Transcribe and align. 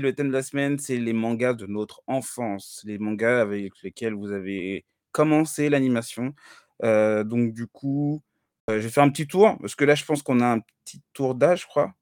Le 0.00 0.14
thème 0.14 0.28
de 0.28 0.32
la 0.32 0.42
semaine, 0.42 0.78
c'est 0.78 0.96
les 0.98 1.12
mangas 1.12 1.54
de 1.54 1.66
notre 1.66 2.02
enfance, 2.06 2.82
les 2.84 2.98
mangas 2.98 3.40
avec 3.40 3.72
lesquels 3.82 4.14
vous 4.14 4.32
avez 4.32 4.84
commencé 5.12 5.68
l'animation. 5.70 6.34
Heu, 6.84 7.24
donc 7.24 7.52
du 7.54 7.66
coup, 7.66 8.22
heu, 8.70 8.78
je 8.78 8.84
vais 8.84 8.90
faire 8.90 9.04
un 9.04 9.10
petit 9.10 9.26
tour, 9.26 9.56
parce 9.60 9.74
que 9.74 9.84
là, 9.84 9.94
je 9.94 10.04
pense 10.04 10.22
qu'on 10.22 10.40
a 10.40 10.46
un 10.46 10.60
petit 10.84 11.02
tour 11.12 11.34
d'âge, 11.34 11.62
je 11.62 11.66
crois. 11.66 11.94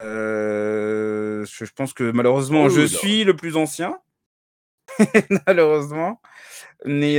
Heu, 0.00 1.44
je 1.46 1.64
je 1.64 1.72
pense 1.72 1.92
que 1.94 2.10
malheureusement, 2.10 2.64
Oh 2.64 2.68
je 2.68 2.84
suis 2.86 3.24
le 3.24 3.34
plus 3.36 3.56
ancien. 3.56 3.98
Malheureusement. 5.46 6.20
Mais 6.84 7.18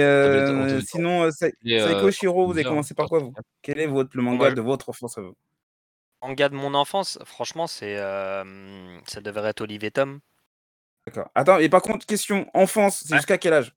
pas 0.53 0.81
sinon, 0.81 1.29
Saiko 1.77 2.11
Shiro, 2.11 2.47
vous 2.47 2.53
avez 2.53 2.65
commencé 2.65 2.93
par 2.95 3.07
quoi 3.09 3.19
vous? 3.19 3.35
Quel 3.61 3.79
est 3.79 3.87
votre 3.87 4.15
le 4.17 4.23
manga 4.23 4.51
de 4.51 4.61
votre 4.61 4.89
enfance 4.89 5.17
à 5.17 5.21
vous? 5.21 5.35
Manga 6.21 6.49
de 6.49 6.55
mon 6.55 6.73
enfance, 6.73 7.19
franchement, 7.25 7.67
c'est, 7.67 7.95
ça 7.97 9.21
devrait 9.21 9.49
être 9.49 9.61
Olive 9.61 9.83
et 9.83 9.91
Tom. 9.91 10.19
D'accord. 11.05 11.29
Attends, 11.35 11.59
et 11.59 11.69
par 11.69 11.81
contre, 11.81 12.05
question, 12.05 12.49
enfance, 12.53 13.03
c'est 13.05 13.13
Ouais. 13.13 13.17
jusqu'à 13.19 13.37
quel 13.37 13.53
âge? 13.53 13.73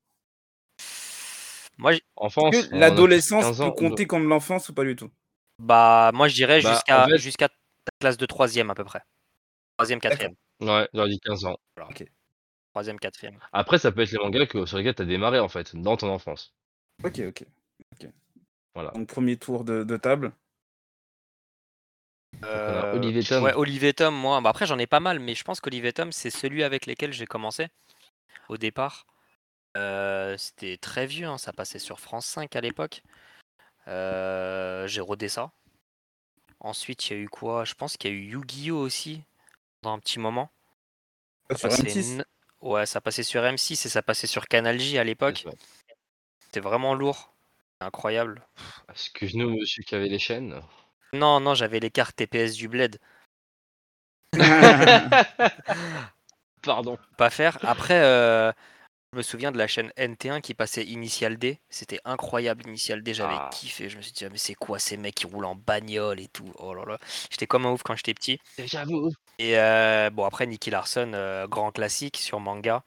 Moi 1.79 1.93
Enfance, 2.17 2.69
l'adolescence 2.73 3.45
15 3.45 3.59
peut 3.59 3.71
compter 3.73 4.07
comme 4.07 4.29
l'enfance 4.29 4.69
ou 4.69 4.75
pas 4.75 4.85
du 4.85 4.97
tout? 4.97 5.11
Bah, 5.59 6.11
moi 6.13 6.29
je 6.29 6.35
dirais 6.35 6.61
Bah, 6.61 6.71
en 6.71 6.75
jusqu'à 6.75 7.07
fait 7.07 7.19
jusqu'à 7.19 7.49
classe 8.01 8.17
de 8.17 8.27
3e 8.27 8.71
à 8.71 8.75
peu 8.75 8.85
près. 8.85 9.01
3e, 9.79 9.99
D'accord. 10.01 10.19
4e. 10.19 10.35
Ouais, 10.61 10.89
j'aurais 10.93 11.09
dit 11.09 11.21
15 11.21 11.45
ans. 11.47 11.57
Voilà. 11.77 11.91
OK. 11.91 12.05
3e, 12.75 12.99
4e. 12.99 13.39
Après, 13.53 13.79
ça 13.79 13.93
peut 13.93 14.03
être 14.03 14.13
les 14.13 14.19
mangas 14.19 14.47
que 14.47 14.67
sur 14.67 14.77
lesquels 14.79 14.95
tu 14.95 15.03
as 15.03 15.07
démarré, 15.07 15.39
en 15.39 15.49
fait, 15.49 15.75
dans 15.75 15.97
ton 15.97 16.09
enfance. 16.11 16.55
OK, 17.03 17.21
OK. 17.29 17.45
OK. 17.95 18.09
Voilà. 18.75 18.91
Donc 18.91 19.09
1er 19.09 19.39
tour 19.39 19.65
de 19.65 19.83
de 19.85 19.97
table. 19.97 20.33
Olive 22.43 23.17
et 23.17 23.23
Tom. 23.25 23.45
ouais, 23.45 23.93
Tom, 23.93 24.15
moi, 24.15 24.41
bah, 24.41 24.51
après 24.51 24.67
j'en 24.67 24.79
ai 24.79 24.87
pas 24.87 25.01
mal, 25.01 25.19
mais 25.21 25.35
je 25.35 25.45
pense 25.45 25.61
qu'Olive 25.61 25.87
et 25.87 25.93
Tom, 25.93 26.13
c'est 26.13 26.31
celui 26.31 26.63
avec 26.63 26.87
lesquels 26.87 27.13
j'ai 27.13 27.27
commencé, 27.27 27.69
au 28.49 28.57
départ. 28.57 29.07
Heu, 29.77 30.37
c'était 30.39 30.77
très 30.77 31.07
vieux, 31.07 31.27
hein, 31.27 31.39
ça 31.39 31.53
passait 31.53 31.79
sur 31.79 32.01
France 32.01 32.27
5 32.27 32.57
à 32.57 32.61
l'époque. 32.61 33.03
Heu, 33.89 34.85
j'ai 34.87 35.01
rodé 35.01 35.29
ça. 35.29 35.53
Ensuite, 36.61 37.09
il 37.09 37.13
y 37.15 37.17
a 37.17 37.19
eu 37.21 37.29
quoi? 37.29 37.65
Je 37.65 37.75
pense 37.75 37.97
qu'il 37.97 38.11
y 38.11 38.15
a 38.15 38.17
eu 38.17 38.23
Yu-Gi-Oh! 38.33 38.77
aussi, 38.79 39.23
pendant 39.81 39.97
un 39.97 39.99
petit 39.99 40.19
moment. 40.19 40.51
Ah, 41.49 41.55
Ça 41.55 41.59
sur 41.59 41.71
passait 41.71 41.89
M6? 41.89 42.19
n 42.19 42.25
ouais, 42.61 42.87
ça 42.87 43.01
passait 43.01 43.23
sur 43.23 43.43
M6 43.45 43.87
et 43.87 43.89
ça 43.89 44.03
passait 44.03 44.27
sur 44.27 44.47
Canal 44.47 44.79
J 44.79 44.99
à 44.99 45.05
l'époque. 45.05 45.47
C'était 46.41 46.61
vraiment 46.61 46.95
lourd, 46.95 47.33
incroyable. 47.81 48.47
Excuse-nous, 48.89 49.51
monsieur 49.59 49.83
qui 49.83 49.95
avait 49.95 50.09
les 50.09 50.19
chaînes. 50.19 50.61
Non, 51.13 51.41
non, 51.41 51.55
j'avais 51.55 51.81
les 51.81 51.91
cartes 51.91 52.17
TPS 52.17 52.55
du 52.55 52.69
bled. 52.69 52.99
Pardon. 56.63 56.99
Pas 57.17 57.31
faire. 57.31 57.59
Après, 57.63 58.01
heu, 58.03 58.53
je 59.13 59.19
me 59.19 59.23
souviens 59.23 59.53
de 59.53 59.59
la 59.59 59.67
chaîne 59.67 59.93
NT1 59.99 60.41
qui 60.41 60.55
passait 60.55 60.85
Initial 60.85 61.37
D. 61.39 61.59
C'était 61.69 62.01
incroyable 62.05 62.67
Initial 62.67 63.03
D, 63.03 63.15
j'avais 63.15 63.35
Ah. 63.35 63.51
kiffé. 63.53 63.89
Je 63.89 63.97
me 63.97 64.03
suis 64.03 64.13
dit: 64.13 64.25
«Ah 64.25 64.29
mais 64.31 64.39
c'est 64.39 64.55
quoi 64.55 64.79
ces 64.79 64.97
mecs 64.97 65.15
qui 65.17 65.27
roulent 65.27 65.47
en 65.47 65.57
bagnole 65.57 66.21
et 66.21 66.29
tout?» 66.29 66.53
oh 66.59 66.75
là 66.75 66.85
là. 66.87 66.99
J'étais 67.31 67.47
comme 67.47 67.67
un 67.67 67.71
ouf 67.73 67.83
quand 67.83 67.97
j'étais 67.97 68.15
petit. 68.15 68.39
J'avoue. 68.59 69.11
Et 69.39 69.57
heu, 69.59 70.11
bon 70.11 70.25
après 70.27 70.47
Nicky 70.47 70.71
Larson, 70.71 71.13
heu, 71.15 71.47
grand 71.49 71.73
classique 71.73 72.19
sur 72.19 72.41
manga. 72.41 72.85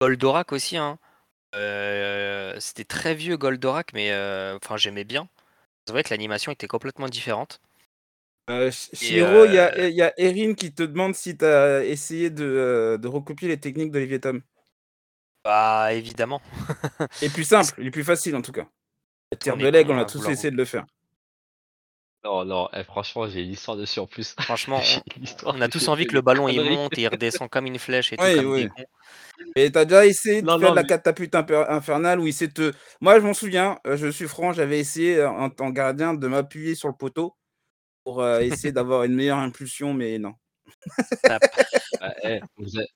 Goldorak 0.00 0.52
aussi, 0.52 0.76
hein. 0.78 0.98
Heu, 1.56 2.54
c'était 2.60 2.84
très 2.84 3.14
vieux 3.14 3.36
Goldorak, 3.36 3.92
mais 3.92 4.12
enfin 4.56 4.76
j'aimais 4.76 5.04
bien. 5.04 5.28
C'est 5.90 5.94
vrai 5.94 6.04
que 6.04 6.10
l'animation 6.10 6.52
était 6.52 6.68
complètement 6.68 7.08
différente. 7.08 7.60
Ch 8.46 8.90
Et 8.92 8.96
Chihiro, 8.96 9.44
il 9.44 9.54
y 9.54 9.58
a 9.58 9.76
heu 9.76 9.88
il 9.88 9.96
y 9.96 10.02
a 10.02 10.12
Erin 10.20 10.54
qui 10.54 10.72
te 10.72 10.84
demande 10.84 11.16
si 11.16 11.36
tu 11.36 11.44
as 11.44 11.84
essayé 11.84 12.30
de, 12.30 12.44
heu, 12.44 12.96
de 12.96 13.08
recopier 13.08 13.48
les 13.48 13.58
techniques 13.58 13.90
d'Olive 13.90 14.12
et 14.12 14.20
Tom? 14.20 14.40
Bah, 15.44 15.92
évidemment. 15.92 16.40
Les 17.20 17.28
plus 17.28 17.42
simples, 17.42 17.74
les 17.78 17.90
plus 17.90 18.04
faciles 18.04 18.36
en 18.36 18.42
tout 18.42 18.52
cas. 18.52 18.68
La 19.32 19.38
tire 19.38 19.56
de 19.56 19.66
l'aigle, 19.66 19.90
on 19.90 19.98
a 19.98 20.02
à 20.02 20.04
tous 20.04 20.28
essayé 20.28 20.52
de 20.52 20.56
le 20.56 20.64
faire. 20.64 20.86
Non, 22.24 22.44
non, 22.44 22.68
eh 22.74 22.84
franchement, 22.84 23.26
j'ai 23.28 23.42
une 23.44 23.52
histoire 23.52 23.78
dessus 23.78 23.98
en 23.98 24.06
plus. 24.06 24.34
Franchement, 24.44 25.02
on 25.46 25.60
a 25.62 25.68
tous 25.68 25.88
envie 25.88 26.06
que 26.06 26.14
le 26.14 26.20
ballon 26.20 26.48
il 26.48 26.60
monte 26.60 26.98
et 26.98 27.02
il 27.02 27.08
redescend 27.08 27.48
comme 27.48 27.64
une 27.66 27.78
flèche 27.78 28.12
et 28.12 28.18
tout, 28.18 28.28
Oui, 28.28 28.30
comme 28.30 28.52
des 28.52 28.66
oui. 28.66 28.68
cons. 28.68 28.84
Et 29.56 29.72
tu 29.72 29.78
as 29.78 29.84
déjà 29.86 30.06
essayé 30.06 30.42
de 30.42 30.48
Non, 30.48 30.58
faire 30.60 30.70
non, 30.70 30.72
de 30.72 30.76
la 30.76 30.84
mais 30.84 30.84
catapulte 30.84 31.34
infernale 31.34 32.20
où 32.20 32.26
il 32.26 32.34
sait 32.34 32.48
te 32.48 32.72
moi 33.00 33.20
je 33.20 33.26
m'en 33.26 33.34
souviens, 33.34 33.78
heu, 33.86 33.96
je 33.96 34.08
suis 34.08 34.28
franc, 34.28 34.52
j'avais 34.52 34.78
essayé 34.80 35.24
en 35.24 35.50
tant 35.50 35.70
que 35.70 35.74
gardien 35.76 36.14
de 36.14 36.28
m'appuyer 36.28 36.74
sur 36.76 36.88
le 36.88 36.94
poteau 36.94 37.36
pour, 38.04 38.22
heu, 38.22 38.42
essayer 38.44 38.72
d'avoir 38.72 39.04
une 39.04 39.14
meilleure 39.14 39.38
impulsion, 39.38 39.94
mais 39.94 40.18
non. 40.18 40.34
Tap. 41.26 41.44
Ah, 42.00 42.14
eh, 42.24 42.42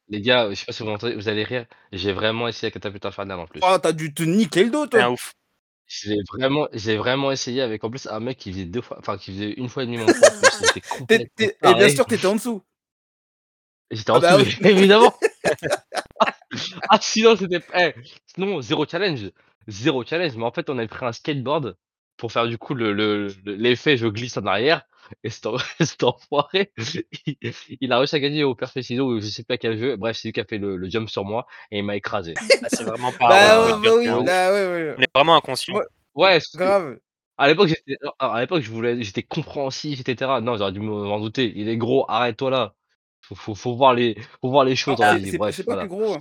les 0.08 0.20
gars, 0.22 0.48
je 0.50 0.54
sais 0.54 0.66
pas 0.66 0.72
si 0.72 0.82
vous 0.82 0.88
m'entendez, 0.88 1.14
vous 1.14 1.28
allez 1.28 1.44
rire, 1.44 1.66
j'ai 1.92 2.12
vraiment 2.12 2.48
essayé 2.48 2.68
la 2.68 2.72
catapulte 2.72 3.06
infernale 3.06 3.40
en 3.40 3.46
plus. 3.46 3.62
Oh, 3.62 3.78
tu 3.80 3.88
as 3.88 3.92
dû 3.92 4.12
te 4.14 4.22
niquer 4.22 4.64
le 4.64 4.70
dos 4.70 4.86
C'est 4.92 5.00
un 5.00 5.08
toi! 5.08 5.32
Vraiment 6.32 6.68
j'ai 6.72 6.96
vraiment 6.96 7.30
essayé 7.32 7.60
avec 7.62 7.84
en 7.84 7.90
plus 7.90 8.06
un 8.06 8.20
mec 8.20 8.38
qui 8.38 8.52
faisait 8.52 8.64
2 8.64 8.80
fois 8.80 8.96
enfin 8.98 9.18
qui 9.18 9.32
faisait 9.32 9.54
1 9.58 9.68
fois 9.68 9.82
et 9.82 9.86
demi 9.86 9.98
mon 9.98 10.12
poids 10.12 10.28
en 10.28 10.32
plus, 10.32 10.64
complètement 10.88 11.50
et 11.62 11.74
bien 11.74 11.88
sûr, 11.88 12.06
tu 12.06 12.14
étais 12.14 12.26
en 12.26 12.36
dessous? 12.36 12.62
J'étais 13.90 14.10
en 14.10 14.18
Ah 14.18 14.20
dessous, 14.20 14.36
bah 14.38 14.38
oui. 14.38 14.56
évidemment. 14.64 15.12
Ah 16.90 16.98
sinon 17.00 17.36
c'était 17.36 17.60
eh, 17.78 17.94
sinon 18.26 18.60
0 18.62 18.86
challenge 18.86 19.30
0 19.68 20.04
challenge, 20.04 20.36
mais 20.36 20.44
en 20.44 20.52
fait, 20.52 20.70
on 20.70 20.78
avait 20.78 20.88
pris 20.88 21.06
un 21.06 21.12
skateboard 21.12 21.76
pour 22.16 22.32
faire 22.32 22.46
du 22.48 22.58
coup 22.58 22.74
le 22.74 22.92
le 22.92 23.28
le 23.44 23.54
l'effet 23.56 23.96
je 23.96 24.06
glisse 24.08 24.36
en 24.36 24.46
arrière 24.46 24.82
et 25.24 25.30
cet 25.30 25.46
en 25.46 25.56
cet 25.80 26.02
enfoiré, 26.04 26.72
il 27.26 27.36
il 27.80 27.92
a 27.92 27.98
réussi 27.98 28.16
à 28.16 28.20
gagner 28.20 28.44
au 28.44 28.56
ciseaux 28.82 29.12
ou 29.14 29.20
je 29.20 29.26
sais 29.26 29.44
pas 29.44 29.58
quel 29.58 29.78
jeu, 29.78 29.96
bref, 29.96 30.16
c'est 30.16 30.28
lui 30.28 30.32
qui 30.32 30.40
a 30.40 30.44
fait 30.44 30.58
le 30.58 30.76
le 30.76 30.88
jump 30.90 31.08
sur 31.08 31.24
moi 31.24 31.46
et 31.70 31.78
il 31.78 31.84
m'a 31.84 31.96
écrasé. 31.96 32.34
Bah, 32.60 32.68
c'est 32.70 32.84
vraiment 32.84 33.10
heu, 33.10 33.18
Bah, 33.28 33.68
heu, 33.68 33.72
bah 33.82 33.96
oui, 33.96 34.06
là, 34.24 34.52
ouais, 34.52 34.66
ouais. 34.72 34.96
On 34.98 35.02
est 35.02 35.10
vraiment 35.14 35.36
inconscient. 35.36 35.74
Ouais, 36.14 36.38
que 36.40 36.58
grave. 36.58 36.98
à 37.38 37.48
l'époque 37.48 37.68
j'étais 37.68 37.96
alors 38.02 38.16
alors 38.20 38.34
à 38.36 38.40
l'époque 38.42 38.62
je 38.62 38.70
voulais 38.70 39.02
j'étais 39.02 39.22
compréhensif 39.24 40.00
et 40.00 40.04
cetera. 40.04 40.40
Non, 40.40 40.56
j'aurais 40.56 40.72
dû 40.72 40.80
me 40.80 40.86
m'en 40.90 41.20
douter. 41.20 41.52
Il 41.56 41.68
est 41.68 41.76
gros, 41.78 42.06
arrête-toi 42.10 42.50
là. 42.50 42.74
Faut 43.22 43.34
faut 43.36 43.54
faut 43.54 43.76
voir 43.76 43.94
les 43.94 44.16
faut 44.42 44.50
voir 44.50 44.64
les 44.64 44.76
choses 44.76 44.96
dans 44.98 45.06
la 45.06 45.18
c'est 45.20 45.24
c'est 45.24 45.38
c'est 45.52 45.64
bref, 45.64 45.64
pas 45.64 45.76
que 45.76 45.86
gros, 45.86 46.14
hein. 46.14 46.18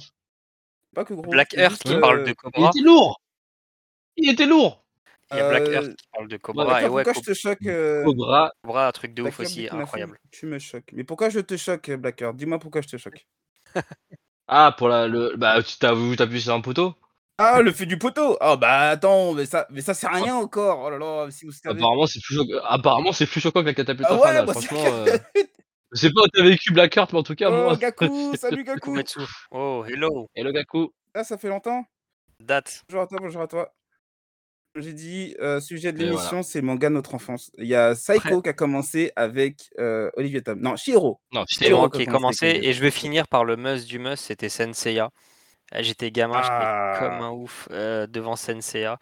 Pas 0.95 1.05
que 1.05 1.13
gros, 1.15 1.31
Black 1.31 1.53
c'est 1.53 1.57
Earth 1.57 1.83
qui 1.83 1.95
Hein? 1.95 1.99
parle 2.01 2.23
de 2.23 2.31
que 2.31 2.35
Il 2.55 2.65
Cobra. 2.65 2.67
était 2.67 2.79
lourd! 2.81 3.21
Il 4.17 4.29
était 4.31 4.45
lourd! 4.47 4.82
Il 5.33 5.37
y 5.37 5.39
a 5.39 5.43
Black 5.43 5.71
Earth 5.73 5.89
Heu, 5.89 5.95
qui 5.97 6.07
parle 6.13 6.27
de 6.27 6.37
Ouais. 6.37 6.39
Cobra 6.43 6.83
et 6.83 6.89
ouais, 6.89 7.03
pourquoi 7.03 7.13
je 7.13 7.21
te 7.21 7.33
choque, 7.33 7.65
heu? 7.67 8.03
Cobra 8.03 8.51
Cobra, 8.63 8.87
un 8.87 8.91
truc 8.91 9.13
de 9.13 9.23
ouf 9.23 9.39
Earth, 9.39 9.39
aussi, 9.39 9.67
incroyable. 9.69 10.17
tu 10.31 10.45
me 10.45 10.59
choques. 10.59 10.91
Mais 10.93 11.03
pourquoi 11.03 11.29
je 11.29 11.39
te 11.39 11.57
choque, 11.57 11.89
Black 11.91 12.21
Earth? 12.21 12.35
Dis-moi 12.35 12.59
pourquoi 12.59 12.81
je 12.81 12.87
te 12.89 12.97
choque? 12.97 13.25
Ah 14.47 14.73
pour 14.77 14.87
la 14.89 15.07
le 15.07 15.35
bah, 15.37 15.61
tu 15.63 15.77
t'appuyer 15.77 16.39
sur 16.41 16.53
un 16.53 16.61
poteau? 16.61 16.95
Ah, 17.39 17.61
le 17.63 17.71
fait 17.71 17.87
du 17.87 17.97
poteau! 17.97 18.37
Oh 18.41 18.57
bah, 18.57 18.89
attends, 18.91 19.33
mais 19.33 19.47
ça 19.47 19.65
mais 19.71 19.81
ça 19.81 19.95
c'est 19.95 20.07
Ouais. 20.07 20.21
rien 20.21 20.35
encore, 20.35 20.79
oh 20.81 20.89
là 20.91 20.97
là, 20.99 21.31
si 21.31 21.45
vous 21.45 21.51
savez. 21.51 21.79
Apparemment 21.79 22.05
c'est 22.07 22.19
plus 22.21 22.35
choc 22.35 22.47
apparemment 22.65 23.11
c'est 23.13 23.25
plus 23.25 23.39
choquant 23.39 23.61
que 23.61 23.67
la 23.67 23.73
catapulte 23.73 24.09
Ah 24.09 24.15
ouais, 24.15 24.19
infernale, 24.19 24.45
bah, 24.45 24.53
c'est 24.53 24.67
franchement, 24.67 24.83
catapulte! 24.83 25.25
je 25.93 25.99
sais 25.99 26.11
pas 26.11 26.21
où 26.23 26.27
tu 26.33 26.41
as 26.41 26.43
vécu 26.43 26.73
Black 26.73 26.97
Earth, 26.97 27.13
mais 27.13 27.19
en 27.19 27.23
tout 27.23 27.35
cas 27.35 27.49
Oh, 27.49 27.53
moi 27.53 27.77
Gakou! 27.77 28.35
Salut 28.37 28.63
Gakou! 28.63 28.95
Kumetsu. 28.95 29.21
Oh, 29.51 29.83
hello! 29.87 30.29
Hello 30.35 30.51
Gakou! 30.51 30.93
Ah, 31.15 31.23
ça 31.23 31.37
fait 31.37 31.47
longtemps? 31.49 31.85
Date. 32.39 32.83
Bonjour 32.89 33.03
à 33.03 33.07
toi, 33.07 33.19
bonjour 33.21 33.41
à 33.41 33.47
toi. 33.47 33.73
J'ai 34.75 34.93
dit, 34.93 35.35
sujet 35.61 35.91
de 35.91 35.97
voilà. 35.97 36.11
l'émission, 36.11 36.43
c'est 36.43 36.61
manga 36.61 36.89
de 36.89 36.95
notre 36.95 37.15
enfance. 37.15 37.51
Il 37.57 37.67
y 37.67 37.75
a 37.75 37.95
Saiko 37.95 38.41
qui 38.41 38.49
a 38.49 38.53
commencé 38.53 39.11
avec, 39.15 39.69
et 39.77 40.41
Tom. 40.41 40.59
Non, 40.59 40.75
Chihiro. 40.75 41.19
Non, 41.31 41.45
Chihiro 41.47 41.89
qui 41.89 42.03
a 42.03 42.05
commencé 42.05 42.49
avec 42.49 42.63
et 42.63 42.73
je 42.73 42.81
vais 42.81 42.91
finir 42.91 43.27
par 43.27 43.45
le 43.45 43.55
must 43.55 43.87
du 43.87 43.99
must, 43.99 44.25
c'était 44.25 44.49
Saint 44.49 44.73
Seiya. 44.73 45.11
Eh, 45.75 45.83
j'étais 45.83 46.11
gamin, 46.11 46.41
j'étais 46.41 46.99
comme 46.99 47.21
Ah! 47.21 47.25
un 47.25 47.31
ouf, 47.31 47.67
devant 47.69 48.35
Saint 48.35 48.61
Seiya. 48.61 48.99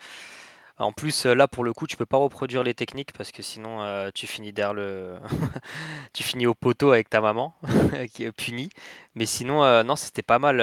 En 0.77 0.91
plus, 0.93 1.25
là, 1.25 1.47
pour 1.47 1.63
le 1.63 1.73
coup, 1.73 1.85
tu 1.85 1.95
peux 1.95 2.07
pas 2.07 2.17
reproduire 2.17 2.63
les 2.63 2.73
techniques 2.73 3.13
parce 3.13 3.31
que 3.31 3.43
sinon, 3.43 4.09
tu 4.13 4.25
finis 4.25 4.51
derrière 4.51 4.73
le 4.73 5.15
tu 6.13 6.23
finis 6.23 6.47
au 6.47 6.55
poteau 6.55 6.91
avec 6.91 7.09
ta 7.09 7.21
maman 7.21 7.53
qui 8.13 8.23
est 8.23 8.31
punie. 8.31 8.69
Mais 9.15 9.25
sinon, 9.25 9.83
non, 9.83 9.95
c'était 9.95 10.23
pas 10.23 10.39
mal, 10.39 10.57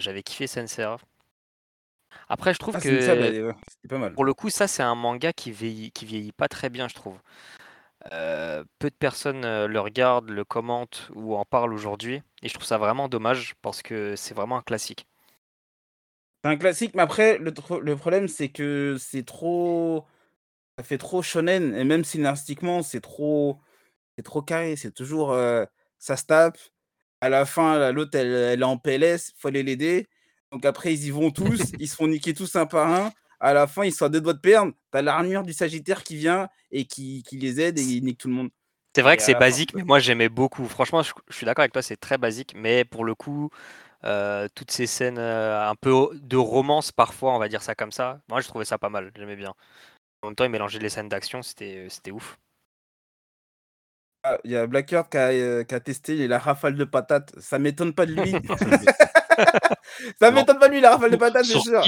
j'avais 0.00 0.22
kiffé 0.22 0.46
Saint 0.46 0.66
Seiya. 0.66 0.96
Après, 2.28 2.54
je 2.54 2.58
trouve 2.58 2.76
Ah, 2.76 2.80
bah, 2.80 3.32
que 3.32 3.54
c'était 3.68 3.88
pas 3.88 3.98
mal. 3.98 4.16
pour 4.16 4.24
le 4.24 4.34
coup, 4.34 4.50
ça, 4.50 4.68
c'est 4.68 4.82
un 4.82 4.94
manga 4.96 5.32
qui 5.32 5.52
vieillit 5.52 5.92
qui 5.92 6.06
vieillit 6.06 6.32
pas 6.32 6.48
très 6.48 6.70
bien, 6.70 6.88
je 6.88 6.94
trouve. 6.94 7.18
Heu, 8.12 8.64
peu 8.78 8.90
de 8.90 8.96
personnes, 8.96 9.44
heu, 9.44 9.66
le 9.68 9.80
regardent, 9.80 10.30
le 10.30 10.44
commentent 10.44 11.10
ou 11.14 11.36
en 11.36 11.44
parlent 11.44 11.74
aujourd'hui 11.74 12.22
et 12.42 12.48
je 12.48 12.54
trouve 12.54 12.66
ça 12.66 12.78
vraiment 12.78 13.08
dommage 13.08 13.54
parce 13.62 13.82
que 13.82 14.16
c'est 14.16 14.34
vraiment 14.34 14.58
un 14.58 14.62
classique. 14.62 15.06
C'est 16.44 16.50
un 16.50 16.56
classique, 16.56 16.94
mais 16.94 17.02
après 17.02 17.38
le 17.38 17.96
problème, 17.96 18.28
c'est 18.28 18.50
que 18.50 18.96
c'est 19.00 19.24
trop 19.24 20.06
ça 20.78 20.84
fait 20.84 20.98
trop 20.98 21.22
shonen 21.22 21.74
et 21.76 21.84
même 21.84 22.04
scénaristiquement, 22.04 22.82
c'est 22.82 23.00
trop 23.02 23.60
c'est 24.18 24.24
trop 24.24 24.42
carré. 24.42 24.76
C'est 24.76 24.92
toujours, 24.92 25.32
heu, 25.34 25.66
ça 25.98 26.16
se 26.18 26.26
tape. 26.26 26.58
À 27.22 27.28
la 27.30 27.46
fin, 27.46 27.78
la 27.78 27.92
l'autre, 27.92 28.16
elle 28.18 28.28
elle 28.34 28.60
est 28.62 28.64
en 28.64 28.78
PLS, 28.78 29.34
faut 29.38 29.48
aller 29.48 29.62
l'aider. 29.64 30.08
Donc 30.52 30.64
après, 30.64 30.94
ils 30.94 31.04
y 31.06 31.10
vont 31.10 31.30
tous, 31.30 31.60
ils 31.78 31.88
se 31.88 31.96
font 31.96 32.08
niquer 32.08 32.34
tous 32.34 32.56
un 32.56 32.66
par 32.66 32.88
un. 32.88 33.12
À 33.40 33.52
la 33.52 33.66
fin, 33.66 33.84
ils 33.84 33.92
sont 33.92 34.06
à 34.06 34.08
2 34.08 34.20
doigts 34.20 34.32
de 34.34 34.40
perdre. 34.40 34.72
Tu 34.92 34.98
as 34.98 35.02
l'armure 35.02 35.42
du 35.42 35.52
Sagittaire 35.52 36.02
qui 36.04 36.16
vient 36.16 36.48
et 36.70 36.86
qui 36.86 37.22
qui 37.24 37.38
les 37.38 37.60
aide 37.60 37.78
et 37.78 37.82
il 37.82 38.04
nique 38.04 38.18
tout 38.18 38.28
le 38.28 38.34
monde. 38.34 38.50
C'est 38.94 39.02
vrai 39.02 39.16
Et 39.16 39.18
que 39.18 39.22
c'est 39.22 39.34
fin, 39.34 39.38
basique, 39.38 39.74
mais 39.74 39.84
moi 39.84 39.98
j'aimais 39.98 40.28
beaucoup. 40.30 40.66
Franchement, 40.66 41.02
je, 41.02 41.12
je 41.28 41.36
suis 41.36 41.44
d'accord 41.44 41.62
avec 41.62 41.72
toi, 41.72 41.82
c'est 41.82 41.98
très 41.98 42.16
basique, 42.16 42.54
mais 42.56 42.84
pour 42.84 43.04
le 43.04 43.14
coup, 43.14 43.50
euh, 44.04 44.48
toutes 44.54 44.70
ces 44.70 44.86
scènes 44.86 45.18
euh, 45.18 45.68
un 45.68 45.74
peu 45.76 46.10
de 46.14 46.36
romance 46.36 46.92
parfois, 46.92 47.34
on 47.34 47.38
va 47.38 47.48
dire 47.48 47.62
ça 47.62 47.74
comme 47.74 47.92
ça, 47.92 48.20
moi 48.28 48.40
je 48.42 48.48
trouvais 48.48 48.64
ça 48.66 48.78
pas 48.78 48.90
mal, 48.90 49.12
j'aimais 49.16 49.36
bien. 49.36 49.54
En 50.22 50.28
même 50.28 50.36
temps, 50.36 50.44
il 50.44 50.50
mélangeait 50.50 50.80
les 50.80 50.90
scènes 50.90 51.08
d'action, 51.10 51.42
c'était 51.42 51.88
c'était 51.90 52.12
ouf. 52.12 52.38
Ah, 54.24 54.38
il 54.44 54.50
y 54.50 54.56
a 54.56 54.66
Blackheart 54.66 55.08
qui 55.10 55.16
a, 55.18 55.64
qui 55.64 55.74
a 55.74 55.80
testé 55.80 56.26
la 56.26 56.38
rafale 56.38 56.74
de 56.76 56.84
patates. 56.84 57.32
Ça 57.40 57.58
m'étonne 57.58 57.94
pas 57.94 58.06
de 58.06 58.12
lui. 58.14 58.34
Ça 60.20 60.30
Non. 60.30 60.36
m'étonne 60.36 60.58
pas 60.58 60.68
lui 60.68 60.80
la 60.80 60.90
rafale 60.92 61.10
de 61.10 61.16
patates, 61.16 61.44
c'est 61.44 61.60
sûr. 61.60 61.84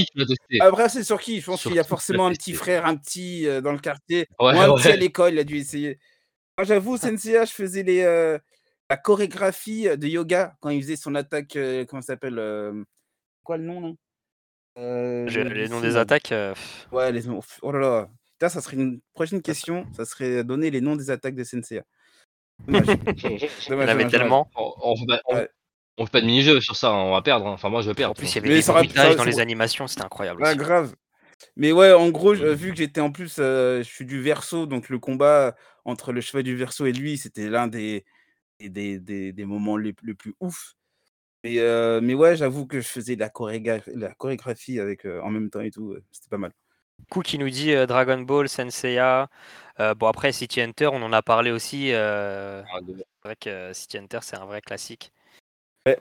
Après, 0.61 0.89
c'est 0.89 1.05
sur 1.05 1.21
qui? 1.21 1.41
Je 1.41 1.47
pense 1.47 1.63
qu'il 1.63 1.75
y 1.75 1.79
a 1.79 1.85
forcément 1.85 2.27
un 2.27 2.33
petit 2.33 2.55
frère, 2.55 2.87
un 2.87 2.97
petit, 2.97 3.47
heu, 3.47 3.61
dans 3.61 3.73
le 3.73 3.79
quartier 3.79 4.29
Ouais, 4.39 4.55
ou 4.55 4.59
un 4.59 4.75
petit 4.75 4.89
à 4.89 4.91
ouais. 4.93 4.97
l'école, 4.97 5.33
il 5.35 5.39
a 5.39 5.45
dû 5.45 5.57
essayer. 5.57 5.99
Moi, 6.59 6.65
j'avoue, 6.65 6.97
Senseiya, 6.97 7.45
je 7.45 7.53
faisais 7.53 7.83
les, 7.83 8.03
heu, 8.03 8.39
la 8.91 8.97
chorégraphie, 8.97 9.89
heu, 9.89 9.97
de 9.97 10.07
yoga 10.09 10.57
quand 10.61 10.71
il 10.71 10.83
faisait 10.83 10.97
son 10.97 11.15
attaque, 11.15 11.57
comment 11.89 12.03
ça 12.03 12.15
s'appelle, 12.15 12.41
quoi 13.45 13.57
le 13.57 13.65
nom 13.65 13.97
de 14.79 15.41
les 15.55 15.69
noms 15.69 15.81
des 15.81 15.97
attaques, 15.97 16.33
euh, 16.33 16.55
Ouais, 16.93 17.13
les 17.13 17.23
noms, 17.23 17.41
oh 17.63 17.73
là 17.73 17.79
là. 17.79 18.09
Putain, 18.33 18.49
ça 18.49 18.61
serait 18.61 18.77
une 18.77 19.01
prochaine 19.15 19.43
question, 19.43 19.85
ça 19.97 20.05
serait 20.05 20.45
donner 20.45 20.71
les 20.71 20.81
noms 20.81 20.97
des 20.97 21.11
attaques 21.11 21.35
de 21.35 21.45
Senseiya. 21.45 21.83
Dommage, 22.67 22.87
dommage, 23.69 23.89
avait 23.89 24.09
tellement. 24.09 24.51
On 24.57 24.73
on 24.83 25.35
Ouais. 25.35 25.49
On 25.99 26.07
fait 26.07 26.13
pas 26.13 26.21
de 26.21 26.27
mini-jeu 26.27 26.61
sur 26.61 26.77
ça, 26.77 26.91
hein, 26.91 26.95
on 27.05 27.13
va 27.13 27.23
perdre, 27.23 27.47
hein. 27.47 27.53
Enfin 27.53 27.69
moi 27.71 27.83
je 27.83 27.89
vais 27.91 27.95
En 28.05 28.13
perdre, 28.13 28.15
plus, 28.15 28.33
il 28.33 28.37
y 28.37 28.39
avait 28.39 28.51
Mais 28.51 28.61
des 28.63 28.63
ça 28.63 28.73
aurait 28.73 28.87
bruitages 28.87 29.15
ça 29.15 29.17
dans 29.17 29.25
ça 29.25 29.25
les 29.25 29.39
animations, 29.41 29.87
c'était 29.87 30.03
incroyable 30.03 30.41
Ah 30.41 30.55
aussi. 30.55 30.57
grave. 30.57 30.95
Mais 31.57 31.73
ouais, 31.73 31.93
en 31.93 32.11
gros, 32.11 32.35
Mmh. 32.37 32.55
vu 32.55 32.73
que 32.73 32.79
j'étais 32.79 33.01
en 33.03 33.13
plus, 33.13 33.39
heu, 33.41 33.79
je 33.83 33.89
suis 33.89 34.07
du 34.07 34.21
Verseau, 34.23 34.67
donc 34.67 34.89
le 34.91 34.99
combat 35.01 35.57
entre 35.85 36.13
le 36.13 36.21
cheval 36.23 36.45
du 36.45 36.57
Verseau 36.57 36.87
et 36.87 36.93
lui, 36.93 37.19
c'était 37.19 37.49
l'un 37.51 37.69
des 37.69 38.05
des 38.61 38.71
des 38.71 39.01
des 39.01 39.33
des 39.33 39.47
moments 39.47 39.77
les 39.79 39.93
plus 39.95 40.09
les 40.09 40.15
plus 40.15 40.35
ouf. 40.41 40.75
Et 41.45 41.61
heu, 41.61 42.01
mais 42.03 42.15
ouais, 42.15 42.37
j'avoue 42.37 42.67
que 42.67 42.81
je 42.81 42.89
faisais 42.89 43.17
la 43.17 43.31
choréga 43.31 43.81
la 43.89 44.15
chorégraphie 44.15 44.81
avec, 44.81 45.07
heu, 45.07 45.23
en 45.23 45.31
même 45.31 45.51
temps 45.51 45.61
et 45.63 45.71
tout, 45.73 45.97
c'était 46.13 46.31
pas 46.31 46.39
mal. 46.39 46.53
Coup 47.11 47.23
qui 47.23 47.39
nous 47.39 47.49
dit 47.51 47.73
euh, 47.73 47.87
Dragon 47.87 48.21
Ball, 48.21 48.49
Senseiya. 48.49 49.29
Euh, 49.81 49.95
bon, 49.95 50.07
après, 50.09 50.33
City 50.33 50.61
Hunter, 50.61 50.89
on 50.93 51.03
en 51.03 51.13
a 51.13 51.23
parlé 51.23 51.51
aussi. 51.51 51.93
euh, 51.93 52.63
Ah, 52.73 52.81
de 52.81 53.05
C'est 53.23 53.29
vrai 53.29 53.37
que 53.37 53.51
euh, 53.51 53.75
City 53.75 53.99
Hunter, 53.99 54.21
c'est 54.23 54.37
un 54.37 54.47
vrai 54.47 54.61
classique. 54.63 55.13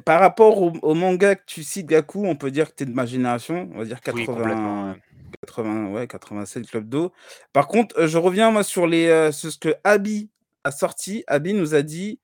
Par 0.05 0.19
rapport 0.19 0.61
au 0.61 0.71
au 0.81 0.93
manga 0.93 1.35
que 1.35 1.43
tu 1.45 1.63
cites, 1.63 1.87
Gaku, 1.87 2.25
on 2.25 2.35
peut 2.35 2.51
dire 2.51 2.69
que 2.69 2.75
tu 2.75 2.83
es 2.83 2.85
de 2.85 2.93
ma 2.93 3.05
génération, 3.05 3.69
on 3.73 3.79
va 3.79 3.85
dire 3.85 3.99
Oui, 4.13 4.25
complètement. 4.25 4.93
80 4.93 4.93
ouais. 4.93 5.01
80 5.45 5.87
ouais, 5.91 6.07
87 6.07 6.67
Club 6.67 6.89
d'eau. 6.89 7.11
Par 7.53 7.67
contre, 7.67 7.99
heu, 7.99 8.07
je 8.07 8.17
reviens 8.17 8.51
moi 8.51 8.63
sur 8.63 8.87
les, 8.87 9.07
heu, 9.07 9.31
sur 9.31 9.51
ce 9.51 9.57
que 9.57 9.75
Abi 9.83 10.29
a 10.63 10.71
sorti. 10.71 11.23
Abi 11.27 11.53
nous 11.53 11.75
a 11.75 11.81
dit, 11.81 12.19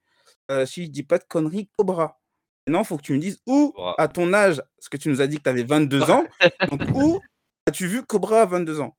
heu, 0.51 0.65
si 0.65 0.85
je 0.85 0.89
dis 0.89 1.03
pas 1.03 1.17
de 1.17 1.23
conneries, 1.25 1.69
Cobra. 1.77 2.19
Maintenant, 2.65 2.83
faut 2.83 2.97
que 2.97 3.03
tu 3.03 3.13
me 3.13 3.19
dises 3.19 3.41
où, 3.45 3.73
à 3.97 4.07
ton 4.07 4.33
âge, 4.33 4.61
parce 4.77 4.89
que 4.89 4.97
tu 4.97 5.09
nous 5.09 5.21
as 5.21 5.27
dit 5.27 5.37
que 5.37 5.43
tu 5.43 5.49
avais 5.49 5.63
22 5.63 6.09
ans, 6.09 6.25
donc 6.71 6.81
où 6.95 7.19
as-tu 7.67 7.87
vu 7.87 8.03
Cobra 8.03 8.41
à 8.41 8.45
22 8.45 8.79
ans? 8.79 8.95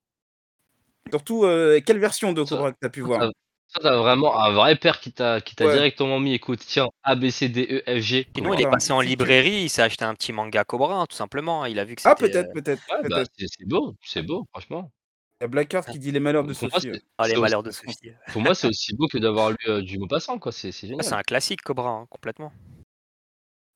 Surtout, 1.11 1.47
quelle 1.87 1.99
version 1.99 2.33
de 2.33 2.43
Cobra 2.43 2.73
que 2.73 2.79
tu 2.81 2.87
as 2.87 2.91
pu 2.91 3.01
voir? 3.01 3.31
Tu 3.75 3.81
vraiment 3.83 4.41
un 4.41 4.53
vrai 4.53 4.77
père 4.77 5.01
qui 5.01 5.13
t'a 5.13 5.41
qui 5.41 5.55
t'a 5.57 5.67
Ouais, 5.67 5.75
directement 5.75 6.21
mis: 6.21 6.33
«Écoute, 6.35 6.61
tiens, 6.67 6.89
A, 7.03 7.15
B, 7.17 7.29
C, 7.31 7.49
D, 7.49 7.83
E, 7.87 8.01
F, 8.01 8.03
G, 8.03 8.25
Sinon, 8.37 8.53
c'est 8.53 8.55
il 8.55 8.61
est 8.61 8.67
Cobra». 8.67 8.71
ça. 8.79 8.79
passé 8.79 8.93
en 8.93 9.01
librairie, 9.01 9.63
il 9.65 9.69
s'est 9.71 9.83
acheté 9.83 10.05
un 10.05 10.15
petit 10.15 10.33
manga 10.33 10.65
Cobra, 10.65 10.95
hein, 11.01 11.07
tout 11.07 11.17
simplement. 11.17 11.65
Il 11.67 11.79
a 11.81 11.85
vu 11.85 11.95
que 11.97 12.03
ah 12.05 12.15
c'était. 12.15 12.17
peut-être, 12.17 12.51
euh, 12.51 12.53
peut-être, 12.53 12.83
Ouais, 12.91 13.05
bah, 13.07 13.23
peut-être. 13.23 13.31
c'est 13.39 13.47
c'est 13.49 13.67
beau, 13.67 13.97
c'est 14.05 14.23
beau, 14.23 14.47
franchement. 14.53 14.93
Il 15.41 15.45
y 15.45 15.47
a 15.47 15.49
Blackheart 15.49 15.87
qui 15.89 15.99
dit: 16.01 16.11
«Les 16.11 16.19
malheurs 16.21 16.45
de 16.45 16.53
Sophie», 16.53 16.91
c'est 16.91 16.91
ouais. 16.91 17.01
Ah, 17.19 17.29
les 17.29 17.37
c'est 17.37 17.37
malheurs 17.37 17.63
de 17.63 17.71
Sophie. 17.71 18.11
pour 18.33 18.43
moi, 18.43 18.55
c'est 18.55 18.67
aussi 18.69 18.95
beau 18.95 19.09
que 19.09 19.19
d'avoir 19.19 19.51
lu, 19.51 19.57
heu, 19.69 19.83
du 19.83 19.99
Maupassant, 19.99 20.39
quoi, 20.39 20.53
c'est 20.53 20.73
c'est 20.73 20.89
Ah, 20.99 21.03
c'est 21.05 21.15
génial. 21.15 21.15
un 21.15 21.23
classique 21.23 21.63
Cobra, 21.63 21.89
hein, 21.91 22.07
complètement. 22.11 22.53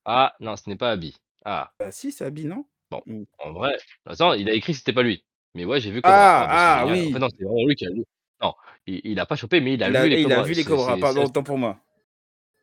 Ah, 0.03 0.35
non, 0.41 0.57
ce 0.57 0.69
n'est 0.69 0.75
pas 0.75 0.91
Abi. 0.91 1.15
Ah, 1.45 1.73
Bah 1.79 1.91
si, 1.91 2.11
c'est 2.11 2.25
Abi, 2.25 2.45
non? 2.45 2.65
bon, 2.91 3.01
Mmh. 3.05 3.23
en 3.39 3.53
vrai 3.53 3.77
attends, 4.05 4.33
il 4.33 4.49
a 4.49 4.53
écrit 4.53 4.73
c'était 4.73 4.93
pas 4.93 5.03
lui. 5.03 5.23
Mais 5.55 5.65
ouais, 5.65 5.79
j'ai 5.81 5.91
vu 5.91 6.01
Cobra. 6.01 6.31
Ah! 6.39 6.47
Ah 6.47 6.57
c'est 6.57 6.71
Ah 6.81 6.85
génial. 6.85 7.01
En 7.07 7.11
fait, 7.11 7.19
oui! 7.19 7.19
non, 7.19 7.27
c'est 7.29 7.43
vraiment 7.43 7.65
lui 7.67 7.75
qui 7.75 7.85
a 7.85 7.89
lu. 7.89 8.03
Non, 8.41 8.53
il 8.87 9.01
il 9.03 9.19
a 9.19 9.25
pas 9.25 9.35
chopé, 9.35 9.59
mais 9.61 9.73
il 9.73 9.83
a 9.83 9.89
Il 9.89 9.97
a 9.97 10.03
lu 10.03 10.09
les 10.09 10.21
il 10.21 10.25
a 10.31 10.35
Cobras 10.35 10.47
vu 10.47 10.53
les 10.53 10.63
Cobras, 10.63 10.97
pardon, 10.97 11.25
autant 11.25 11.43
pour 11.43 11.57
moi. 11.57 11.77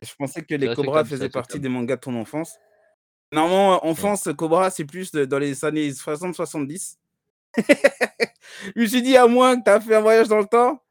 Je 0.01 0.13
pensais 0.15 0.43
que 0.43 0.55
les 0.55 0.73
Cobras 0.73 1.05
faisaient 1.05 1.29
partie 1.29 1.59
des 1.59 1.69
mangas 1.69 1.95
de 1.95 2.01
ton 2.01 2.19
enfance. 2.19 2.57
Normalement, 3.31 3.71
Non. 3.73 3.85
enfance, 3.85 4.29
Cobra, 4.37 4.69
c'est 4.69 4.85
plus 4.85 5.11
de 5.11 5.25
dans 5.25 5.39
les 5.39 5.65
années 5.65 5.89
60-70. 5.89 6.97
Je 8.75 8.81
me 8.81 8.85
suis 8.85 9.01
dit, 9.01 9.17
à 9.17 9.27
moins 9.27 9.57
que 9.59 9.63
tu 9.65 9.69
as 9.69 9.81
fait 9.81 9.95
un 9.95 10.01
voyage 10.01 10.27
dans 10.27 10.37
le 10.37 10.45
temps. 10.45 10.81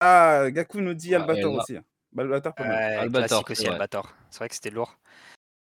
Ah, 0.00 0.50
Gaku 0.50 0.80
nous 0.80 0.94
dit 0.94 1.14
Ah 1.14 1.20
Albator 1.20 1.54
aussi, 1.54 1.76
hein. 1.76 1.84
Albator, 2.18 2.54
pas 2.54 2.64
mal. 2.64 2.76
Ouais, 2.76 2.96
Albator, 2.96 3.44
aussi, 3.48 3.64
vrai. 3.64 3.72
Albator. 3.72 4.12
C'est 4.30 4.38
vrai 4.38 4.48
que 4.48 4.54
c'était 4.54 4.70
lourd. 4.70 4.98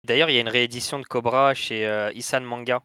D'ailleurs, 0.03 0.29
il 0.29 0.33
y 0.33 0.37
a 0.37 0.41
une 0.41 0.49
réédition 0.49 0.99
de 0.99 1.05
Cobra 1.05 1.53
chez 1.53 1.85
euh, 1.85 2.11
Isan 2.13 2.41
Manga. 2.41 2.81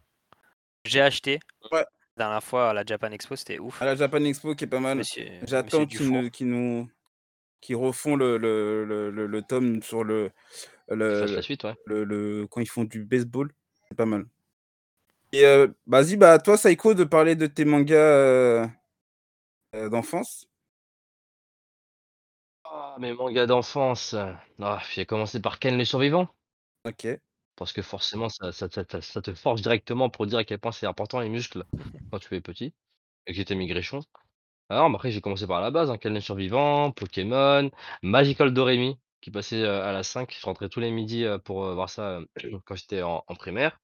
J'ai 0.84 1.00
acheté. 1.00 1.38
Ouais. 1.72 1.84
La 2.16 2.24
dernière 2.24 2.42
fois 2.42 2.70
à 2.70 2.72
la 2.72 2.84
Japan 2.84 3.10
Expo, 3.12 3.36
c'était 3.36 3.58
ouf. 3.58 3.80
À 3.80 3.84
la 3.84 3.94
Japan 3.94 4.24
Expo 4.24 4.54
qui 4.54 4.64
est 4.64 4.66
pas 4.66 4.80
mal. 4.80 4.98
Monsieur, 4.98 5.28
J'attends 5.46 5.86
qu'ils 5.86 6.48
nous 6.48 6.88
qu'ils 7.60 7.76
refont 7.76 8.16
le 8.16 8.38
le 8.38 8.84
le 8.84 9.10
le 9.10 9.26
le 9.26 9.42
tome 9.42 9.82
sur 9.82 10.04
le 10.04 10.30
la 10.88 11.42
suite, 11.42 11.64
ouais. 11.64 11.74
le 11.86 12.04
le 12.04 12.46
quand 12.50 12.60
ils 12.60 12.68
font 12.68 12.84
du 12.84 13.04
baseball, 13.04 13.50
c'est 13.88 13.96
pas 13.96 14.06
mal. 14.06 14.26
Et 15.32 15.44
heu, 15.44 15.74
vas-y, 15.86 16.16
bah, 16.16 16.32
à 16.32 16.38
toi, 16.38 16.56
Saïko, 16.56 16.94
de 16.94 17.04
parler 17.04 17.36
de 17.36 17.46
tes 17.46 17.64
mangas, 17.64 17.96
heu 17.96 18.68
heu, 19.74 19.88
d'enfance. 19.90 20.48
Ah, 22.64 22.96
mes 23.00 23.12
mangas 23.14 23.46
d'enfance, 23.46 24.14
ah, 24.14 24.80
j'ai 24.92 25.06
commencé 25.06 25.40
par 25.40 25.58
Ken 25.58 25.76
le 25.78 25.84
survivant, 25.84 26.28
OK. 26.84 27.20
Parce 27.56 27.72
que 27.72 27.82
forcément 27.82 28.28
ça 28.28 28.52
ça 28.52 28.68
ça 28.70 28.84
ça 28.90 29.00
ça 29.02 29.22
te 29.22 29.34
forge 29.34 29.62
directement 29.62 30.10
pour 30.10 30.26
dire 30.26 30.38
à 30.38 30.44
quel 30.44 30.58
point 30.58 30.72
c'est 30.72 30.86
important 30.86 31.20
les 31.20 31.28
muscles 31.28 31.64
quand 32.10 32.18
tu 32.18 32.34
es 32.36 32.40
petit 32.40 32.74
et 33.26 33.32
que 33.32 33.36
j'étais 33.36 33.54
maigrichon. 33.56 34.00
Alors, 34.70 34.86
après 34.94 35.10
j'ai 35.12 35.20
commencé 35.20 35.46
par 35.46 35.60
la 35.60 35.70
base, 35.70 35.90
hein, 35.90 35.98
le 36.04 36.20
survivant, 36.20 36.92
Pokémon, 36.92 37.70
Magical 38.02 38.52
Doremi 38.54 38.98
qui 39.22 39.30
passait, 39.30 39.56
heu, 39.62 39.70
à 39.82 39.92
la 39.92 40.02
5. 40.04 40.36
Je 40.40 40.44
rentrais 40.46 40.68
tous 40.70 40.80
les 40.80 40.90
midis, 40.92 41.24
heu, 41.24 41.38
pour, 41.38 41.64
heu, 41.66 41.74
voir 41.74 41.90
ça, 41.90 42.20
heu, 42.20 42.28
quand 42.66 42.76
j'étais 42.76 43.02
en 43.02 43.24
en 43.28 43.34
primaire. 43.36 43.80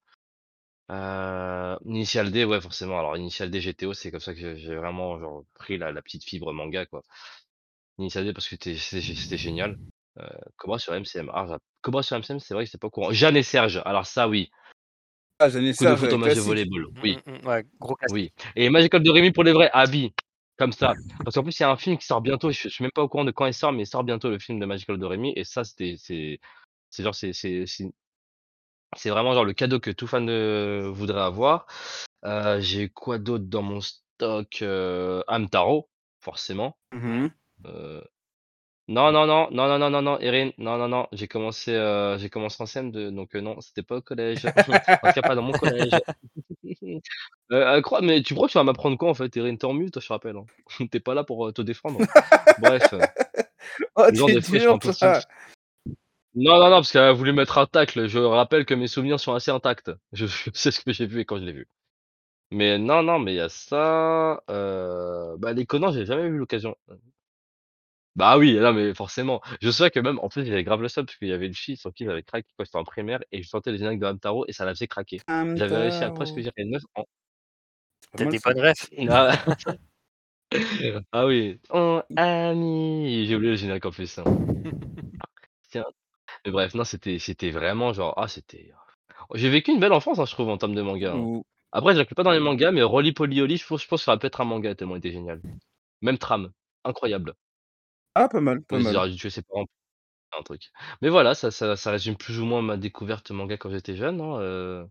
Heu, 0.89 1.77
Initial 1.85 2.31
D, 2.31 2.45
ouais, 2.45 2.61
forcément. 2.61 2.99
Alors 2.99 3.17
Initial 3.17 3.49
D, 3.51 3.61
GTO, 3.61 3.93
c'est 3.93 4.11
comme 4.11 4.19
ça 4.19 4.33
que 4.33 4.39
j'ai 4.39 4.57
j'ai 4.57 4.75
vraiment 4.75 5.19
genre 5.19 5.43
pris 5.55 5.77
la 5.77 5.91
la 5.91 6.01
petite 6.01 6.23
fibre 6.25 6.53
manga, 6.53 6.85
quoi. 6.85 7.03
Initial 7.99 8.25
D 8.25 8.33
parce 8.33 8.47
que 8.49 8.51
c'était 8.57 8.75
c'était 8.77 9.01
gé 9.01 9.15
c'était 9.15 9.37
génial. 9.39 9.79
Heu, 10.19 10.23
Cobra 10.57 10.79
sur 10.79 10.93
MCM. 10.93 11.29
Ah 11.33 11.57
Cobra 11.81 12.03
sur 12.03 12.15
MCM, 12.17 12.39
c'est 12.39 12.53
vrai 12.53 12.63
que 12.63 12.69
c'était 12.69 12.79
pas 12.79 12.87
au 12.87 12.91
courant. 12.91 13.11
Jeanne 13.11 13.37
et 13.37 13.43
Serge, 13.43 13.81
alors 13.85 14.05
ça 14.05 14.27
oui. 14.27 14.49
Ah, 15.39 15.49
Jeanne 15.49 15.65
et 15.65 15.73
Coup 15.73 15.85
de 15.85 15.95
foot 15.95 16.13
au 16.13 16.17
match 16.17 16.35
de 16.35 16.41
volleyball, 16.41 16.83
Mm, 16.83 16.99
oui, 17.01 17.17
mm, 17.25 17.31
mm, 17.31 17.47
ouais, 17.47 17.65
gros 17.79 17.95
classique. 17.95 18.13
oui. 18.13 18.31
Et 18.55 18.69
Magical 18.69 19.01
Doremi 19.03 19.31
pour 19.31 19.43
les 19.43 19.51
vrais, 19.53 19.69
Abi, 19.73 20.13
comme 20.57 20.71
ça. 20.71 20.95
Parce 21.23 21.35
qu'en 21.35 21.43
plus, 21.43 21.59
il 21.59 21.63
y 21.63 21.65
a 21.65 21.71
un 21.71 21.77
film 21.77 21.97
qui 21.97 22.05
sort 22.05 22.21
bientôt, 22.21 22.51
je 22.51 22.57
suis 22.57 22.69
je 22.69 22.75
suis 22.75 22.83
même 22.83 22.91
pas 22.91 23.01
au 23.03 23.07
courant 23.09 23.25
de 23.25 23.31
quand 23.31 23.45
il 23.45 23.53
sort, 23.53 23.71
mais 23.73 23.83
il 23.83 23.87
sort 23.87 24.03
bientôt 24.03 24.29
le 24.29 24.39
film 24.39 24.59
de 24.59 24.65
Magical 24.65 24.97
Doremi 24.97 25.33
et 25.35 25.43
ça 25.43 25.63
c'était 25.63 25.95
c'est 25.97 26.39
c'est 26.89 27.03
genre 27.03 27.15
c'est 27.15 27.33
c'est 27.33 27.65
c'est 27.65 27.91
c'est 28.95 29.09
vraiment 29.09 29.33
genre 29.33 29.45
le 29.45 29.53
cadeau 29.53 29.79
que 29.79 29.89
tout 29.91 30.05
fan, 30.07 30.29
heu, 30.29 30.87
voudrait 30.87 31.21
avoir. 31.21 31.65
Heu, 32.25 32.59
j'ai 32.61 32.89
quoi 32.89 33.17
d'autre 33.17 33.45
dans 33.45 33.63
mon 33.63 33.81
stock? 33.81 34.61
Heu, 34.61 35.23
Hamtaro, 35.27 35.89
forcément. 36.21 36.77
Non, 38.89 39.11
non, 39.11 39.25
non, 39.25 39.49
non, 39.51 39.67
non, 39.67 39.79
non, 39.79 39.89
non, 39.89 40.01
non, 40.01 40.19
Erin, 40.19 40.51
non, 40.57 40.77
non, 40.77 40.89
non, 40.89 41.07
j'ai 41.13 41.27
commencé, 41.27 41.71
j'ai 42.19 42.29
commencé 42.29 42.61
en 42.61 42.65
CM2, 42.65 43.11
donc 43.11 43.33
non, 43.35 43.61
c'était 43.61 43.83
pas 43.83 43.97
au 43.97 44.01
collège. 44.01 44.45
En 44.45 44.51
tout 44.51 45.13
cas 45.13 45.21
pas 45.21 45.35
dans 45.35 45.41
mon 45.41 45.53
collège. 45.53 45.91
Crois 47.81 48.01
mais 48.01 48.21
tu 48.21 48.33
crois 48.33 48.47
que 48.47 48.51
tu 48.51 48.57
vas 48.57 48.63
m'apprendre 48.63 48.97
quoi 48.97 49.09
en 49.09 49.13
fait, 49.13 49.35
Erin? 49.37 49.55
t'es 49.55 49.65
en 49.65 49.73
mute, 49.73 49.99
je 49.99 50.07
te 50.07 50.13
rappelle, 50.13 50.35
hein. 50.35 50.45
Tu 50.79 50.89
es 50.91 50.99
pas 50.99 51.13
là 51.13 51.23
pour, 51.23 51.53
te 51.53 51.61
défendre. 51.61 51.99
Bref, 52.59 52.93
Oh, 53.95 54.13
genre 54.13 54.27
de 54.27 54.39
Non, 56.35 56.59
non, 56.59 56.69
non, 56.69 56.77
parce 56.77 56.91
qu'elle 56.91 57.03
a 57.03 57.13
voulu 57.13 57.33
mettre 57.33 57.57
un 57.57 57.65
tacle. 57.65 58.07
Je 58.07 58.19
rappelle 58.19 58.65
que 58.65 58.73
mes 58.73 58.87
souvenirs 58.87 59.19
sont 59.19 59.33
assez 59.33 59.51
intacts. 59.51 59.91
Je 60.11 60.25
sais 60.53 60.71
ce 60.71 60.81
que 60.81 60.91
j'ai 60.91 61.05
vu 61.05 61.21
et 61.21 61.25
quand 61.25 61.37
je 61.37 61.43
l'ai 61.43 61.53
vu. 61.53 61.67
Mais 62.51 62.77
non, 62.77 63.03
non, 63.03 63.19
mais 63.19 63.33
il 63.33 63.37
y 63.37 63.39
a 63.39 63.49
ça, 63.49 64.43
bah, 64.47 65.53
les 65.53 65.65
Conan, 65.65 65.91
j'ai 65.91 66.05
jamais 66.05 66.23
eu 66.23 66.37
l'occasion. 66.37 66.75
Bah, 68.15 68.37
oui, 68.37 68.55
non, 68.59 68.73
mais 68.73 68.93
forcément. 68.93 69.41
Je 69.61 69.71
sais 69.71 69.89
que 69.89 69.99
même 69.99 70.19
en 70.19 70.29
plus, 70.29 70.45
j'avais 70.45 70.63
grave 70.63 70.81
le 70.81 70.87
seum 70.87 71.05
parce 71.05 71.17
qu'il 71.17 71.27
y 71.29 71.33
avait 71.33 71.47
une 71.47 71.55
fille 71.55 71.77
sur 71.77 71.93
qui 71.93 72.05
j'avais 72.05 72.21
craqué 72.23 72.47
quand 72.57 72.63
j'étais 72.63 72.77
en 72.77 72.83
primaire 72.83 73.19
et 73.31 73.41
je 73.41 73.49
sentais 73.49 73.71
les 73.71 73.77
génériques 73.79 73.99
de 73.99 74.05
Hamtaro 74.05 74.45
et 74.47 74.53
ça 74.53 74.65
la 74.65 74.73
faisait 74.75 74.87
craquer. 74.87 75.19
J'avais 75.55 75.77
réussi 75.77 76.03
à 76.03 76.11
presque 76.11 76.37
Hamtaro. 76.37 76.41
dire 76.41 76.51
une 76.57 76.69
meuf 76.71 76.83
en 76.95 77.05
pas 78.11 78.17
T'as 78.17 78.25
mal 78.25 78.33
des 78.33 78.39
ça. 78.39 78.53
bonnes 78.53 78.59
refs. 78.61 78.89
ah 79.09 79.31
ah 81.11 81.25
oui, 81.25 81.59
«Oh 81.71 82.01
ami», 82.15 83.25
j'ai 83.25 83.35
oublié 83.35 83.51
le 83.51 83.57
générique 83.57 83.85
en 83.85 83.91
plus, 83.91 84.19
hein. 84.19 84.23
Tiens, 85.69 85.85
mais 86.45 86.51
bref, 86.51 86.73
non, 86.75 86.83
c'était 86.83 87.19
c'était 87.19 87.51
vraiment 87.51 87.93
genre, 87.93 88.13
ah, 88.17 88.27
c'était 88.27 88.71
j'ai 89.35 89.49
vécu 89.49 89.71
une 89.71 89.79
belle 89.79 89.93
enfance, 89.93 90.19
hein, 90.19 90.25
je 90.25 90.31
trouve, 90.33 90.49
en 90.49 90.57
termes 90.57 90.75
de 90.75 90.81
manga, 90.81 91.13
hein. 91.13 91.19
Ou 91.19 91.43
Après, 91.71 91.93
je 91.93 91.99
l'inclus 91.99 92.15
pas 92.15 92.23
dans 92.23 92.31
les 92.31 92.39
mangas, 92.39 92.71
mais 92.71 92.83
Roly 92.83 93.13
Poly 93.13 93.41
Oly, 93.41 93.57
je 93.57 93.65
pense 93.65 93.81
je 93.83 93.87
pense 93.87 94.01
que 94.01 94.05
ça 94.05 94.11
va 94.11 94.17
peut 94.17 94.27
être 94.27 94.41
un 94.41 94.45
manga 94.45 94.75
tellement 94.75 94.95
il 94.95 94.99
était 94.99 95.11
génial. 95.11 95.41
Même 96.01 96.17
trame, 96.17 96.51
incroyable. 96.83 97.33
Ah 98.15 98.27
pas 98.27 98.41
mal, 98.41 98.63
pas 98.63 98.79
mal. 98.79 99.03
tuer 99.15 99.29
ses 99.29 99.41
parents 99.43 99.65
un 100.37 100.43
truc. 100.43 100.71
Mais 101.01 101.09
voilà, 101.09 101.35
ça 101.35 101.51
ça 101.51 101.75
ça 101.77 101.91
résume 101.91 102.17
plus 102.17 102.39
ou 102.39 102.45
moins 102.45 102.61
ma 102.61 102.77
découverte 102.77 103.31
manga 103.31 103.57
quand 103.57 103.71
j'étais 103.71 103.95
jeune, 103.95 104.21
hein, 104.21 104.39
heu, 104.41 104.87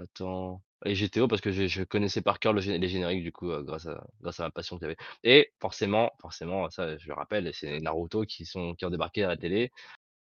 attends 0.00 0.62
et 0.86 0.94
GTO 0.94 1.28
parce 1.28 1.40
que 1.40 1.50
je 1.52 1.66
je 1.66 1.82
connaissais 1.84 2.22
par 2.22 2.38
cœur 2.40 2.52
le 2.52 2.60
gé 2.60 2.78
les 2.78 2.88
génériques 2.88 3.22
du 3.24 3.32
coup, 3.32 3.50
heu, 3.52 3.62
grâce 3.62 3.86
à 3.86 4.06
grâce 4.20 4.40
à 4.40 4.44
ma 4.44 4.50
passion 4.50 4.76
qu'il 4.78 4.84
y 4.84 4.86
avait 4.86 4.96
et 5.24 5.52
forcément 5.60 6.12
forcément, 6.20 6.70
ça 6.70 6.98
je 6.98 7.08
le 7.08 7.14
rappelle, 7.14 7.52
c'est 7.54 7.80
Naruto 7.80 8.24
qui 8.26 8.44
sont 8.46 8.74
qui 8.74 8.84
ont 8.86 8.90
débarqué 8.90 9.24
à 9.24 9.28
la 9.28 9.36
télé 9.36 9.70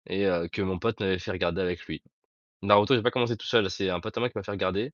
et 0.07 0.25
heu, 0.27 0.47
que 0.49 0.61
mon 0.63 0.79
pote 0.79 0.99
m'avait 1.01 1.19
fait 1.19 1.31
regarder 1.31 1.61
avec 1.61 1.85
lui. 1.87 2.03
Naruto, 2.63 2.95
j'ai 2.95 3.03
pas 3.03 3.11
commencé 3.11 3.37
tout 3.37 3.47
seul, 3.47 3.69
c'est 3.71 3.89
un 3.91 3.99
pote 4.01 4.17
à 4.17 4.21
moi 4.21 4.29
qui 4.29 4.37
m'a 4.37 4.43
fait 4.43 4.51
regarder 4.51 4.93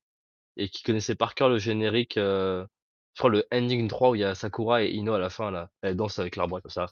et 0.58 0.68
qui 0.70 0.82
connaissait 0.84 1.16
par 1.16 1.34
cœur 1.36 1.48
le 1.50 1.58
générique, 1.58 2.18
heu, 2.18 2.66
je 3.14 3.18
crois 3.20 3.30
le 3.30 3.46
ending 3.52 3.88
3 3.88 4.10
où 4.10 4.14
il 4.14 4.20
y 4.20 4.24
a 4.24 4.34
Sakura 4.34 4.82
et 4.84 4.90
Ino 4.92 5.14
à 5.14 5.18
la 5.18 5.30
fin 5.30 5.50
là, 5.50 5.70
elles 5.82 5.96
dansent 5.96 6.18
avec 6.18 6.36
bras 6.36 6.60
comme 6.60 6.70
ça. 6.70 6.86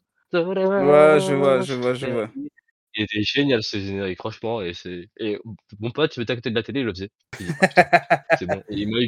Ouais, 0.76 1.18
je 1.20 1.32
vois, 1.34 1.60
je 1.60 1.74
vois, 1.74 1.94
je 1.94 2.06
vois. 2.06 2.30
Il 2.94 3.02
était 3.04 3.22
génial 3.22 3.62
ce 3.62 3.78
générique 3.80 4.18
franchement 4.18 4.62
et 4.62 4.74
c'est 4.74 5.08
et 5.18 5.38
mon 5.80 5.90
pote 5.92 6.16
il 6.16 6.22
était 6.24 6.32
à 6.32 6.36
côté 6.36 6.50
de 6.50 6.54
la 6.56 6.62
télé, 6.62 6.80
il 6.80 6.86
le 6.86 6.92
faisait. 6.94 7.10
Il 7.38 7.46
dit: 7.48 7.54
«Ah 7.60 7.66
c'est 8.34 8.46
bon» 8.46 8.60
et 8.68 8.76
il 8.82 8.88
m'a 8.90 8.98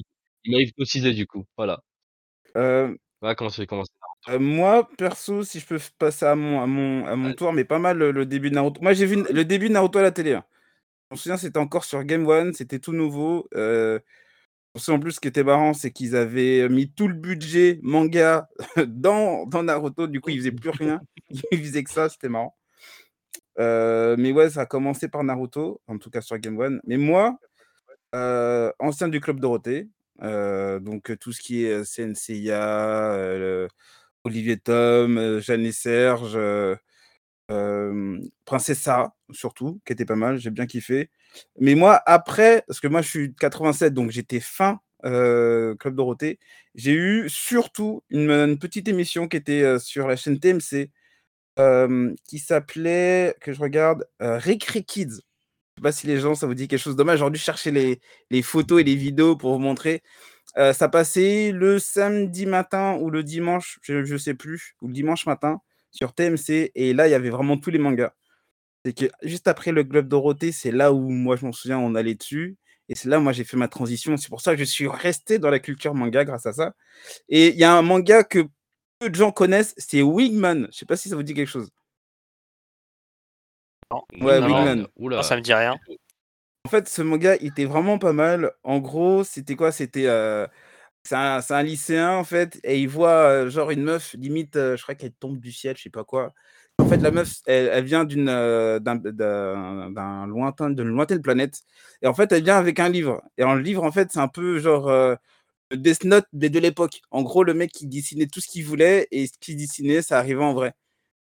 il 0.45 0.53
m'a 0.53 0.63
hypnotisé 0.63 1.13
du 1.15 1.27
coup, 1.27 1.45
voilà. 1.57 1.83
Hem, 2.55 2.99
Voilà 3.23 3.35
comment 3.37 3.51
commencé 3.67 3.93
heu, 4.29 4.39
Naruto. 4.39 4.39
moi 4.39 4.89
perso, 4.99 5.43
si 5.45 5.61
je 5.61 5.67
peux 5.67 5.79
passer 5.99 6.27
à 6.27 6.35
mon 6.37 6.61
à 6.63 6.67
mon 6.67 7.07
à 7.07 7.17
mon 7.17 7.33
Ouais. 7.33 7.35
tour, 7.35 7.53
mais 7.53 7.65
pas 7.65 7.79
mal 7.79 7.99
le 7.99 8.13
le 8.13 8.27
début 8.27 8.51
de 8.51 8.55
Naruto. 8.55 8.81
Moi 8.83 8.93
j'ai 8.95 9.07
vu 9.07 9.17
le 9.33 9.45
début 9.45 9.69
de 9.69 9.75
Naruto 9.75 9.99
à 9.99 10.03
la 10.03 10.13
télé, 10.13 10.35
hein. 10.35 10.45
Je 11.11 11.17
me 11.17 11.19
souviens, 11.19 11.39
c'était 11.39 11.59
encore 11.59 11.85
sur 11.85 12.05
Game 12.05 12.27
One, 12.27 12.55
c'était 12.55 12.81
tout 12.81 12.93
nouveau, 12.93 13.49
heu, 13.57 14.01
en 14.89 14.99
plus 14.99 15.13
ce 15.13 15.21
qui 15.21 15.29
était 15.29 15.45
marrant, 15.45 15.75
c'est 15.75 15.91
qu'ils 15.91 16.17
avaient 16.17 16.69
mis 16.69 16.91
tout 16.91 17.09
le 17.09 17.15
budget 17.15 17.79
manga 17.83 18.49
dans 18.87 19.47
dans 19.47 19.63
Naruto, 19.63 20.07
du 20.07 20.21
coup, 20.21 20.31
ils 20.31 20.39
faisaient 20.39 20.53
plus 20.53 20.71
rien. 20.71 21.01
Ils 21.53 21.59
faisaient 21.65 21.85
que 21.85 21.91
ça, 21.91 22.09
c'était 22.09 22.29
marrant. 22.29 22.57
Heu, 23.59 24.17
mais 24.19 24.33
ouais, 24.33 24.51
ça 24.51 24.63
a 24.63 24.67
commencé 24.67 25.09
par 25.09 25.25
Naruto, 25.25 25.81
en 25.87 25.99
tout 25.99 26.11
cas 26.11 26.21
sur 26.21 26.39
Game 26.39 26.59
One. 26.59 26.81
Mais 26.87 26.97
moi, 26.97 27.39
heu, 28.15 28.73
ancien 28.79 29.09
du 29.09 29.21
Club 29.21 29.41
Dorothée, 29.41 29.89
donc 30.21 31.17
tout 31.19 31.33
ce 31.33 31.41
qui 31.41 31.65
est, 31.65 31.85
CNCIA, 31.85 33.69
Olivier 34.25 34.59
Tom, 34.59 35.41
Jeanne 35.41 35.67
et 35.67 35.73
Serge, 35.73 36.39
Sarah 37.49 39.15
surtout, 39.31 39.81
qui 39.87 39.93
était 39.93 40.05
pas 40.05 40.17
mal, 40.17 40.39
j'ai 40.39 40.51
bien 40.51 40.67
kiffé. 40.67 41.11
Mais 41.59 41.75
moi 41.75 42.01
après, 42.07 42.65
parce 42.67 42.81
que 42.81 42.89
moi 42.89 43.03
je 43.03 43.09
suis 43.09 43.29
de 43.31 43.35
87 43.35 43.95
donc 43.95 44.11
j'étais 44.11 44.41
fin, 44.41 44.81
Club 45.03 45.95
Dorothée, 45.95 46.39
j'ai 46.75 46.93
eu 46.93 47.29
surtout 47.29 48.03
une, 48.11 48.59
petite 48.59 48.89
émission 48.89 49.29
qui 49.29 49.37
était, 49.37 49.79
sur 49.79 50.07
la 50.07 50.17
chaîne 50.17 50.39
TMC, 50.39 50.91
qui 52.25 52.39
s'appelait, 52.39 53.35
que 53.41 53.53
je 53.53 53.61
regarde, 53.61 54.07
Récré 54.21 54.83
Kids. 54.85 55.21
Je 55.77 55.81
sais 55.81 55.83
pas 55.83 55.93
si 55.93 56.07
les 56.07 56.19
gens 56.21 56.35
ça 56.35 56.47
vous 56.47 56.55
dit 56.55 56.69
quelque 56.69 56.81
chose. 56.81 56.97
Dommage, 56.97 57.19
j'aurais 57.21 57.31
dû 57.31 57.39
chercher 57.39 57.71
les 57.71 58.01
les 58.31 58.43
photos 58.43 58.81
et 58.81 58.85
les 58.85 58.97
vidéos 58.97 59.37
pour 59.37 59.53
vous 59.53 59.59
montrer. 59.59 60.03
Ça 60.57 60.89
passait 60.89 61.51
le 61.53 61.79
samedi 61.79 62.47
matin 62.47 62.99
ou 63.01 63.11
le 63.11 63.23
dimanche, 63.23 63.79
je 63.83 64.05
je 64.05 64.17
sais 64.17 64.35
plus, 64.35 64.77
ou 64.83 64.89
le 64.89 64.93
dimanche 64.95 65.27
matin 65.27 65.61
sur 65.93 66.13
TMC 66.15 66.73
et 66.75 66.93
là, 66.95 67.07
il 67.07 67.13
y 67.13 67.15
avait 67.15 67.31
vraiment 67.31 67.57
tous 67.57 67.71
les 67.71 67.79
mangas. 67.79 68.13
C'est 68.85 68.93
que 68.95 69.07
juste 69.23 69.47
après 69.47 69.71
le 69.71 69.85
Club 69.85 70.09
Dorothée, 70.09 70.51
c'est 70.51 70.73
là 70.73 70.93
où 70.93 71.09
moi 71.09 71.37
je 71.37 71.47
m'en 71.47 71.53
souviens, 71.53 71.79
on 71.79 71.95
allait 71.95 72.17
dessus 72.17 72.57
et 72.89 72.97
c'est 72.97 73.09
là, 73.09 73.21
moi, 73.21 73.33
j'ai 73.33 73.45
fait 73.45 73.57
ma 73.57 73.69
transition. 73.69 74.17
C'est 74.17 74.29
pour 74.29 74.41
ça 74.41 74.53
que 74.53 74.59
je 74.59 74.65
suis 74.65 74.89
resté 74.89 75.39
dans 75.39 75.51
la 75.51 75.61
culture 75.61 75.95
manga 75.95 76.25
grâce 76.25 76.47
à 76.47 76.53
ça 76.53 76.75
et 77.29 77.49
il 77.49 77.57
y 77.57 77.65
a 77.65 77.73
un 77.73 77.83
manga 77.83 78.25
que 78.25 78.41
peu 78.99 79.11
de 79.11 79.15
gens 79.15 79.33
connaissent, 79.33 79.75
c'est 79.79 80.03
Wingman. 80.03 80.69
Je 80.73 80.79
sais 80.79 80.87
pas 80.87 80.97
si 80.97 81.09
ça 81.09 81.17
vous 81.17 81.23
dit 81.23 81.35
quelque 81.35 81.49
chose? 81.49 81.71
Non, 83.91 84.03
Ouais, 84.21 84.41
non, 84.41 84.47
Wingman, 84.47 84.87
non, 84.99 85.23
ça 85.23 85.37
me 85.37 85.43
dit 85.43 85.55
rien. 85.55 85.79
En 86.65 86.69
fait, 86.69 86.89
ce 86.89 87.03
manga, 87.03 87.37
il 87.37 87.49
était 87.49 87.65
vraiment 87.65 87.99
pas 87.99 88.13
mal. 88.13 88.53
En 88.63 88.79
gros, 88.79 89.25
c'était 89.25 89.57
quoi? 89.57 89.73
C'était, 89.73 90.07
heu, 90.07 90.47
c'est 91.05 91.15
un 91.17 91.63
lycéen, 91.63 92.17
en 92.17 92.25
fait 92.25 92.61
et 92.65 92.81
il 92.81 92.89
voit, 92.89 93.49
genre 93.49 93.71
une 93.71 93.83
meuf 93.83 94.15
limite, 94.15 94.55
je 94.55 94.81
crois 94.83 94.95
qu'elle 94.95 95.13
tombe 95.13 95.39
du 95.41 95.53
ciel, 95.53 95.77
je 95.77 95.83
sais 95.83 95.91
pas 95.91 96.05
quoi. 96.05 96.33
En 96.79 96.87
fait, 96.87 96.97
la 96.99 97.11
meuf, 97.11 97.35
elle 97.47 97.85
vient 97.85 98.05
d'une, 98.05 98.27
d'un 98.27 100.27
lointain 100.27 100.71
d'une 100.71 100.89
lointaine 100.89 101.23
planète 101.23 101.61
et 102.03 102.07
en 102.07 102.15
fait, 102.15 102.33
elle 102.33 102.45
vient 102.45 102.57
avec 102.59 102.79
un 102.81 102.89
livre 102.89 103.23
et 103.39 103.45
le 103.45 103.59
livre, 103.61 103.83
en 103.85 103.93
fait, 103.93 104.11
c'est 104.13 104.19
un 104.21 104.29
peu 104.29 104.59
genre, 104.59 104.89
le 104.91 105.77
Death 105.77 106.05
Note 106.05 106.27
mais 106.33 106.51
de 106.51 106.59
l'époque. 106.61 107.01
En 107.11 107.23
gros, 107.23 107.45
le 107.45 107.55
mec, 107.55 107.81
il 107.81 107.89
dessinait 107.89 108.27
tout 108.27 108.41
ce 108.41 108.49
qu'il 108.49 108.65
voulait 108.65 109.09
et 109.11 109.27
ce 109.27 109.33
qu'il 109.41 109.57
dessinait, 109.57 110.03
ça 110.03 110.19
arrivait 110.19 110.43
en 110.45 110.55
vrai 110.55 110.75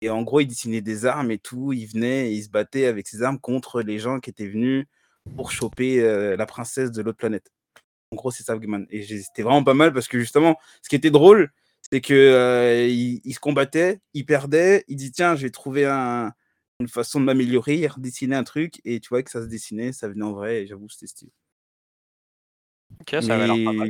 et 0.02 0.10
en 0.12 0.22
gros, 0.24 0.42
il 0.42 0.48
dessinait 0.48 0.82
des 0.82 1.06
armes 1.08 1.32
et 1.32 1.40
tout. 1.40 1.74
Il 1.74 1.88
venait 1.88 2.34
il 2.34 2.44
se 2.44 2.50
battait 2.50 2.86
avec 2.88 3.08
ses 3.08 3.24
armes 3.24 3.40
contre 3.40 3.82
les 3.82 4.00
gens 4.00 4.20
qui 4.20 4.30
étaient 4.32 4.48
venus 4.48 4.86
pour 5.36 5.52
choper, 5.52 6.02
la 6.38 6.46
princesse 6.46 6.92
de 6.92 7.02
l'autre 7.02 7.18
planète. 7.18 7.50
En 8.12 8.16
gros, 8.16 8.32
c'est 8.32 8.44
ça 8.44 8.56
et 8.90 9.02
j'ai 9.04 9.22
c'était 9.22 9.44
vraiment 9.44 9.64
pas 9.64 9.74
mal 9.74 9.92
parce 9.94 10.08
que 10.08 10.18
justement, 10.20 10.58
ce 10.82 10.88
qui 10.90 10.96
était 10.96 11.12
drôle, 11.12 11.52
c'est 11.92 12.00
que, 12.02 12.14
heu, 12.14 12.88
il 12.90 13.20
il 13.26 13.34
se 13.34 13.40
combattait, 13.40 14.00
il 14.14 14.26
perdait, 14.26 14.86
il 14.88 14.96
dit: 14.96 15.12
«Tiens, 15.12 15.36
je 15.36 15.44
vais 15.44 15.50
trouver 15.52 15.86
un 15.86 16.32
une 16.80 16.88
façon 16.88 17.20
de 17.20 17.26
m'améliorer», 17.26 17.86
redessinait 17.88 18.36
un 18.36 18.44
truc 18.44 18.80
et 18.86 19.00
tu 19.02 19.10
vois 19.10 19.24
que 19.24 19.32
ça 19.32 19.42
se 19.42 19.48
dessinait, 19.48 19.92
ça 19.94 20.08
venait 20.08 20.24
en 20.24 20.32
vrai 20.34 20.62
et 20.64 20.68
j'avoue, 20.68 20.88
c'était 20.90 21.08
stylé. 21.08 21.32
OK, 23.02 23.16
ça 23.22 23.34
avait 23.36 23.46
l'air 23.48 23.58
pas 23.64 23.72
mal. 23.80 23.90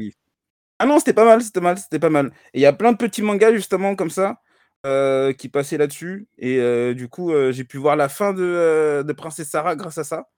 Ah 0.80 0.86
non, 0.88 1.00
c'était 1.00 1.14
pas 1.14 1.26
mal, 1.26 1.42
c'était 1.44 1.62
mal, 1.62 1.78
c'était 1.80 2.00
pas 2.00 2.10
mal 2.10 2.28
et 2.54 2.60
il 2.60 2.62
y 2.62 2.66
a 2.68 2.74
plein 2.74 2.92
de 2.94 2.98
petits 2.98 3.22
mangas 3.24 3.54
justement 3.54 3.96
comme 3.96 4.10
ça, 4.12 4.42
heu, 4.86 5.34
qui 5.38 5.50
passaient 5.50 5.78
là-dessus 5.78 6.28
et 6.38 6.58
heu, 6.60 6.96
du 6.96 7.10
coup, 7.10 7.32
j'ai 7.52 7.66
pu 7.66 7.78
voir 7.78 7.96
la 7.98 8.10
fin 8.10 8.34
de 8.34 9.14
Princesse 9.14 9.50
Sarah 9.50 9.76
grâce 9.76 9.98
à 10.00 10.04
ça, 10.06 10.30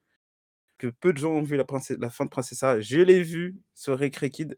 que 0.80 0.88
peu 0.88 1.14
de 1.14 1.20
gens 1.20 1.34
ont 1.34 1.44
vu 1.44 1.58
la 1.58 1.66
princesse 1.66 1.98
la 2.00 2.10
fin 2.10 2.26
de 2.26 2.30
Princesse 2.30 2.58
Sarah. 2.58 2.80
Je 2.80 3.00
l'ai 3.00 3.22
vu 3.22 3.58
sur 3.76 4.00
Recré 4.00 4.32
Kid. 4.32 4.58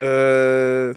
Je 0.00 0.94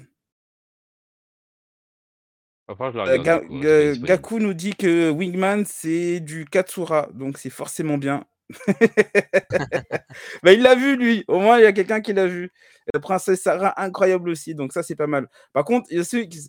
la 2.97 3.17
Ga 3.17 3.39
coup, 3.39 3.59
Ga 3.59 3.79
disponible. 3.79 4.07
Gaku 4.07 4.39
nous 4.39 4.53
dit 4.53 4.75
que 4.75 5.09
Wingman, 5.09 5.65
c'est 5.65 6.19
du 6.19 6.45
Katsura, 6.45 7.09
donc 7.13 7.37
c'est 7.37 7.49
forcément 7.49 7.97
bien. 7.97 8.25
Bah, 10.43 10.53
il 10.53 10.61
l'a 10.61 10.75
vu 10.75 10.97
lui, 10.97 11.23
au 11.27 11.39
moins 11.39 11.59
il 11.59 11.63
y 11.63 11.65
a 11.65 11.71
quelqu'un 11.71 12.01
qui 12.01 12.13
l'a 12.13 12.27
vu. 12.27 12.51
Heu, 12.95 12.99
Princesse 12.99 13.41
Sarah, 13.41 13.79
incroyable 13.81 14.29
aussi, 14.29 14.55
donc 14.55 14.73
ça, 14.73 14.83
c'est 14.83 14.95
pas 14.95 15.07
mal. 15.07 15.29
Par 15.53 15.63
contre, 15.63 15.87
il 15.91 16.03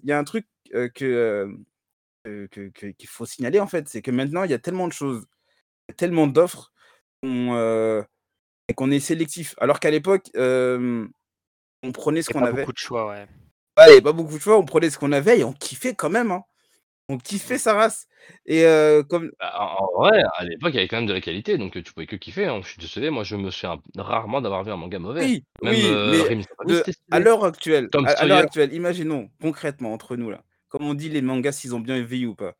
y 0.05 0.13
a 0.13 0.19
un 0.19 0.25
truc, 0.25 0.47
que, 0.73 1.47
que 2.25 2.47
que 2.47 2.87
qu'il 2.87 3.09
faut 3.09 3.27
signaler 3.27 3.61
en 3.61 3.67
fait, 3.67 3.89
c'est 3.89 4.03
que 4.03 4.11
maintenant, 4.11 4.45
il 4.45 4.51
y 4.51 4.55
a 4.55 4.59
tellement 4.59 4.89
de 4.89 4.93
choses, 4.93 5.27
tellement 5.97 6.27
d'offres 6.27 6.73
qu'on, 7.23 8.05
et 8.69 8.75
qu'on 8.75 8.91
est 8.91 9.01
sélectif. 9.01 9.55
Alors 9.59 9.81
qu'à 9.81 9.91
l'époque, 9.91 10.27
hem, 10.35 11.11
on 11.83 11.93
prenait 11.93 12.23
ce 12.23 12.31
qu'on 12.31 12.41
pas 12.41 12.47
avait. 12.47 12.63
beaucoup 12.63 12.73
de 12.73 12.79
choix, 12.79 13.09
ouais. 13.09 13.27
Ouais, 13.79 14.01
pas 14.01 14.13
beaucoup 14.13 14.35
de 14.37 14.41
choix, 14.43 14.59
on 14.59 14.65
prenait 14.65 14.91
ce 14.91 14.99
qu'on 14.99 15.13
avait 15.13 15.41
et 15.41 15.45
on 15.45 15.53
kiffait 15.53 15.95
quand 15.95 16.11
même, 16.11 16.31
hein. 16.31 16.43
On 17.09 17.19
kiffait 17.19 17.59
sa 17.59 17.75
race 17.75 18.07
et 18.47 18.65
heu, 18.65 19.03
comme 19.05 19.33
Bah, 19.41 19.77
en 19.81 19.87
vrai, 19.99 20.23
à 20.37 20.45
l'époque, 20.45 20.71
il 20.73 20.77
y 20.77 20.79
avait 20.79 20.89
quand 20.89 20.99
même 20.99 21.07
de 21.07 21.13
la 21.13 21.21
qualité, 21.21 21.59
donc 21.59 21.73
tu 21.83 21.93
pouvais 21.93 22.07
que 22.07 22.17
kiffer, 22.17 22.47
hein. 22.47 22.61
Je 22.63 22.69
suis 22.69 22.79
désolé, 22.81 23.11
moi 23.11 23.25
je 23.25 23.37
me 23.37 23.51
souviens 23.51 23.79
rarement 23.97 24.41
d'avoir 24.41 24.65
vu 24.65 24.71
un 24.71 24.77
manga 24.77 24.99
mauvais. 24.99 25.23
oui, 25.23 25.45
Même, 25.63 25.75
oui, 25.77 26.01
mais 26.05 26.37
de 26.69 26.85
à 27.11 27.19
l'heure 27.21 27.45
actuelle 27.45 27.89
à 28.05 28.11
à 28.11 28.37
actuelle, 28.39 28.73
imaginons 28.75 29.31
concrètement 29.41 29.93
entre 29.93 30.17
nous 30.17 30.31
là, 30.31 30.43
comme 30.69 30.85
on 30.85 30.95
dit 30.95 31.09
les 31.09 31.23
mangas 31.23 31.53
s'ils 31.53 31.75
ont 31.75 31.81
bien 31.81 32.01
vieilli 32.03 32.27
ou 32.27 32.35
pas. 32.35 32.55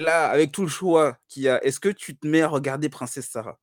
Là, 0.00 0.30
avec 0.30 0.50
tout 0.50 0.62
le 0.62 0.68
choix 0.68 1.18
qu'il 1.28 1.42
y 1.42 1.48
a, 1.48 1.62
est-ce 1.62 1.78
que 1.78 1.90
tu 1.90 2.16
te 2.16 2.26
mets 2.26 2.40
à 2.40 2.48
regarder 2.48 2.88
Princesse 2.88 3.28
Sarah? 3.28 3.58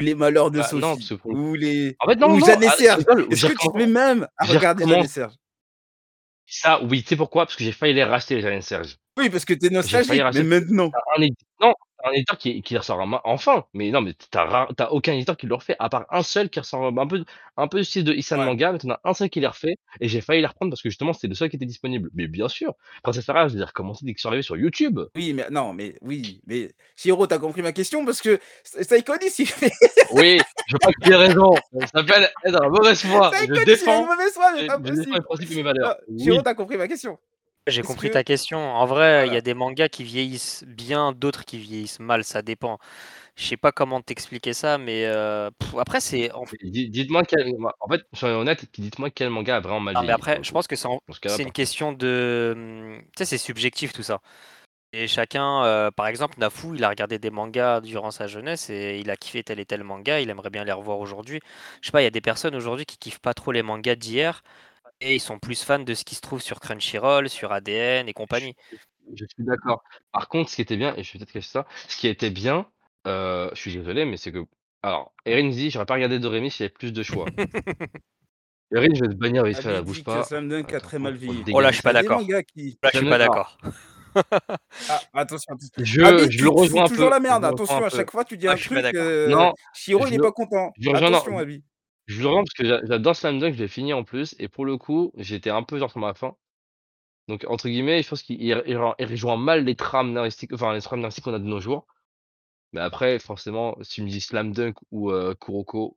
Les 0.00 0.16
Malheurs 0.16 0.50
de 0.50 0.60
Sophie? 0.62 1.18
coup 1.18 1.30
ou 1.30 1.54
les 1.54 1.96
en 2.00 2.08
fait, 2.08 2.16
non, 2.16 2.32
ou 2.32 2.38
non, 2.38 2.46
Jeanne 2.46 2.62
et 2.64 2.68
ah, 2.68 2.76
Serge? 2.76 3.04
Est-ce 3.30 3.46
que 3.46 3.52
tu 3.52 3.68
te 3.68 3.76
mets 3.76 3.86
même 3.86 4.26
à 4.36 4.46
regarder 4.46 4.84
Jeanne 4.84 5.04
et 5.04 5.08
Serge? 5.08 5.34
ça 6.46 6.82
oui, 6.82 7.02
tu 7.02 7.10
sais 7.10 7.16
pourquoi? 7.16 7.46
Parce 7.46 7.56
que 7.56 7.62
j'ai 7.62 7.72
failli 7.72 7.94
les 7.94 8.02
racheter 8.02 8.34
les 8.34 8.42
Jeanne 8.42 8.54
et 8.54 8.62
Serge. 8.62 8.96
Oui, 9.16 9.30
parce 9.30 9.44
que 9.44 9.54
tu 9.54 9.66
es 9.66 9.82
J'ai 9.82 10.04
failli 10.04 10.20
nostalgique, 10.20 10.48
mais 10.48 10.60
maintenant 10.60 10.90
non, 11.60 11.74
un 12.04 12.12
éditeur 12.12 12.38
qui 12.38 12.62
qui 12.62 12.76
ressort 12.76 13.00
un 13.00 13.20
enfin, 13.24 13.64
mais 13.74 13.90
non, 13.90 14.00
mais 14.00 14.14
tu 14.14 14.26
as 14.38 14.44
ra 14.44 14.68
tu 14.76 14.82
as 14.82 14.92
aucun 14.92 15.12
éditeur 15.12 15.36
qui 15.36 15.46
le 15.46 15.54
refait 15.54 15.76
à 15.78 15.88
part 15.88 16.06
un 16.10 16.22
seul 16.22 16.50
qui 16.50 16.60
ressort 16.60 16.84
un 16.86 17.06
peu 17.06 17.24
un 17.56 17.68
peu 17.68 17.82
style 17.82 18.04
de 18.04 18.12
ouais. 18.12 18.44
Manga, 18.44 18.72
mais 18.72 18.78
tu 18.78 18.86
en 18.86 18.90
as 18.90 19.00
un 19.04 19.14
seul 19.14 19.30
qui 19.30 19.40
les 19.40 19.46
refait 19.46 19.76
et 20.00 20.08
j'ai 20.08 20.20
failli 20.20 20.40
les 20.40 20.46
reprendre 20.46 20.70
parce 20.70 20.82
que 20.82 20.88
justement 20.88 21.12
c'était 21.12 21.28
le 21.28 21.34
seul 21.34 21.50
qui 21.50 21.56
était 21.56 21.66
disponible. 21.66 22.10
Mais 22.14 22.26
bien 22.26 22.48
sûr, 22.48 22.74
Princesse 23.02 23.24
Sarah, 23.24 23.48
je 23.48 23.54
les 23.56 23.60
ai 23.60 23.64
recommencés 23.64 24.04
dès 24.04 24.12
qu'ils 24.12 24.20
sont 24.20 24.28
arrivés 24.28 24.42
sur 24.42 24.56
YouTube? 24.56 25.00
Oui, 25.14 25.32
mais 25.32 25.46
non, 25.50 25.72
mais 25.72 25.96
oui, 26.00 26.40
mais 26.46 26.72
Chiro, 26.96 27.26
tu 27.26 27.34
as 27.34 27.38
compris 27.38 27.62
ma 27.62 27.72
question 27.72 28.04
parce 28.04 28.20
que 28.20 28.40
il 28.78 29.46
fait 29.46 29.72
Oui, 30.12 30.38
je 30.66 30.74
veux 30.74 30.78
pas 30.78 30.92
que 30.92 31.00
tu 31.04 31.12
aies 31.12 31.16
raison, 31.16 31.52
ça 31.80 31.86
s'appelle 31.86 32.30
être 32.44 32.60
la 32.60 32.68
mauvaise 32.68 33.02
foi. 33.02 33.30
Je 33.34 33.38
a 33.38 33.44
une 33.44 33.64
défends 33.64 34.06
mauvaise 34.06 34.32
foi, 34.32 34.52
mais 34.54 34.66
pas 34.66 34.78
défends 34.78 34.94
possible. 34.96 35.22
principes 35.22 35.50
et 35.52 35.56
mes 35.56 35.62
valeurs. 35.62 35.96
Non, 36.08 36.18
Chiro, 36.18 36.36
Oui. 36.36 36.42
tu 36.42 36.48
as 36.48 36.54
compris 36.54 36.76
ma 36.76 36.88
question. 36.88 37.18
J'ai 37.68 37.82
compris 37.84 38.08
que 38.08 38.14
ta 38.14 38.24
question. 38.24 38.58
En 38.58 38.86
vrai, 38.86 39.28
il 39.28 39.32
y 39.32 39.36
a 39.36 39.40
des 39.40 39.54
mangas 39.54 39.88
qui 39.88 40.02
vieillissent 40.02 40.64
bien, 40.66 41.12
d'autres 41.12 41.44
qui 41.44 41.58
vieillissent 41.58 42.00
mal, 42.00 42.24
ça 42.24 42.42
dépend. 42.42 42.78
Je 43.36 43.44
sais 43.46 43.56
pas 43.58 43.72
comment 43.72 44.00
t'expliquer 44.02 44.54
ça, 44.54 44.78
mais 44.78 45.06
heu, 45.06 45.50
après 45.78 46.00
c'est 46.00 46.30
dites-moi 46.62 47.24
quel 47.24 47.52
en 47.80 47.88
fait, 47.88 48.02
soyons 48.12 48.40
honnêtes, 48.40 48.66
dites-moi 48.78 49.10
quel 49.10 49.30
manga 49.30 49.56
a 49.56 49.60
vraiment 49.60 49.80
mal 49.80 49.96
vieilli 49.96 50.12
après, 50.14 50.38
je 50.42 50.50
pense 50.52 50.66
que 50.66 50.76
c'est 50.76 50.86
en 50.86 51.00
ce 51.26 51.42
une 51.42 51.52
question 51.52 51.92
de, 51.92 52.54
mmh, 52.56 52.98
tu 53.02 53.06
sais, 53.18 53.24
c'est 53.24 53.38
subjectif 53.38 53.92
tout 53.92 54.02
ça 54.02 54.20
et 54.92 55.08
chacun, 55.08 55.64
heu, 55.66 55.90
par 55.92 56.06
exemple, 56.08 56.38
Nafu, 56.40 56.76
il 56.76 56.84
a 56.84 56.88
regardé 56.90 57.18
des 57.18 57.30
mangas 57.30 57.80
durant 57.82 58.10
sa 58.10 58.26
jeunesse 58.26 58.70
et 58.70 58.98
il 59.00 59.10
a 59.10 59.16
kiffé 59.16 59.42
tel 59.44 59.60
et 59.60 59.66
tel 59.66 59.84
manga, 59.84 60.20
il 60.20 60.30
aimerait 60.30 60.50
bien 60.50 60.64
les 60.64 60.72
revoir 60.72 60.98
aujourd'hui. 61.00 61.40
Je 61.82 61.86
sais 61.88 61.92
pas, 61.92 62.02
il 62.02 62.04
y 62.04 62.08
a 62.08 62.10
des 62.10 62.20
personnes 62.22 62.54
aujourd'hui 62.56 62.86
qui 62.86 62.98
kiffent 62.98 63.20
pas 63.20 63.34
trop 63.34 63.52
les 63.52 63.62
mangas 63.62 63.96
d'hier 63.96 64.42
et 65.02 65.14
ils 65.16 65.20
sont 65.20 65.38
plus 65.38 65.62
fans 65.62 65.78
de 65.80 65.94
ce 65.94 66.04
qui 66.04 66.14
se 66.14 66.20
trouve 66.20 66.40
sur 66.40 66.60
Crunchyroll, 66.60 67.28
sur 67.28 67.52
ADN 67.52 68.08
et 68.08 68.12
compagnie. 68.12 68.54
je 68.70 68.76
je 69.14 69.24
suis 69.26 69.44
d'accord. 69.44 69.82
Par 70.12 70.28
contre, 70.28 70.48
ce 70.50 70.56
qui 70.56 70.62
était 70.62 70.76
bien 70.76 70.94
et 70.96 71.02
je 71.02 71.12
vais 71.12 71.18
peut-être 71.18 71.32
cacher 71.32 71.48
ça, 71.50 71.66
ce 71.88 71.96
qui 71.96 72.08
était 72.08 72.30
bien, 72.30 72.66
heu, 73.06 73.50
je 73.52 73.60
suis 73.60 73.74
désolé, 73.76 74.04
mais 74.04 74.16
c'est 74.16 74.32
que 74.32 74.44
alors 74.82 75.12
Erin 75.26 75.48
dit: 75.48 75.70
«J'aurais 75.70 75.86
pas 75.86 75.94
regardé 75.94 76.18
Doremi 76.18 76.50
s'il 76.50 76.62
y 76.62 76.66
avait 76.66 76.72
plus 76.72 76.92
de 76.92 77.02
choix». 77.02 77.26
Erin, 78.74 78.88
je 78.94 79.02
vais 79.02 79.08
te 79.08 79.14
bannir 79.14 79.44
vite 79.44 79.58
fait 79.58 79.70
là, 79.70 79.78
Abby 79.78 79.86
bouge 79.88 80.02
pas. 80.02 80.22
Slam 80.24 80.48
Dunk 80.48 80.72
a 80.72 80.76
Attends, 80.76 80.88
très 80.88 80.98
mal 80.98 81.14
vieilli. 81.14 81.44
Oh 81.52 81.60
là, 81.60 81.68
je 81.70 81.74
suis 81.74 81.82
pas 81.82 81.92
d'accord. 81.92 82.20
qui 82.54 82.78
Là, 82.82 82.90
je 82.92 82.98
suis 82.98 83.08
pas 83.08 83.18
d'accord. 83.18 83.58
ah, 84.88 85.02
attention, 85.14 85.54
attention. 85.54 85.84
je 85.84 86.02
Abby, 86.02 86.32
je 86.32 86.44
le 86.44 86.50
rejoins 86.50 86.84
un 86.84 86.88
toujours 86.88 87.04
peu, 87.06 87.10
la 87.10 87.16
je 87.18 87.22
merde, 87.22 87.44
attention, 87.44 87.84
à 87.84 87.90
chaque 87.90 88.10
fois 88.10 88.24
tu 88.24 88.36
dis 88.36 88.48
Ah, 88.48 88.52
un 88.52 88.56
truc, 88.56 88.94
heu, 88.94 89.28
Non, 89.28 89.52
Shiro 89.74 90.06
il 90.06 90.08
je 90.08 90.14
est 90.14 90.16
le 90.16 90.22
pas 90.22 90.32
content. 90.32 90.72
je 90.78 90.90
Attention 90.90 91.38
Abby. 91.38 91.62
Je 92.06 92.20
le 92.22 92.26
rejoins 92.28 92.42
parce 92.44 92.54
que 92.54 92.64
j'a 92.66 92.80
j'adore 92.86 93.16
Slam 93.16 93.38
Dunk, 93.40 93.54
je 93.54 93.58
l'ai 93.58 93.68
fini 93.68 93.92
en 93.92 94.04
plus 94.04 94.34
et 94.38 94.48
pour 94.48 94.64
le 94.64 94.76
coup, 94.78 95.12
j'étais 95.16 95.50
un 95.50 95.62
peu 95.62 95.78
genre 95.78 95.90
sur 95.90 96.00
ma 96.00 96.14
faim. 96.14 96.36
Donc 97.28 97.44
entre 97.48 97.68
guillemets, 97.68 98.02
je 98.02 98.08
pense 98.10 98.22
qu'il 98.22 98.42
il 98.42 98.62
il 98.66 98.76
ren 98.78 98.94
il 99.00 99.06
rejoint 99.06 99.36
mal 99.36 99.64
les 99.64 99.76
trames 99.76 100.12
narratiques 100.12 100.52
enfin 100.54 100.74
les 100.74 100.82
trames 100.82 101.08
qu'on 101.24 101.34
a 101.34 101.38
de 101.40 101.44
nos 101.44 101.60
jours. 101.60 101.86
Mais 102.72 102.80
après 102.82 103.18
forcément, 103.20 103.76
si 103.82 103.96
tu 103.96 104.02
me 104.04 104.08
dis 104.10 104.20
Slam 104.22 104.52
Dunk 104.54 104.76
ou 104.92 105.10
heu, 105.12 105.34
Kuroko, 105.40 105.96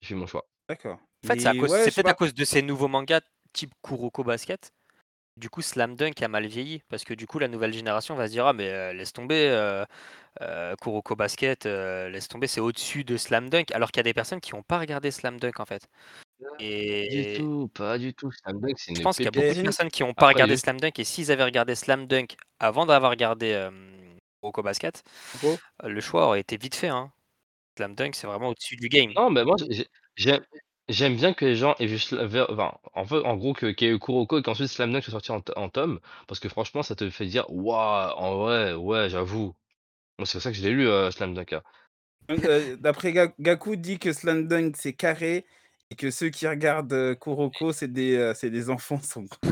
je 0.00 0.08
fais 0.08 0.14
mon 0.14 0.26
choix. 0.26 0.48
D'accord. 0.68 0.98
En 1.24 1.26
fait, 1.26 1.40
c'est 1.40 1.48
à 1.48 1.54
Mais 1.54 1.54
cause 1.54 1.72
ouais, 1.72 1.78
c'est 1.78 1.90
je 1.90 1.94
sais 1.94 2.00
peut-être 2.00 2.08
à 2.08 2.14
pas. 2.14 2.14
cause 2.14 2.34
de 2.34 2.44
ces 2.44 2.62
nouveaux 2.62 2.88
mangas 2.88 3.20
type 3.52 3.72
Kuroko 3.82 4.24
Basket. 4.24 4.72
Du 5.36 5.50
coup, 5.50 5.62
Slam 5.62 5.96
Dunk 5.96 6.22
a 6.22 6.28
mal 6.28 6.46
vieilli 6.46 6.82
parce 6.90 7.04
que 7.04 7.14
du 7.14 7.26
coup, 7.26 7.38
la 7.40 7.48
nouvelle 7.48 7.72
génération 7.74 8.14
va 8.16 8.26
se 8.28 8.32
dire: 8.32 8.46
«Ah 8.46 8.52
mais 8.54 8.70
heu, 8.72 8.92
laisse 8.94 9.12
tomber, 9.12 9.48
heu 9.50 9.84
heu, 10.42 10.74
Kuroko 10.80 11.16
Basket, 11.16 11.66
heu, 11.66 12.08
laisse 12.10 12.28
tomber, 12.28 12.46
c'est 12.48 12.60
au-dessus 12.60 13.04
de 13.04 13.16
Slam 13.16 13.50
Dunk». 13.50 13.72
Alors 13.72 13.90
qu'il 13.92 13.98
y 13.98 14.02
a 14.02 14.04
des 14.04 14.14
personnes 14.14 14.40
qui 14.40 14.54
ont 14.54 14.62
pas 14.62 14.78
regardé 14.80 15.10
Slam 15.10 15.38
Dunk, 15.40 15.60
en 15.60 15.66
fait 15.66 15.86
Pas 16.38 17.06
du 17.08 17.26
et 17.26 17.28
tout, 17.28 17.68
pas 17.74 17.98
du 17.98 18.14
tout. 18.14 18.30
Slam 18.30 18.60
Dunk, 18.60 18.74
c'est 18.78 18.92
je 18.94 19.00
une 19.00 19.00
pense 19.00 19.18
qu'il 19.18 19.26
y 19.28 19.28
a 19.28 19.32
beaucoup 19.32 19.54
de 19.54 19.58
personnes 19.58 19.90
qui 19.90 20.02
ont 20.02 20.14
pas 20.14 20.28
Après 20.28 20.28
regardé 20.28 20.56
Slam 20.56 20.80
Dunk 20.80 20.98
et 20.98 21.04
s'ils 21.04 21.30
avaient 21.32 21.44
regardé 21.44 21.74
Slam 21.74 22.06
Dunk 22.06 22.36
avant 22.60 22.86
d'avoir 22.86 23.10
regardé, 23.10 23.48
hem, 23.50 24.18
Kuroko 24.40 24.62
Basket, 24.62 25.02
le 25.82 26.00
choix 26.00 26.26
aurait 26.28 26.40
été 26.40 26.56
vite 26.58 26.74
fait, 26.76 26.88
hein. 26.88 27.12
Slam 27.78 27.94
Dunk, 27.96 28.14
c'est 28.16 28.26
vraiment 28.28 28.48
au-dessus 28.50 28.76
du 28.76 28.88
game. 28.90 29.16
non, 29.16 29.30
mais 29.30 29.44
moi 29.44 29.56
j'ai 30.16 30.40
j'aime 30.88 31.16
bien 31.16 31.32
que 31.34 31.44
les 31.46 31.56
gens 31.56 31.74
aient 31.78 31.86
vu 31.86 31.98
enfin, 32.50 32.74
en 32.94 33.06
fait, 33.06 33.16
en 33.24 33.36
gros 33.36 33.54
que 33.54 33.66
qu'il 33.72 33.88
y 33.88 33.90
ait 33.90 33.94
eu 33.94 33.98
Kuroko 33.98 34.38
et 34.38 34.42
qu'ensuite 34.42 34.68
Slam 34.68 34.92
Dunk 34.92 35.02
soit 35.02 35.12
sorti 35.12 35.32
en 35.32 35.42
en 35.56 35.68
tome, 35.70 36.00
parce 36.28 36.40
que 36.40 36.48
franchement 36.48 36.82
ça 36.82 36.94
te 36.96 37.08
fait 37.10 37.26
dire: 37.26 37.46
«Waouh, 37.50 38.12
en 38.16 38.36
vrai, 38.38 38.74
ouais, 38.74 39.08
j'avoue». 39.10 39.54
Moi 40.18 40.26
c'est 40.26 40.38
pour 40.38 40.42
ça 40.42 40.50
que 40.50 40.56
je 40.56 40.62
l'ai 40.62 40.70
lu, 40.70 40.88
Slam 41.10 41.34
Dunk, 41.34 41.52
hein. 41.52 41.62
Donc 42.28 42.46
d'après 42.80 43.12
Ga 43.12 43.32
Gaku 43.38 43.76
dit 43.76 43.98
que 43.98 44.12
Slam 44.12 44.48
Dunk 44.48 44.76
c'est 44.76 44.94
carré 44.94 45.44
et 45.90 45.94
que 45.96 46.10
ceux 46.10 46.30
qui 46.30 46.46
regardent, 46.48 47.16
Kuroko 47.20 47.72
c'est 47.72 47.92
des, 47.92 48.32
c'est 48.34 48.50
des 48.50 48.70
enfants 48.70 49.00
sans 49.00 49.22
goût. 49.22 49.50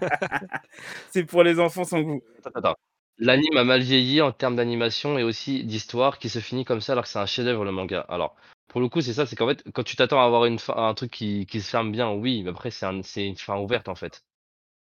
C'est 1.10 1.24
pour 1.24 1.42
les 1.42 1.58
enfants 1.58 1.84
sans 1.84 2.00
goût. 2.00 2.22
Attends, 2.44 2.50
attends. 2.54 2.74
L'anime 3.18 3.56
a 3.56 3.64
mal 3.64 3.80
vieilli 3.80 4.20
en 4.20 4.30
termes 4.30 4.54
d'animation 4.54 5.18
et 5.18 5.24
aussi 5.24 5.64
d'histoire 5.64 6.18
qui 6.18 6.28
se 6.28 6.38
finit 6.38 6.64
comme 6.64 6.80
ça 6.80 6.92
alors 6.92 7.04
que 7.04 7.10
c'est 7.10 7.18
un 7.18 7.26
chef-d'œuvre 7.26 7.64
le 7.64 7.72
manga. 7.72 8.00
Alors, 8.08 8.36
pour 8.68 8.80
le 8.80 8.88
coup, 8.88 9.00
c'est 9.00 9.12
ça, 9.12 9.26
c'est 9.26 9.34
qu'en 9.34 9.48
fait, 9.48 9.64
quand 9.72 9.82
tu 9.82 9.96
t'attends 9.96 10.20
à 10.20 10.24
avoir 10.24 10.44
une 10.44 10.58
fin 10.60 10.74
un 10.76 10.94
truc 10.94 11.10
qui 11.10 11.46
qui 11.46 11.60
se 11.60 11.68
ferme 11.68 11.90
bien, 11.90 12.12
oui, 12.12 12.42
mais 12.44 12.50
après 12.50 12.70
c'est 12.70 12.86
un 12.86 13.02
c'est 13.02 13.26
une 13.26 13.36
fin 13.36 13.58
ouverte 13.58 13.88
en 13.88 13.96
fait. 13.96 14.22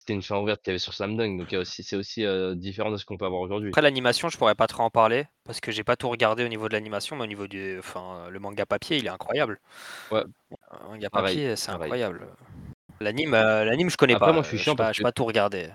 C'était 0.07 0.15
une 0.15 0.23
fin 0.23 0.39
ouverte 0.39 0.63
qu'il 0.63 0.71
y 0.71 0.73
avait 0.73 0.79
sur 0.79 0.95
Slam 0.95 1.17
Dunk, 1.17 1.37
donc 1.37 1.65
c'est 1.65 1.97
aussi, 1.97 2.25
différent 2.55 2.93
de 2.93 2.97
ce 2.97 3.05
qu'on 3.05 3.17
peut 3.17 3.25
avoir 3.25 3.41
aujourd'hui. 3.41 3.71
Après 3.71 3.83
l'animation, 3.83 4.29
je 4.29 4.39
pourrais 4.39 4.55
pas 4.55 4.69
trop 4.69 4.85
en 4.85 4.91
parler 4.91 5.27
parce 5.45 5.59
que 5.59 5.73
j'ai 5.73 5.83
pas 5.83 5.97
tout 5.97 6.09
regardé 6.09 6.45
au 6.45 6.49
niveau 6.49 6.69
de 6.69 6.75
l'animation, 6.75 7.17
mais 7.17 7.25
au 7.25 7.27
niveau 7.27 7.49
du 7.49 7.77
enfin, 7.81 8.29
le 8.31 8.39
manga 8.39 8.65
papier, 8.67 8.99
il 8.99 9.07
est 9.07 9.09
incroyable. 9.09 9.59
Ouais, 10.13 10.23
Un 10.71 10.91
manga 10.91 11.11
pareil, 11.11 11.35
papier, 11.35 11.57
c'est 11.57 11.73
incroyable. 11.73 12.29
L'anime, 13.01 13.33
l'anime, 13.33 13.91
je 13.91 13.97
connais 13.97 14.15
Après 14.15 14.27
pas, 14.27 14.33
moi 14.33 14.45
je 14.45 14.49
suis 14.51 14.59
chiant 14.59 14.77
pas 14.77 14.93
que 14.93 15.03
pas 15.03 15.11
tout 15.11 15.25
regardé. 15.25 15.71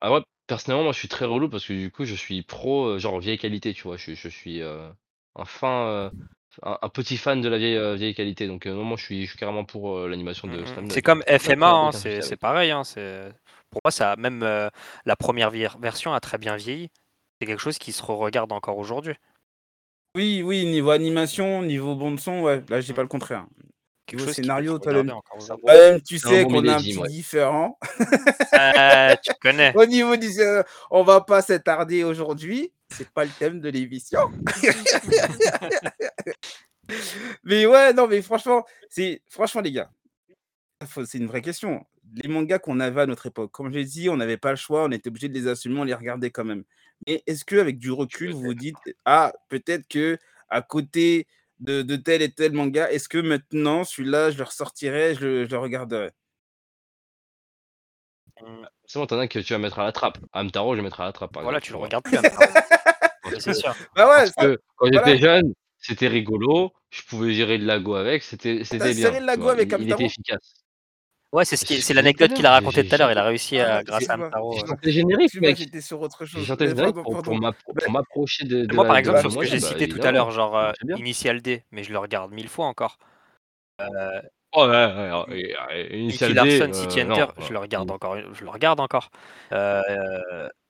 ah 0.00 0.12
ouais, 0.12 0.22
personnellement, 0.48 0.82
moi 0.82 0.92
je 0.92 0.98
suis 0.98 1.08
très 1.08 1.26
relou 1.26 1.48
parce 1.48 1.64
que 1.64 1.72
du 1.72 1.92
coup 1.92 2.04
je 2.04 2.16
suis 2.16 2.42
pro, 2.42 2.98
genre 2.98 3.20
vieille 3.20 3.38
qualité, 3.38 3.74
tu 3.74 3.84
vois? 3.84 3.96
Je 3.96 4.14
je 4.14 4.28
suis, 4.28 4.60
un 4.60 5.44
fin, 5.44 6.10
un 6.62 6.78
un 6.82 6.88
petit 6.88 7.16
fan 7.16 7.40
de 7.40 7.48
la 7.48 7.58
vieille, 7.58 7.76
heu, 7.76 7.94
vieille 7.94 8.14
qualité 8.14 8.46
donc 8.46 8.66
heu, 8.66 8.72
non, 8.72 8.84
moi 8.84 8.96
je 8.96 9.04
suis 9.04 9.24
je 9.24 9.30
suis 9.30 9.38
carrément 9.38 9.64
pour, 9.64 9.96
heu, 9.96 10.08
l'animation 10.08 10.48
de 10.48 10.64
C'est 10.64 10.74
Dunk, 10.74 10.98
hein. 10.98 11.00
comme 11.02 11.22
FMA, 11.26 11.70
hein, 11.70 11.92
souci 11.92 12.18
c'est 12.22 12.36
pareil, 12.36 12.70
hein, 12.70 12.84
c'est 12.84 13.32
pour 13.70 13.80
moi 13.84 13.90
ça 13.90 14.16
même, 14.16 14.40
la 15.04 15.16
première 15.16 15.50
version 15.50 16.12
a 16.12 16.20
très 16.20 16.38
bien 16.38 16.56
vieilli. 16.56 16.90
C'est 17.40 17.46
quelque 17.46 17.60
chose 17.60 17.78
qui 17.78 17.90
se 17.90 18.02
re-regarde 18.02 18.52
encore 18.52 18.78
aujourd'hui. 18.78 19.14
Oui, 20.14 20.42
oui, 20.44 20.66
niveau 20.66 20.90
animation, 20.90 21.62
niveau 21.62 21.96
bande 21.96 22.20
son, 22.20 22.42
ouais, 22.42 22.62
là, 22.68 22.80
je 22.80 22.86
dis 22.86 22.92
Mmh. 22.92 22.94
pas 22.94 23.02
le 23.02 23.08
contraire. 23.08 23.46
Quelque 24.06 24.20
Niveau 24.20 24.32
scénario, 24.32 24.78
toi-même 24.78 25.06
bon 25.06 25.22
toi-même, 25.62 26.02
tu 26.02 26.18
sais 26.18 26.44
bon 26.44 26.50
qu'on 26.50 26.68
a 26.68 26.74
un 26.74 26.82
petit 26.82 26.98
ouais. 26.98 27.08
différend. 27.08 27.78
Heu, 28.54 29.16
tu 29.24 29.32
connais. 29.40 29.72
Au 29.76 29.86
niveau 29.86 30.16
du 30.16 30.28
on 30.90 31.02
va 31.02 31.22
pas 31.22 31.40
s'attarder 31.40 32.04
aujourd'hui, 32.04 32.72
c'est 32.90 33.10
pas 33.10 33.24
le 33.24 33.30
thème 33.30 33.60
de 33.60 33.70
l'émission. 33.70 34.20
Mais 37.44 37.66
ouais, 37.66 37.92
non, 37.94 38.06
mais 38.08 38.22
franchement, 38.22 38.64
c'est 38.88 39.22
franchement 39.28 39.60
les 39.60 39.72
gars, 39.72 39.90
faut 40.86 41.04
c'est 41.04 41.18
une 41.18 41.26
vraie 41.26 41.42
question. 41.42 41.86
Les 42.14 42.28
mangas 42.28 42.58
qu'on 42.58 42.80
avait 42.80 43.02
à 43.02 43.06
notre 43.06 43.26
époque, 43.26 43.52
comme 43.52 43.72
j'ai 43.72 43.84
dit, 43.84 44.08
on 44.10 44.16
n'avait 44.16 44.36
pas 44.36 44.50
le 44.50 44.56
choix, 44.56 44.84
on 44.84 44.90
était 44.90 45.08
obligé 45.08 45.28
de 45.28 45.34
les 45.34 45.48
assumer, 45.48 45.80
on 45.80 45.84
les 45.84 45.94
regardait 45.94 46.30
quand 46.30 46.44
même. 46.44 46.64
Mais 47.06 47.22
est-ce 47.26 47.44
qu'avec 47.44 47.78
du 47.78 47.88
Tu 47.88 47.92
recul, 47.92 48.32
vous 48.32 48.40
vous 48.42 48.54
dites: 48.54 48.76
«Ah, 49.04 49.32
peut-être 49.48 49.86
qu'à 49.88 50.62
côté 50.62 51.26
de 51.60 51.82
de 51.82 51.96
tel 51.96 52.22
et 52.22 52.32
tel 52.32 52.52
manga, 52.52 52.90
est-ce 52.90 53.08
que 53.08 53.18
maintenant 53.18 53.84
celui-là, 53.84 54.30
je 54.30 54.38
le 54.38 54.44
ressortirais, 54.44 55.14
je 55.14 55.20
le 55.26 55.44
je 55.46 55.50
le 55.50 55.58
regarderais?» 55.58 56.12
Mmh. 58.40 58.64
Forcément, 58.82 59.06
tu 59.06 59.14
en 59.14 59.18
as 59.18 59.28
que 59.28 59.38
tu 59.38 59.52
vas 59.52 59.58
mettre 59.58 59.78
à 59.78 59.84
la 59.84 59.92
trappe. 59.92 60.18
Hamtaro, 60.32 60.74
je 60.74 60.78
vais 60.80 60.84
mettre 60.84 61.00
à 61.00 61.04
la 61.04 61.12
trappe, 61.12 61.32
par 61.32 61.42
Voilà, 61.42 61.58
exemple, 61.58 61.66
tu 61.66 61.72
le 61.72 61.78
regardes 61.78 62.04
plus 62.04 62.18
que 63.30 63.40
c'est 63.40 63.54
sûr. 63.54 63.74
Bah 63.94 64.08
ouais, 64.08 64.30
parce 64.30 64.32
que 64.34 64.60
quand 64.76 64.86
j'étais 64.86 65.16
voilà. 65.16 65.16
jeune, 65.16 65.54
c'était 65.78 66.08
rigolo, 66.08 66.72
je 66.92 67.02
pouvais 67.04 67.32
gérer 67.34 67.58
le 67.58 67.66
lago 67.66 67.94
avec, 67.96 68.22
c'était 68.22 68.64
c'était 68.64 68.94
bien, 68.94 69.18
le 69.20 69.26
lago 69.26 69.48
vois? 69.48 69.50
avec 69.50 69.72
Il 69.74 69.80
il 69.80 69.90
était 69.90 70.04
efficace. 70.06 70.54
Ouais, 71.32 71.46
c'est 71.46 71.56
ce 71.56 71.64
qui 71.64 71.74
est 71.76 71.80
C'est 71.80 71.94
j'ai 71.94 71.94
l'anecdote 71.94 72.32
qu'il 72.34 72.44
a 72.46 72.50
j'ai 72.50 72.52
racontée 72.52 72.84
j'ai 72.84 72.88
tout 72.88 72.94
à 72.94 72.98
l'heure. 72.98 73.10
Il 73.12 73.18
a 73.18 73.24
réussi 73.24 73.58
Ah, 73.58 73.60
à 73.60 73.82
grâce 73.84 74.10
à 74.10 74.16
Hamtaro, 74.16 74.64
j'ai 74.64 74.64
le 74.82 74.92
générique, 74.92 75.34
mec! 75.40 75.56
j'étais 75.56 75.80
sur 75.80 76.00
autre 76.00 76.26
J'ai 76.34 76.44
chose. 76.44 76.46
chanté 76.46 76.64
le 76.66 76.70
Heu, 76.70 76.74
générique 76.74 76.96
pour 77.02 77.18
pour 77.22 77.90
m'approcher 77.90 78.44
de 78.46 78.66
de 78.66 78.74
moi, 78.74 78.84
par 78.86 78.96
de 78.98 78.98
exemple, 78.98 79.20
sur 79.20 79.32
ce 79.32 79.38
que 79.38 79.46
j'ai 79.46 79.60
bah, 79.60 79.68
cité 79.68 79.88
tout 79.88 80.00
à 80.02 80.12
l'heure, 80.12 80.30
genre, 80.32 80.56
bien. 80.82 80.96
Initial 80.96 81.42
D, 81.42 81.64
mais 81.72 81.84
je 81.84 81.92
le 81.92 81.98
regarde 81.98 82.32
1000 82.32 82.48
fois 82.48 82.66
encore. 82.66 82.98
Heu, 83.80 84.22
Oh 84.54 84.66
ouais, 84.68 84.86
ouais, 84.86 85.56
ouais, 85.68 85.98
Initial 85.98 86.36
D, 86.36 86.44
Larson, 86.48 86.70
City 86.72 87.00
heu, 87.00 87.02
Hunter, 87.02 87.26
non, 87.26 87.26
je 87.38 87.52
le 87.52 87.58
regarde 87.58 87.90
encore 87.90 88.16
je 88.34 88.44
le 88.44 88.50
regarde 88.50 88.80
encore. 88.80 89.10
Heu, 89.52 89.82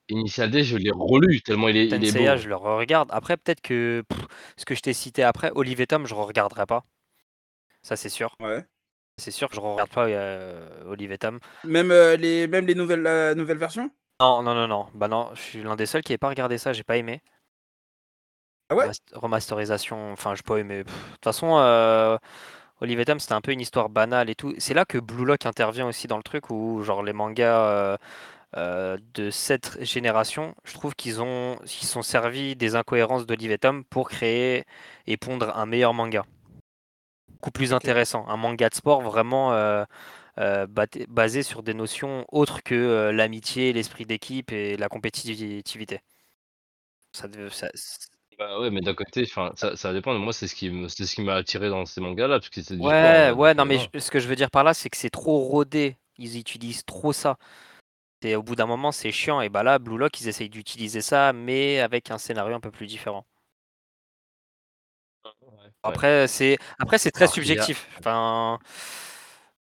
Initial 0.07 0.49
D, 0.49 0.63
je 0.63 0.77
l'ai 0.77 0.91
relu 0.91 1.41
tellement 1.41 1.67
il 1.67 1.75
est 1.75 1.87
il 1.89 2.05
est 2.05 2.11
beau. 2.13 2.25
je 2.37 2.47
le 2.49 2.55
re-regarde. 2.55 3.09
Après, 3.11 3.37
peut-être 3.37 3.61
que 3.61 4.03
pff, 4.07 4.19
ce 4.57 4.65
que 4.65 4.75
je 4.75 4.81
t'ai 4.81 4.93
cité 4.93 5.23
après, 5.23 5.51
Olive 5.55 5.81
et 5.81 5.87
Tom, 5.87 6.05
je 6.07 6.13
re-regarderai 6.15 6.65
pas. 6.65 6.85
Ça, 7.81 7.95
c'est 7.95 8.09
sûr. 8.09 8.35
ouais. 8.39 8.63
C'est 9.17 9.31
sûr 9.31 9.49
que 9.49 9.55
je 9.55 9.61
re-regarde 9.61 9.91
pas, 9.91 10.07
heu, 10.09 10.61
Olive 10.87 11.11
et 11.11 11.17
Tom. 11.17 11.39
Même, 11.65 11.91
heu, 11.91 12.15
les 12.15 12.47
même 12.47 12.65
les 12.65 12.73
nouvelles, 12.75 13.01
la 13.01 13.35
nouvelle 13.35 13.57
version? 13.57 13.91
Non, 14.19 14.41
non, 14.41 14.55
non, 14.55 14.67
non, 14.67 14.87
bah, 14.95 15.07
non, 15.07 15.29
je 15.35 15.41
suis 15.41 15.61
l'un 15.63 15.75
des 15.75 15.85
seuls 15.85 16.01
qui 16.01 16.13
ait 16.13 16.17
pas 16.17 16.29
regardé 16.29 16.57
ça, 16.57 16.73
j'ai 16.73 16.83
pas 16.83 16.97
aimé. 16.97 17.21
Ah 18.69 18.75
ouais? 18.75 18.85
Remast 18.85 19.03
remasterisation, 19.13 20.11
enfin, 20.13 20.35
j'ai 20.35 20.41
pas 20.43 20.57
aimé. 20.57 20.79
De 20.83 20.89
toute 20.89 21.23
façon, 21.23 21.57
heu, 21.59 22.17
Olive 22.81 22.99
et 22.99 23.05
Tom, 23.05 23.19
c'était 23.19 23.33
un 23.33 23.41
peu 23.41 23.51
une 23.51 23.61
histoire 23.61 23.89
banale 23.89 24.29
et 24.29 24.35
tout. 24.35 24.53
C'est 24.59 24.73
là 24.73 24.85
que 24.85 24.97
Blue 24.99 25.25
Lock 25.25 25.45
intervient 25.45 25.87
aussi 25.87 26.07
dans 26.07 26.17
le 26.17 26.23
truc 26.23 26.49
où 26.51 26.83
genre 26.83 27.03
les 27.03 27.13
mangas, 27.13 27.97
heu, 28.57 28.97
de 29.13 29.29
cette 29.31 29.83
génération, 29.83 30.55
je 30.65 30.73
trouve 30.73 30.95
qu'ils 30.95 31.21
ont 31.21 31.57
ils 31.63 31.69
se 31.69 31.87
sont 31.87 32.01
servis 32.03 32.55
des 32.55 32.75
incohérences 32.75 33.25
d'Olive 33.25 33.51
et 33.51 33.57
Tom 33.59 33.83
pour 33.85 34.09
créer 34.09 34.65
et 35.07 35.17
pondre 35.17 35.55
un 35.57 35.65
meilleur 35.65 35.93
manga. 35.93 36.25
Beaucoup 37.29 37.51
plus 37.51 37.73
intéressant. 37.73 38.25
Un 38.29 38.37
manga 38.37 38.69
de 38.69 38.75
sport 38.75 39.01
vraiment, 39.01 39.53
heu, 39.53 39.85
baté 40.69 41.05
basé 41.09 41.43
sur 41.43 41.63
des 41.63 41.73
notions 41.73 42.25
autres 42.31 42.63
que, 42.63 43.11
l'amitié, 43.13 43.73
l'esprit 43.73 44.05
d'équipe 44.05 44.51
et 44.51 44.77
la 44.77 44.89
compétitivité. 44.89 46.01
Ça 47.15 47.27
Bah, 48.39 48.59
ouais, 48.59 48.71
mais 48.71 48.81
d'un 48.81 48.95
côté, 48.95 49.25
ça 49.25 49.75
ça 49.75 49.93
dépend, 49.93 50.17
moi, 50.17 50.33
c'est 50.33 50.47
ce 50.47 50.55
qui 50.55 50.69
me 50.71 50.87
c'est 50.87 51.05
ce 51.05 51.15
qui 51.15 51.21
m'a 51.21 51.35
attiré 51.35 51.69
dans 51.69 51.85
ces 51.85 52.01
mangas-là, 52.01 52.39
parce 52.39 52.49
que 52.49 52.61
c'est 52.61 52.75
Ouais, 52.79 53.31
hein, 53.31 53.35
ouais, 53.35 53.53
non, 53.53 53.65
mais 53.65 53.77
voilà. 53.77 53.83
j 53.93 53.99
ce 53.99 54.09
que 54.09 54.19
je 54.19 54.27
veux 54.27 54.35
dire 54.35 54.49
par 54.49 54.63
là, 54.63 54.73
c'est 54.73 54.89
que 54.89 54.97
c'est 54.97 55.11
trop 55.11 55.39
rodé. 55.39 55.97
Ils 56.17 56.37
utilisent 56.37 56.83
trop 56.85 57.13
ça. 57.13 57.37
Et 58.25 58.35
au 58.35 58.43
bout 58.43 58.55
d'un 58.55 58.65
moment, 58.65 58.91
c'est 58.91 59.11
chiant 59.11 59.41
et 59.41 59.49
bah, 59.49 59.63
là, 59.63 59.79
Blue 59.79 59.97
Lock, 59.97 60.19
ils 60.21 60.27
essayent 60.27 60.49
d'utiliser 60.49 61.01
ça, 61.01 61.33
mais 61.33 61.79
avec 61.79 62.11
un 62.11 62.17
scénario 62.17 62.55
un 62.55 62.59
peu 62.59 62.71
plus 62.71 62.87
différent. 62.87 63.25
Ouais. 65.41 65.69
Après, 65.83 66.27
c'est 66.27 66.57
après 66.79 66.97
c'est 66.97 67.11
très 67.11 67.25
Alors 67.25 67.31
a 67.31 67.35
subjectif. 67.35 67.87
Enfin, 67.99 68.59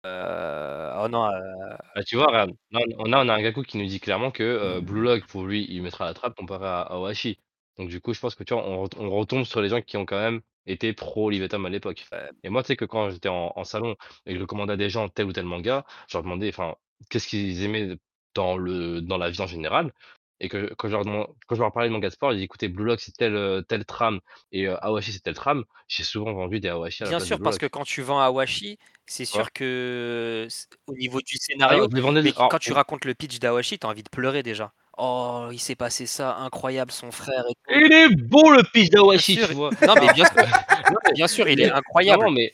heu, 0.05 0.91
oh 1.03 1.07
non, 1.09 1.27
heu, 1.29 1.77
bah, 1.95 2.03
tu 2.03 2.15
vois, 2.15 2.27
regarde, 2.27 2.51
là 2.71 2.79
on 2.99 3.11
a 3.13 3.23
on 3.25 3.29
a 3.29 3.33
un 3.33 3.41
Gaku 3.41 3.63
qui 3.63 3.77
nous 3.77 3.85
dit 3.87 3.99
clairement 3.99 4.31
que, 4.31 4.79
Blue 4.81 5.01
Mmh. 5.01 5.03
Lock 5.03 5.27
pour 5.27 5.43
lui, 5.45 5.65
il 5.69 5.81
mettra 5.81 6.05
la 6.05 6.13
trappe 6.13 6.35
comparé 6.35 6.65
à 6.65 6.81
à 6.81 6.93
Awashi. 6.95 7.39
Donc 7.77 7.89
du 7.89 8.01
coup, 8.01 8.13
je 8.13 8.19
pense 8.19 8.35
que 8.35 8.43
tu 8.43 8.53
vois, 8.53 8.63
on 8.67 8.83
ret 8.83 8.89
on 8.97 9.09
retombe 9.11 9.43
sur 9.45 9.61
les 9.61 9.69
gens 9.69 9.81
qui 9.81 9.97
ont 9.97 10.05
quand 10.05 10.19
même 10.19 10.41
été 10.65 10.93
pro 10.93 11.27
Olivetum 11.27 11.65
à 11.65 11.69
l'époque. 11.69 12.05
Et 12.43 12.49
moi, 12.49 12.63
tu 12.63 12.67
sais 12.67 12.75
que 12.75 12.85
quand 12.85 13.09
j'étais 13.09 13.29
en 13.29 13.53
en 13.55 13.63
salon 13.63 13.95
et 14.25 14.33
que 14.33 14.39
je 14.39 14.45
commandais 14.45 14.73
à 14.73 14.77
des 14.77 14.89
gens 14.89 15.09
tel 15.09 15.25
ou 15.27 15.33
tel 15.33 15.45
manga, 15.45 15.85
je 16.09 16.17
leur 16.17 16.23
demandais, 16.23 16.49
enfin, 16.49 16.75
qu'est-ce 17.09 17.27
qu'ils 17.27 17.63
aimaient 17.63 17.95
dans 18.37 18.57
le 18.57 19.01
dans 19.01 19.17
la 19.17 19.29
vie 19.31 19.41
en 19.41 19.47
général 19.47 19.93
et 20.39 20.49
que 20.49 20.73
quand 20.77 20.87
je 20.89 20.93
leur 20.95 21.03
quand 21.47 21.55
je 21.55 21.61
leur 21.61 21.71
parlais 21.73 21.89
de 21.89 21.93
manga 21.93 22.09
de 22.09 22.13
sport, 22.13 22.31
ils 22.31 22.35
disaient: 22.35 22.45
«Écoutez, 22.45 22.69
Blue 22.69 22.85
Lock, 22.85 22.99
c'est 23.01 23.15
telle, 23.17 23.35
heu, 23.35 23.63
telle 23.67 23.85
trame 23.85 24.19
et 24.51 24.67
heu, 24.67 24.75
Awashi, 24.85 25.11
c'est 25.13 25.21
telle 25.21 25.35
trame». 25.35 25.63
J'ai 25.87 26.03
souvent 26.03 26.33
vendu 26.33 26.59
des 26.59 26.69
Awashi 26.69 27.03
à 27.03 27.07
la 27.07 27.13
bien 27.13 27.19
place 27.19 27.29
de 27.29 27.35
sûr, 27.35 27.37
Blue 27.37 27.43
parce 27.43 27.57
que 27.57 27.65
quand 27.67 27.83
tu 27.83 28.01
vends 28.01 28.19
Awashi, 28.19 28.77
c'est 29.05 29.25
sûr 29.25 29.51
que 29.51 30.47
c 30.49 30.65
au 30.87 30.93
niveau 30.95 31.21
du 31.21 31.37
Alors 31.67 31.81
scénario, 31.81 31.87
je 31.89 31.95
les 31.95 32.01
vendais 32.01 32.21
mais 32.23 32.33
alors 32.35 32.49
quand 32.49 32.59
tu 32.59 32.73
racontes 32.73 33.05
le 33.05 33.13
pitch 33.13 33.39
d'Awashi, 33.39 33.79
tu 33.79 33.85
as 33.85 33.89
envie 33.89 34.03
de 34.03 34.09
pleurer 34.09 34.43
déjà. 34.43 34.73
«Oh, 34.97 35.49
il 35.51 35.59
s'est 35.59 35.75
passé 35.75 36.05
ça, 36.07 36.35
incroyable, 36.37 36.91
son 36.91 37.11
frère 37.11 37.43
et 37.49 37.53
tout». 37.67 37.75
Il 37.75 37.91
est 37.93 38.15
beau 38.15 38.51
le 38.51 38.63
pitch 38.73 38.89
Bien 39.11 39.21
d'Awashi, 39.21 39.37
sûr, 39.37 39.47
tu 39.47 39.53
vois? 39.53 39.71
non, 39.83 39.95
mais 39.97 40.09
bien 40.09 40.25
sûr, 41.27 41.47
bien 41.47 41.47
il 41.49 41.61
est 41.61 41.69
incroyable 41.69 42.27
vraiment, 42.27 42.31
mais 42.31 42.53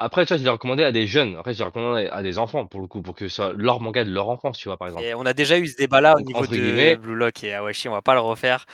après, 0.00 0.26
tu 0.26 0.30
vois, 0.32 0.38
je 0.38 0.42
l'ai 0.44 0.50
recommandé 0.50 0.82
à 0.82 0.92
des 0.92 1.06
jeunes. 1.06 1.36
Après, 1.36 1.52
je 1.54 1.58
l'ai 1.58 1.64
recommandé 1.64 2.06
à 2.10 2.22
des 2.22 2.38
enfants, 2.38 2.66
pour 2.66 2.80
le 2.80 2.86
coup, 2.88 3.02
pour 3.02 3.14
que 3.14 3.28
ce 3.28 3.34
soit 3.36 3.52
leur 3.52 3.80
manga 3.80 4.04
de 4.04 4.10
leur 4.10 4.28
enfance, 4.28 4.58
tu 4.58 4.68
vois, 4.68 4.76
par 4.76 4.88
exemple. 4.88 5.06
et 5.06 5.14
on 5.14 5.24
a 5.26 5.32
déjà 5.32 5.58
eu 5.58 5.66
ce 5.66 5.76
débat-là 5.76 6.14
au 6.16 6.20
niveau 6.20 6.46
de 6.46 6.56
guillemets 6.56 6.96
Blue 6.96 7.14
Lock 7.14 7.42
et 7.44 7.54
Awashi, 7.54 7.88
on 7.88 7.92
va 7.92 8.02
pas 8.02 8.14
le 8.14 8.20
refaire. 8.20 8.66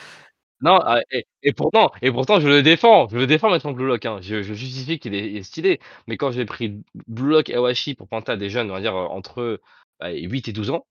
non, 0.62 0.80
ah 0.82 1.00
et 1.10 1.26
et 1.42 1.52
pourtant 1.52 1.90
et 2.00 2.10
pourtant 2.10 2.40
je 2.40 2.48
le 2.48 2.62
défends, 2.62 3.08
je 3.08 3.18
le 3.18 3.26
défends 3.26 3.50
maintenant 3.50 3.72
Blue 3.72 3.86
Lock, 3.86 4.06
hein. 4.06 4.18
Je 4.22 4.42
je 4.42 4.54
justifie 4.54 4.98
qu'il 4.98 5.14
est 5.14 5.42
stylé. 5.42 5.80
Mais 6.06 6.16
quand 6.16 6.30
j'ai 6.32 6.46
pris 6.46 6.82
Blue 7.06 7.30
Lock 7.30 7.50
et 7.50 7.54
Awashi 7.54 7.94
pour 7.94 8.08
planter 8.08 8.32
à 8.32 8.36
des 8.36 8.48
jeunes, 8.48 8.70
on 8.70 8.74
va 8.74 8.80
dire, 8.80 8.94
heu, 8.96 9.06
entre, 9.06 9.60
allez, 10.00 10.22
8 10.22 10.48
et 10.48 10.52
12 10.52 10.70
ans, 10.70 10.86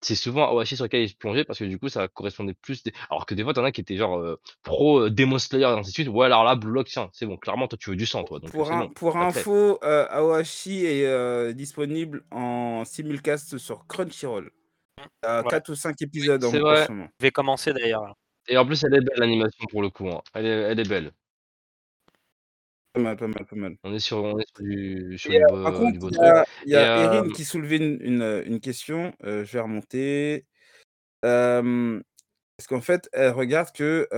c'est 0.00 0.14
souvent 0.14 0.44
Awashi 0.48 0.76
sur 0.76 0.84
lequel 0.84 1.02
ils 1.02 1.08
se 1.10 1.16
plongeaient 1.16 1.44
parce 1.44 1.58
que 1.58 1.64
du 1.64 1.78
coup, 1.78 1.88
ça 1.88 2.08
correspondait 2.08 2.54
plus 2.54 2.82
des 2.82 2.92
alors 3.10 3.26
que 3.26 3.34
des 3.34 3.42
fois, 3.44 3.54
tu 3.54 3.60
en 3.60 3.64
as 3.64 3.72
qui 3.72 3.80
étaient 3.80 3.96
genre, 3.96 4.18
heu, 4.20 4.38
pro, 4.62 5.00
heu, 5.02 5.10
Demon 5.10 5.38
Slayer 5.38 5.64
et 5.64 5.66
ainsi 5.68 5.90
de 5.90 5.94
suite. 5.94 6.08
Ouais, 6.08 6.26
alors 6.26 6.44
là, 6.44 6.54
Blue 6.56 6.72
Lock, 6.72 6.88
tiens, 6.88 7.10
c'est 7.12 7.26
bon, 7.26 7.36
clairement, 7.36 7.68
toi, 7.68 7.78
tu 7.80 7.90
veux 7.90 7.96
du 7.96 8.06
sang, 8.06 8.24
toi, 8.24 8.40
donc 8.40 8.58
heu, 8.60 8.62
Pour 8.62 8.70
c'est 8.70 8.74
in 8.74 8.88
bon, 8.88 8.92
pour 8.94 9.16
info, 9.18 9.78
heu, 9.82 10.06
Awashi 10.10 10.84
est, 10.86 11.04
heu, 11.06 11.52
disponible 11.54 12.24
en 12.30 12.84
simulcast 12.84 13.58
sur 13.58 13.86
Crunchyroll. 13.86 14.50
Ouais, 15.40 15.44
4 15.48 15.70
ou 15.70 15.76
5 15.76 16.02
Oui, 16.20 16.28
épisodes 16.28 16.44
en 16.44 16.52
c'est 16.52 16.60
en 16.68 16.74
vrai 16.74 16.76
ce 16.76 16.92
moment. 16.92 17.10
je 17.20 17.26
vais 17.26 17.32
commencer 17.32 17.72
d'ailleurs 17.72 18.04
là. 18.06 18.14
et 18.48 18.58
en 18.58 18.66
plus, 18.66 18.82
elle 18.84 18.94
est 18.94 19.00
belle 19.00 19.18
l'animation 19.18 19.66
pour 19.70 19.82
le 19.82 19.90
coup, 19.90 20.08
hein. 20.10 20.22
Elle 20.34 20.46
est 20.46 20.50
elle 20.72 20.80
est 20.80 20.84
belle. 20.84 21.12
Pas 22.94 23.00
mal, 23.00 23.16
pas 23.16 23.26
mal, 23.28 23.44
pas 23.46 23.56
mal. 23.56 23.76
On 23.84 23.94
est 23.94 23.98
sur 24.00 24.18
on 24.24 24.38
est 24.38 24.46
sur 24.54 24.64
du 24.64 25.18
sur 25.18 25.30
Et 25.30 25.38
heu, 25.38 25.40
du 25.46 25.46
par 25.62 25.72
beau 25.72 25.78
contre, 25.78 25.98
beau 25.98 26.10
il 26.10 26.14
y 26.14 26.18
truc 26.18 26.24
a 26.24 26.44
il 26.64 26.72
y 26.72 26.74
et 26.74 26.76
a 26.76 26.88
Erin 26.96 27.24
hem 27.24 27.32
qui 27.34 27.44
soulevait 27.44 27.76
une 27.76 27.98
une, 28.02 28.42
une 28.46 28.60
question, 28.60 29.12
je 29.22 29.42
vais 29.44 29.60
remonter. 29.60 30.46
Hem, 31.24 32.02
parce 32.58 32.68
qu'en 32.68 32.80
fait, 32.82 33.08
elle 33.12 33.32
regarde 33.32 33.72
que, 33.72 34.08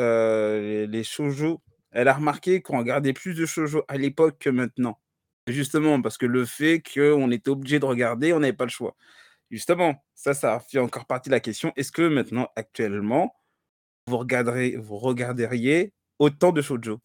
les 0.62 0.87
les 0.87 1.04
shoujo 1.04 1.62
elle 1.92 2.09
a 2.09 2.14
remarqué 2.14 2.62
qu'on 2.62 2.78
regardait 2.78 3.14
plus 3.14 3.35
de 3.35 3.46
shoujo 3.46 3.85
à 3.88 3.98
l'époque 3.98 4.38
que 4.40 4.50
maintenant. 4.50 5.00
Justement, 5.48 6.02
parce 6.02 6.18
que 6.18 6.26
le 6.26 6.44
fait 6.46 6.83
qu'on 6.83 7.30
était 7.33 7.50
obligé 7.50 7.80
de 7.80 7.87
regarder, 7.87 8.33
on 8.35 8.40
n'avait 8.40 8.52
pas 8.54 8.64
le 8.66 8.70
choix. 8.70 8.96
Justement, 9.50 10.04
ça, 10.14 10.35
ça 10.35 10.61
fait 10.61 10.78
encore 10.80 11.06
partie 11.06 11.30
de 11.30 11.35
la 11.35 11.40
question. 11.40 11.72
Est-ce 11.76 11.92
que 11.92 12.02
maintenant, 12.09 12.48
actuellement, 12.56 13.35
vous 14.09 14.18
regarderez 14.18 14.76
vous 14.76 14.98
regarderiez 14.98 15.94
autant 16.20 16.52
de 16.52 16.62
shoujo? 16.62 17.00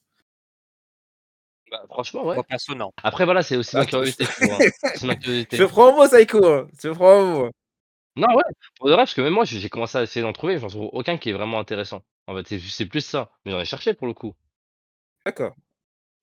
Bah, 1.76 1.86
franchement, 1.90 2.26
ouais. 2.26 2.36
Moi 2.36 2.44
perso, 2.44 2.76
non. 2.76 2.92
Après 3.04 3.26
voilà, 3.26 3.44
c'est 3.44 3.58
aussi 3.58 3.76
ma 3.76 3.84
je 3.84 3.90
curiosité? 3.90 4.26
C'est 4.96 5.04
ma 5.04 5.14
je 5.14 5.20
curiosité. 5.20 5.66
prends 5.68 5.96
mot 5.96 6.08
Psycho, 6.08 6.46
hein, 6.46 6.68
je 6.82 6.90
prends 6.90 7.26
mot, 7.26 7.46
hein. 7.46 7.52
Non, 8.18 8.28
ouais, 8.34 8.44
pour 8.78 8.88
de 8.88 8.94
vrai, 8.94 9.02
parce 9.02 9.14
que 9.14 9.22
même 9.22 9.34
moi, 9.34 9.44
j'ai 9.44 9.70
commencé 9.70 9.98
à 9.98 10.04
essayer 10.04 10.22
d'en 10.22 10.32
trouver, 10.32 10.58
j'en 10.58 10.68
trouve 10.68 10.90
aucun 10.94 11.18
qui 11.18 11.30
est 11.30 11.34
vraiment 11.34 11.60
intéressant. 11.60 12.02
En 12.28 12.36
fait, 12.36 12.48
c'est 12.48 12.60
c'est 12.60 12.86
plus 12.86 13.06
ça, 13.06 13.30
mais 13.46 13.52
j'en 13.52 13.60
ai 13.60 13.66
cherché 13.66 13.94
pour 13.94 14.08
le 14.08 14.14
coup, 14.14 14.36
D'accord, 15.26 15.56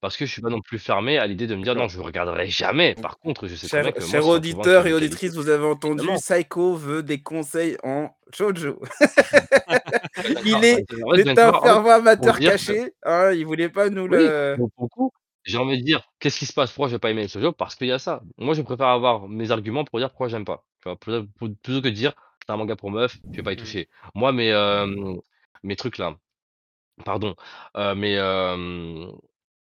parce 0.03 0.17
que 0.17 0.27
je 0.27 0.33
suis 0.33 0.43
pas 0.43 0.51
non 0.51 0.61
plus 0.61 0.81
fermé 0.81 1.17
à 1.17 1.29
l'idée 1.29 1.47
de 1.47 1.55
me 1.55 1.63
dire: 1.63 1.77
«Non, 1.77 1.87
je 1.87 2.01
regarderai 2.01 2.49
jamais». 2.49 2.97
Par 2.97 3.21
contre, 3.21 3.47
je 3.47 3.55
sais 3.55 3.69
très 3.69 3.83
bien 3.83 3.93
chers 3.93 3.95
que 3.95 4.01
chers 4.11 4.27
est 4.27 4.29
auditeurs 4.29 4.87
et 4.89 4.93
auditrices, 4.93 5.35
vous 5.35 5.49
avez 5.49 5.65
entendu. 5.65 6.09
Psycho 6.17 6.75
veut 6.75 7.05
des 7.05 7.23
conseils 7.23 7.77
en 7.85 8.11
shoujo. 8.35 8.81
Il 10.45 10.55
bah, 10.55 10.67
est 10.67 10.85
te 10.85 11.41
un 11.41 11.53
fait, 11.53 11.63
fervent 11.63 11.91
amateur 11.91 12.37
dire 12.39 12.51
que 12.51 12.53
caché, 12.53 12.93
hein, 13.05 13.31
il 13.33 13.47
voulait 13.47 13.69
pas 13.69 13.91
nous 13.91 14.03
oui, 14.03 14.19
le 14.19 14.57
pour 14.57 14.85
le 14.85 14.89
coup, 14.89 15.13
j'ai 15.45 15.59
envie 15.59 15.79
de 15.79 15.85
dire: 15.85 16.03
«Qu'est-ce 16.21 16.39
qui 16.39 16.47
se 16.47 16.53
passe? 16.53 16.71
Pourquoi 16.73 16.89
je 16.89 16.95
vais 16.95 16.99
pas 16.99 17.11
aimer 17.11 17.23
les 17.23 17.29
shoujo?» 17.29 17.53
parce 17.53 17.75
qu'il 17.77 17.89
y 17.89 17.93
a 17.93 17.99
ça. 17.99 18.23
Moi, 18.39 18.55
je 18.55 18.63
préfère 18.63 18.89
avoir 18.89 19.29
mes 19.29 19.51
arguments 19.51 19.85
pour 19.85 19.99
dire 19.99 20.11
pourquoi 20.11 20.29
j'aime 20.29 20.45
pas, 20.45 20.65
tu 20.83 20.89
vois? 20.89 20.97
Plutôt 20.99 21.27
que 21.83 21.89
de 21.89 21.91
dire: 21.91 22.15
«C'est 22.47 22.53
un 22.53 22.57
manga 22.57 22.77
pour 22.77 22.91
meufs, 22.91 23.21
je 23.33 23.39
vais 23.41 23.43
pas 23.45 23.53
y 23.53 23.57
Mmh. 23.57 23.57
toucher». 23.57 23.89
Moi, 24.15 24.33
mes, 24.33 24.49
hem, 24.49 25.21
mes 25.63 25.77
trucs 25.77 25.99
là, 25.99 26.17
pardon, 27.05 27.35
heu, 27.77 27.95
mes, 27.95 28.15
hem, 28.15 29.11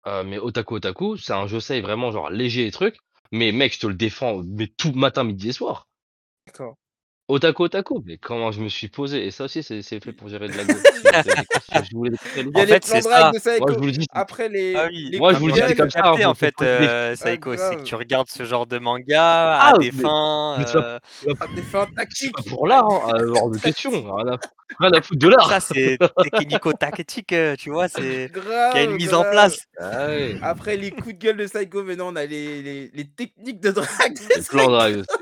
heu, 0.07 0.25
mes 0.25 0.39
otaku 0.39 0.75
otaku, 0.77 1.17
c'est 1.19 1.33
un 1.35 1.47
josei 1.49 1.81
vraiment 1.83 2.13
genre 2.13 2.31
léger 2.31 2.67
et 2.67 2.71
truc, 2.73 2.97
mais 3.33 3.53
mec, 3.53 3.75
je 3.75 3.81
te 3.81 3.87
le 3.89 3.95
défends, 3.95 4.43
mais 4.47 4.69
tout 4.69 4.93
matin, 4.95 5.25
midi 5.25 5.51
et 5.51 5.53
soir. 5.53 5.89
d'accord. 6.47 6.77
Otaku 7.29 7.65
otaku, 7.65 8.03
mais 8.07 8.17
comment 8.19 8.53
je 8.53 8.61
me 8.63 8.69
suis 8.71 8.89
posé? 8.89 9.27
Et 9.27 9.31
ça 9.31 9.45
aussi, 9.45 9.63
c'est 9.63 9.83
c'est 9.83 10.03
fait 10.03 10.13
pour 10.13 10.29
gérer 10.29 10.49
de. 10.49 10.55
Si 10.55 10.95
vous 11.03 11.09
avez 11.11 11.23
des 11.23 11.45
vous 11.93 11.99
voulez 11.99 12.11
des 12.11 12.19
conseils 12.19 12.45
Il 12.53 12.57
y 12.57 12.57
En 12.57 12.63
a 12.63 12.65
allez-y. 12.65 12.67
les 12.67 12.81
fait, 12.81 12.81
plans 12.81 13.01
c'est 13.01 13.03
drague 13.03 13.27
ça. 13.27 13.33
de 13.33 13.39
Moi, 13.59 13.73
je 13.73 13.79
vous 13.79 13.87
le 13.87 13.93
dis, 13.93 14.07
c'est 14.15 14.21
Après 14.21 14.49
Ah 14.73 14.87
les 14.87 14.87
oui, 14.89 15.11
les 15.11 15.21
moi, 15.21 15.33
je 15.35 15.39
vous 15.39 15.49
le 15.49 15.53
dis, 15.53 15.63
c'est 15.67 15.75
gueule 15.75 15.75
comme 15.75 15.91
ça, 15.91 16.03
capté 16.03 16.25
en 16.25 16.35
fait, 16.35 16.55
des 16.63 16.89
ah 16.89 17.17
Saïko, 17.17 17.57
c'est 17.57 17.77
que 17.77 17.83
grave. 17.83 17.83
tu 17.83 17.95
regardes 17.95 18.29
ce 18.31 18.45
genre 18.45 18.67
de 18.67 18.79
manga 18.79 19.23
à 19.61 19.73
ah, 19.73 19.75
des 19.75 19.93
mais 19.93 19.93
fins, 19.93 20.57
mais 20.57 20.67
c'est 20.67 20.81
c'est 21.21 21.35
pas 21.39 21.47
À 21.47 21.49
des 21.49 21.63
fins 21.63 21.87
c'est 21.87 21.95
pas 21.95 22.03
tactiques, 22.03 22.43
pour 22.47 22.67
à 22.67 22.69
l'art, 22.69 22.89
des 23.13 23.23
hein, 23.23 23.35
hors 23.35 23.51
de 23.51 23.59
question, 23.61 23.91
tactiques. 23.91 24.07
rien 24.09 24.33
à 24.35 24.39
rien 24.79 24.93
à 24.93 25.03
foutre 25.03 25.21
de 25.21 25.31
ça 25.49 25.61
l'art. 25.61 25.61
c'est 25.61 25.99
technico-tactique, 26.21 27.33
heu, 27.33 27.57
tu 27.59 27.71
vois? 27.71 27.89
C'est 27.89 28.33
il 28.73 28.79
y 28.79 28.81
a 28.81 28.85
une 28.85 28.93
Grave, 28.93 28.97
mise 28.97 29.15
en 29.15 29.25
place. 29.25 29.67
Ah 29.79 30.09
ouais, 30.09 30.39
Après 30.41 30.77
les 30.77 30.93
coups 30.93 31.15
de 31.17 31.21
gueule 31.21 31.37
de 31.39 31.47
Psycho, 31.47 31.85
maintenant 31.85 32.13
on 32.13 32.17
a 32.17 32.27
les 32.27 32.63
les 32.63 32.91
les 32.93 33.09
techniques 33.11 33.61
de 33.61 33.71
drague 33.73 34.15
de 34.17 34.29
les 34.35 34.43
plans 34.43 34.69
Psycho. 34.69 34.71
drague 34.71 34.97
aussi. 34.99 35.19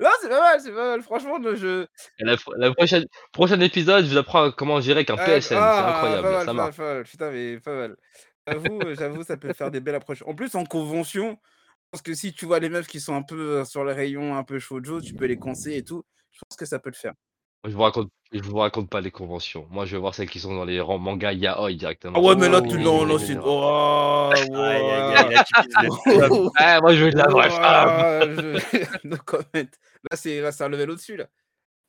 Non, 0.00 0.08
c'est 0.20 0.28
pas 0.28 0.40
mal, 0.40 0.60
c'est 0.60 0.72
pas 0.72 0.90
mal. 0.90 1.02
Franchement, 1.02 1.38
le 1.38 1.54
jeu 1.54 1.88
Et 2.18 2.24
la 2.24 2.36
pro 2.36 2.54
la 2.56 2.72
prochaine 2.72 3.04
prochain 3.32 3.60
épisode, 3.60 4.04
je 4.04 4.10
vous 4.10 4.16
apprends 4.16 4.50
comment 4.50 4.80
gérer 4.80 4.98
avec 4.98 5.10
un 5.10 5.16
ah 5.18 5.24
PSN, 5.24 5.40
c'est 5.40 5.54
ah, 5.56 5.58
pas 5.60 5.90
incroyable, 5.90 6.28
mal, 6.28 6.40
ça 6.40 6.46
pas 6.46 6.52
mal, 6.52 6.64
marche. 6.64 6.76
pas 6.76 6.94
mal. 6.94 7.04
Putain, 7.04 7.30
mais 7.30 7.60
pas 7.60 7.74
mal. 7.74 7.96
J'avoue, 8.46 8.80
heu, 8.82 8.94
j'avoue, 8.94 9.22
ça 9.24 9.36
peut 9.36 9.52
faire 9.52 9.70
des 9.70 9.80
belles 9.80 9.94
approches. 9.94 10.22
En 10.26 10.34
plus, 10.34 10.54
en 10.54 10.64
convention, 10.64 11.32
je 11.32 11.88
pense 11.92 12.02
que 12.02 12.14
si 12.14 12.32
tu 12.32 12.46
vois 12.46 12.60
les 12.60 12.70
meufs 12.70 12.86
qui 12.86 13.00
sont 13.00 13.14
un 13.14 13.22
peu, 13.22 13.60
heu, 13.60 13.64
sur 13.64 13.84
les 13.84 13.92
rayons 13.92 14.36
un 14.36 14.44
peu 14.44 14.58
shoujo, 14.58 15.00
tu 15.02 15.14
peux 15.14 15.26
les 15.26 15.38
conseiller 15.38 15.78
et 15.78 15.84
tout. 15.84 16.04
Je 16.32 16.38
pense 16.48 16.56
que 16.56 16.66
ça 16.66 16.78
peut 16.78 16.90
le 16.90 16.94
faire. 16.94 17.12
Je 17.64 17.70
vous 17.70 17.82
raconte 17.82 18.10
je 18.32 18.42
vous 18.42 18.58
raconte 18.58 18.90
pas 18.90 19.00
les 19.00 19.10
conventions. 19.10 19.66
Moi, 19.70 19.86
je 19.86 19.94
veux 19.94 20.00
voir 20.00 20.14
celles 20.14 20.28
qui 20.28 20.38
sont 20.38 20.54
dans 20.54 20.66
les 20.66 20.80
rangs 20.80 20.98
manga 20.98 21.32
yaoi 21.32 21.68
Ah 21.68 21.72
directement, 21.72 22.20
ouais, 22.20 22.34
celles 22.34 22.38
mais 22.38 22.48
là, 22.50 22.60
tu 22.60 22.78
non, 22.78 23.06
et 23.06 23.12
là, 23.12 23.18
c'est 23.18 23.38
oh, 23.42 24.30
tu. 24.36 24.42
Eh, 26.60 26.80
moi, 26.80 26.94
je 26.94 27.04
veux 27.04 27.10
de 27.10 27.16
la 27.16 27.28
vraie 27.28 27.50
femme! 27.50 28.58
Là, 30.10 30.16
c'est 30.16 30.40
là, 30.40 30.52
c'est 30.52 30.62
un 30.62 30.68
level 30.68 30.90
au-dessus, 30.92 31.16
là. 31.16 31.26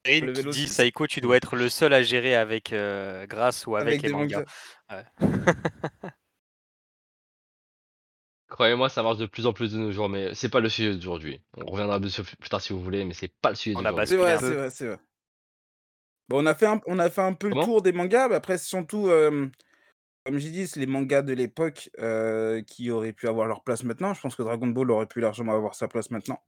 Dit: 0.04 0.24
au-dessus, 0.24 0.66
c'est 0.66 0.74
«Saïko, 0.74 1.06
tu 1.06 1.22
dois 1.22 1.38
être 1.38 1.56
le 1.56 1.70
seul 1.70 1.94
à 1.94 2.02
gérer 2.02 2.36
avec, 2.36 2.74
heu, 2.74 3.28
grâce 3.30 3.68
ou 3.68 3.76
avec 3.76 4.02
les 4.02 4.10
mangas». 4.10 4.46
Ouais. 4.90 5.06
Croyez-moi, 8.48 8.90
ça 8.90 9.04
marche 9.04 9.18
de 9.18 9.28
plus 9.28 9.46
en 9.46 9.54
plus 9.54 9.74
de 9.74 9.78
nos 9.78 9.92
jours, 9.92 10.10
mais 10.10 10.34
c'est 10.34 10.50
pas 10.50 10.60
le 10.60 10.70
sujet 10.70 10.96
d'aujourd'hui. 10.96 11.40
On 11.56 11.70
reviendra 11.70 12.00
dessus 12.00 12.24
plus 12.24 12.50
tard 12.50 12.62
si 12.62 12.74
vous 12.74 12.82
voulez, 12.82 13.06
mais 13.06 13.14
c'est 13.14 13.32
pas 13.42 13.50
le 13.52 13.56
sujet 13.56 13.76
d'aujourd'hui. 13.76 14.08
C'est 14.08 14.18
vrai, 14.18 14.38
c'est 14.40 14.54
vrai, 14.56 14.70
c'est 14.72 14.88
vrai. 14.88 14.98
Bon, 16.30 16.44
on 16.44 16.46
a 16.46 16.56
fait 16.56 16.68
un 16.68 16.80
on 16.86 17.00
a 17.00 17.10
fait 17.10 17.22
un 17.22 17.34
peu 17.34 17.50
le 17.50 17.56
tour 17.56 17.82
des 17.82 17.92
mangas, 17.92 18.30
mais 18.30 18.36
après, 18.36 18.58
c'est 18.58 18.68
surtout, 18.68 19.10
comme 20.26 20.38
j'ai 20.38 20.52
dit, 20.52 20.68
c'est 20.68 20.80
les 20.80 20.86
mangas 20.86 21.24
de 21.24 21.34
l'époque, 21.34 21.90
qui 22.68 22.92
auraient 22.92 23.14
pu 23.14 23.28
avoir 23.28 23.48
leur 23.48 23.64
place 23.64 23.84
maintenant. 23.84 24.14
Je 24.14 24.22
pense 24.22 24.36
que 24.36 24.44
Dragon 24.44 24.68
Ball 24.68 24.92
aurait 24.92 25.08
pu 25.08 25.20
largement 25.20 25.54
avoir 25.54 25.76
sa 25.76 25.88
place 25.88 26.12
maintenant, 26.12 26.42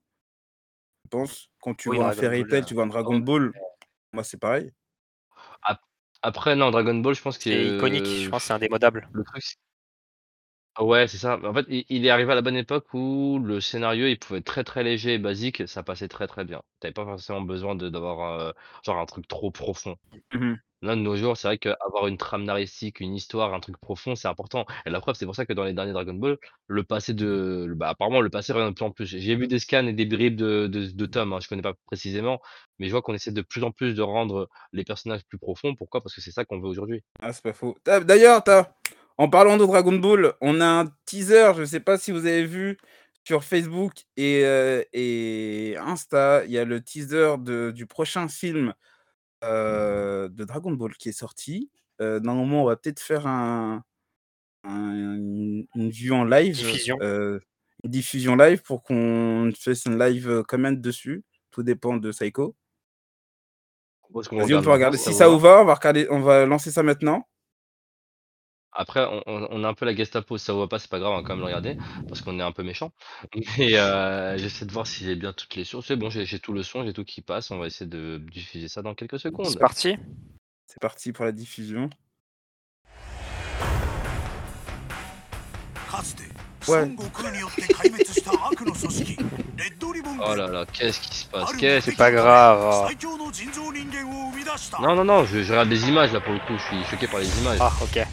je 1.04 1.08
pense. 1.10 1.50
Quand 1.60 1.74
tu 1.74 1.88
Oui, 1.88 1.96
vois 1.96 2.06
un 2.06 2.08
Dragon 2.08 2.20
Fairy 2.22 2.40
Ball, 2.42 2.50
Tail, 2.50 2.64
tu 2.64 2.74
vois 2.74 2.84
un 2.84 2.86
Dragon. 2.86 3.18
Ball, 3.18 3.52
moi, 4.12 4.24
c'est 4.24 4.38
pareil. 4.38 4.72
Ap 5.62 5.80
après 6.22 6.54
non, 6.54 6.70
Dragon 6.70 6.94
Ball, 6.94 7.14
je 7.14 7.22
pense 7.22 7.38
c'est 7.38 7.66
iconique, 7.66 8.06
je 8.06 8.28
pense 8.30 8.42
que 8.42 8.46
c'est 8.46 8.52
indémodable. 8.52 9.08
le 9.12 9.24
truc 9.24 9.42
Ouais, 10.78 11.06
c'est 11.06 11.18
ça. 11.18 11.38
En 11.44 11.52
fait, 11.52 11.66
il 11.68 11.84
il 11.90 12.06
est 12.06 12.10
arrivé 12.10 12.32
à 12.32 12.34
la 12.34 12.40
bonne 12.40 12.56
époque 12.56 12.86
où 12.94 13.38
le 13.44 13.60
scénario, 13.60 14.06
il 14.06 14.18
pouvait 14.18 14.38
être 14.38 14.46
très, 14.46 14.64
très 14.64 14.82
léger 14.82 15.14
et 15.14 15.18
basique, 15.18 15.68
ça 15.68 15.82
passait 15.82 16.08
très, 16.08 16.26
très 16.26 16.44
bien. 16.44 16.62
Tu 16.80 16.86
avais 16.86 16.94
pas 16.94 17.04
forcément 17.04 17.42
besoin 17.42 17.74
de 17.74 17.90
d'avoir, 17.90 18.40
heu, 18.40 18.54
genre 18.82 18.96
un 18.98 19.04
truc 19.06 19.28
trop 19.28 19.50
profond. 19.50 19.96
Mmh 20.32 20.38
mh. 20.52 20.56
Là, 20.82 20.96
de 20.96 21.00
nos 21.00 21.14
jours, 21.16 21.36
c'est 21.36 21.46
vrai 21.46 21.58
qu'avoir 21.58 22.08
une 22.08 22.16
trame 22.16 22.42
narrative, 22.44 22.92
une 23.00 23.14
histoire, 23.14 23.54
un 23.54 23.60
truc 23.60 23.76
profond, 23.78 24.16
c'est 24.16 24.26
important 24.28 24.66
et 24.86 24.90
la 24.90 25.00
preuve, 25.00 25.14
c'est 25.14 25.26
pour 25.26 25.36
ça 25.36 25.46
que 25.46 25.52
dans 25.52 25.62
les 25.64 25.74
derniers 25.74 25.92
Dragon 25.92 26.14
Ball, 26.14 26.38
le 26.66 26.82
passé 26.84 27.14
de 27.14 27.72
bah, 27.76 27.90
apparemment, 27.90 28.20
le 28.20 28.30
passé 28.30 28.52
revient 28.52 28.68
de 28.70 28.74
plus 28.74 28.84
en 28.84 28.90
plus. 28.90 29.06
J'ai 29.06 29.36
vu 29.36 29.46
des 29.46 29.58
scans 29.60 29.86
et 29.86 29.92
des 29.92 30.06
bribes 30.06 30.36
de 30.36 30.66
de 30.66 30.86
de 30.86 31.06
tomes, 31.06 31.32
hein, 31.34 31.38
je 31.40 31.48
connais 31.48 31.62
pas 31.62 31.74
précisément, 31.86 32.40
mais 32.78 32.86
je 32.86 32.92
vois 32.92 33.02
qu'on 33.02 33.14
essaie 33.14 33.30
de 33.32 33.42
plus 33.42 33.62
en 33.62 33.70
plus 33.70 33.94
de 33.94 34.02
rendre 34.02 34.48
les 34.72 34.84
personnages 34.84 35.24
plus 35.26 35.38
profonds. 35.38 35.74
Pourquoi? 35.76 36.00
Parce 36.02 36.14
que 36.14 36.20
c'est 36.20 36.32
ça 36.32 36.44
qu'on 36.44 36.60
veut 36.60 36.68
aujourd'hui. 36.68 37.02
Ah, 37.20 37.32
c'est 37.32 37.42
pas 37.42 37.52
faux. 37.52 37.76
D'ailleurs, 37.84 38.42
tu 38.44 38.50
as 38.50 38.74
en 39.18 39.28
parlant 39.28 39.56
de 39.56 39.64
Dragon 39.66 39.92
Ball, 39.98 40.34
on 40.40 40.60
a 40.60 40.66
un 40.66 40.86
teaser, 41.06 41.52
je 41.56 41.64
sais 41.64 41.80
pas 41.80 41.98
si 41.98 42.12
vous 42.12 42.26
avez 42.26 42.44
vu 42.46 42.78
sur 43.24 43.44
Facebook 43.44 43.92
et 44.16 44.42
heu 44.44 44.84
et 44.92 45.76
Insta, 45.80 46.44
il 46.44 46.50
y 46.52 46.58
a 46.58 46.64
le 46.64 46.80
teaser 46.82 47.36
de 47.40 47.70
du 47.72 47.86
prochain 47.86 48.28
film, 48.28 48.74
heu, 49.44 50.28
de 50.30 50.44
Dragon 50.44 50.72
Ball 50.72 50.94
qui 50.96 51.10
est 51.10 51.12
sorti. 51.12 51.70
Heu, 52.00 52.20
normalement, 52.20 52.62
on 52.64 52.66
va 52.66 52.76
peut-être 52.76 53.00
faire 53.00 53.26
un 53.28 53.82
un 54.64 54.92
une 55.16 55.66
une 55.76 55.90
vue 55.90 56.12
en 56.12 56.24
live, 56.24 56.56
Diffusion. 56.56 57.02
une 57.84 57.90
diffusion 57.90 58.36
live 58.36 58.62
pour 58.62 58.82
qu'on 58.82 59.52
fasse 59.58 59.86
un 59.86 59.98
live, 59.98 60.42
comment 60.48 60.72
dessus. 60.72 61.24
Tout 61.50 61.62
dépend 61.62 61.96
de 61.96 62.12
Vas-y, 64.36 64.54
on 64.54 64.60
regarde 64.60 64.62
peut 64.62 64.70
regarder. 64.70 64.98
si 64.98 65.14
ça 65.14 65.28
vous 65.28 65.38
va? 65.38 65.38
va, 65.38 65.62
on 65.62 65.64
va 65.64 65.74
regarder 65.74 66.06
on 66.10 66.20
va 66.20 66.44
lancer 66.46 66.70
ça 66.70 66.82
maintenant. 66.82 67.26
Après, 68.72 69.04
on 69.04 69.22
on 69.26 69.46
on 69.50 69.64
a 69.64 69.68
un 69.68 69.74
peu 69.74 69.84
la 69.84 69.94
Gestapo, 69.94 70.38
si 70.38 70.44
ça 70.44 70.52
vous 70.52 70.60
va 70.60 70.68
pas, 70.68 70.78
c'est 70.78 70.90
pas 70.90 70.98
grave, 70.98 71.12
on 71.12 71.16
va 71.16 71.22
quand 71.22 71.34
même 71.34 71.40
le 71.40 71.44
regarder 71.44 71.76
parce 72.08 72.22
qu'on 72.22 72.38
est 72.38 72.42
un 72.42 72.52
peu 72.52 72.62
méchants. 72.62 72.92
Mais 73.58 73.74
heu, 73.74 74.38
j'essaie 74.38 74.64
de 74.64 74.72
voir 74.72 74.86
si 74.86 75.04
j'ai 75.04 75.14
bien 75.14 75.32
toutes 75.32 75.54
les 75.56 75.64
sources. 75.64 75.86
C'est 75.88 75.96
bon, 75.96 76.08
j'ai 76.10 76.24
j'ai 76.24 76.38
tout 76.38 76.52
le 76.52 76.62
son, 76.62 76.84
j'ai 76.84 76.92
tout 76.92 77.04
qui 77.04 77.20
passe. 77.20 77.50
On 77.50 77.58
va 77.58 77.66
essayer 77.66 77.88
de 77.88 78.18
diffuser 78.32 78.68
ça 78.68 78.82
dans 78.82 78.94
quelques 78.94 79.18
C'est 79.18 79.28
secondes. 79.28 79.58
parti? 79.58 79.96
C'est 80.66 80.80
parti 80.80 81.12
pour 81.12 81.24
la 81.26 81.32
diffusion. 81.32 81.90
Ouais. 86.68 86.88
Oh 90.24 90.34
là 90.34 90.46
là, 90.46 90.64
qu'est-ce 90.72 91.00
qui 91.00 91.14
se 91.16 91.26
passe? 91.26 91.52
Qu'est-ce 91.56 91.90
C'est 91.90 91.96
pas 91.96 92.10
grave. 92.10 92.88
Non, 94.80 94.94
non, 94.94 95.04
non, 95.04 95.24
je 95.24 95.42
je 95.42 95.50
regarde 95.50 95.68
des 95.68 95.88
images 95.88 96.12
là 96.12 96.20
pour 96.20 96.32
le 96.32 96.38
coup, 96.40 96.56
je 96.56 96.62
suis 96.62 96.84
choqué 96.84 97.06
par 97.08 97.20
les 97.20 97.38
images. 97.40 97.58
Ah, 97.60 97.72
OK. 97.82 98.06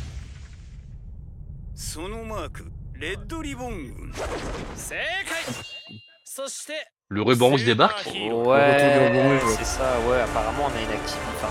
Le 7.09 7.21
ruban 7.21 7.47
rouge 7.49 7.63
débarque? 7.63 8.05
Ouais, 8.07 9.07
ruban 9.07 9.29
rouge, 9.29 9.43
ouais. 9.43 9.55
c'est 9.57 9.65
ça, 9.65 9.99
ouais, 10.07 10.21
apparemment 10.21 10.69
on 10.71 10.77
a 10.77 10.81
une 10.81 10.91
activité, 10.91 11.25
enfin 11.37 11.49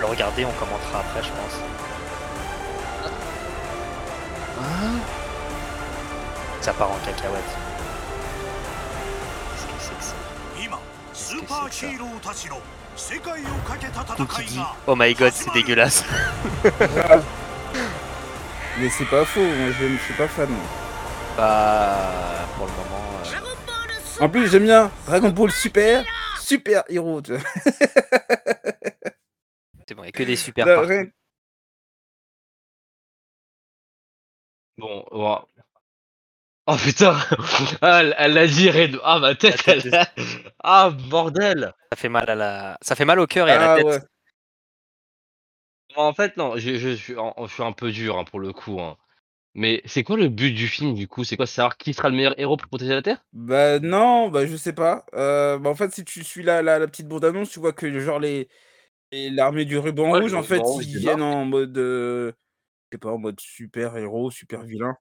le 0.00 0.06
regarder, 0.06 0.44
on 0.44 0.52
commentera 0.52 1.00
après, 1.00 1.22
je 1.22 1.28
pense. 1.30 1.60
Ça 6.60 6.72
part 6.72 6.90
en 6.90 6.98
cacahuète. 6.98 7.42
Qu'est-ce 9.50 9.66
que 9.66 9.72
c'est 9.80 9.98
que 9.98 10.04
ça? 10.04 10.14
Tout 14.16 14.26
qui 14.26 14.44
dit 14.44 14.60
Oh 14.86 14.94
my 14.96 15.14
god, 15.14 15.32
c'est 15.34 15.52
dégueulasse. 15.52 16.04
Mais 18.80 18.88
c'est 18.90 19.04
pas 19.06 19.24
faux, 19.24 19.40
moi 19.40 19.70
j'aime 19.78 19.96
je 19.98 20.04
suis 20.04 20.14
pas 20.14 20.28
fan. 20.28 20.48
Bah, 21.36 22.46
pour 22.56 22.66
le 22.66 22.72
moment. 22.72 23.02
euh, 24.20 24.24
En 24.24 24.28
plus, 24.28 24.48
j'aime 24.50 24.64
bien 24.64 24.90
Dragon 25.06 25.30
Ball 25.30 25.50
Super, 25.50 26.04
super 26.40 26.84
vois? 27.32 27.40
C'est 29.88 29.94
bon, 29.94 30.02
il 30.02 30.06
y 30.06 30.08
a 30.08 30.12
que 30.12 30.22
des 30.22 30.36
super 30.36 30.66
rien 30.66 31.06
Bon, 34.76 35.04
ouah. 35.12 35.46
Oh 36.66 36.76
putain! 36.76 37.16
Ah, 37.80 38.02
elle 38.18 38.34
l'a 38.34 38.46
dit 38.46 38.70
Red 38.70 38.98
ah 39.02 39.18
ma 39.18 39.34
tête, 39.34 39.62
tête 39.64 39.86
elle 39.86 40.06
ah 40.62 40.90
bordel! 40.90 41.72
Ça 41.92 41.96
fait 41.96 42.08
mal 42.10 42.28
à 42.28 42.34
la 42.34 42.78
ça 42.82 42.94
fait 42.94 43.04
mal 43.06 43.18
au 43.20 43.26
cœur 43.26 43.48
et 43.48 43.52
à 43.52 43.58
la 43.58 43.72
ah 43.72 43.76
tête. 43.76 43.86
ouais. 43.86 43.98
En 45.98 46.14
fait, 46.14 46.38
non, 46.38 46.56
je 46.56 46.78
je 46.78 46.88
suis 46.94 47.14
en 47.18 47.34
je 47.46 47.52
suis 47.52 47.62
un 47.62 47.72
peu 47.72 47.92
dur, 47.92 48.16
hein, 48.16 48.24
pour 48.24 48.40
le 48.40 48.54
coup, 48.54 48.80
hein. 48.80 48.96
Mais 49.54 49.82
c'est 49.86 50.04
quoi 50.04 50.16
le 50.18 50.28
but 50.28 50.52
du 50.52 50.68
film, 50.68 50.94
du 50.94 51.08
coup? 51.08 51.24
C'est 51.24 51.36
quoi? 51.36 51.46
Savoir 51.46 51.76
qui 51.78 51.94
sera 51.94 52.10
le 52.10 52.16
meilleur 52.16 52.38
héros 52.40 52.56
pour 52.58 52.68
protéger 52.68 52.94
la 52.94 53.02
Terre? 53.02 53.24
Bah 53.32 53.78
non, 53.80 54.30
bah 54.30 54.46
je 54.46 54.56
sais 54.56 54.72
pas. 54.72 55.04
Heu, 55.12 55.58
bah 55.58 55.68
en 55.70 55.74
fait, 55.74 55.92
si 55.92 56.04
tu 56.04 56.24
suis 56.24 56.42
la 56.42 56.62
la 56.62 56.78
la 56.78 56.86
petite 56.86 57.06
bande 57.08 57.24
annonce, 57.26 57.50
tu 57.50 57.60
vois 57.60 57.72
que 57.74 57.98
genre 58.00 58.18
les 58.18 58.48
les 59.12 59.30
l'armée 59.30 59.64
du 59.66 59.78
ruban 59.78 60.12
Ouais, 60.12 60.18
rouge, 60.18 60.34
le 60.34 60.36
en 60.36 60.44
fait, 60.44 60.76
ils 60.78 60.96
viennent 60.98 61.22
débarque. 61.22 61.22
en 61.22 61.44
mode, 61.46 61.76
je 61.78 62.32
sais 62.92 62.98
pas, 62.98 63.10
en 63.12 63.18
mode 63.18 63.40
super 63.40 63.96
héros, 63.96 64.30
super 64.30 64.64
vilain. 64.64 64.96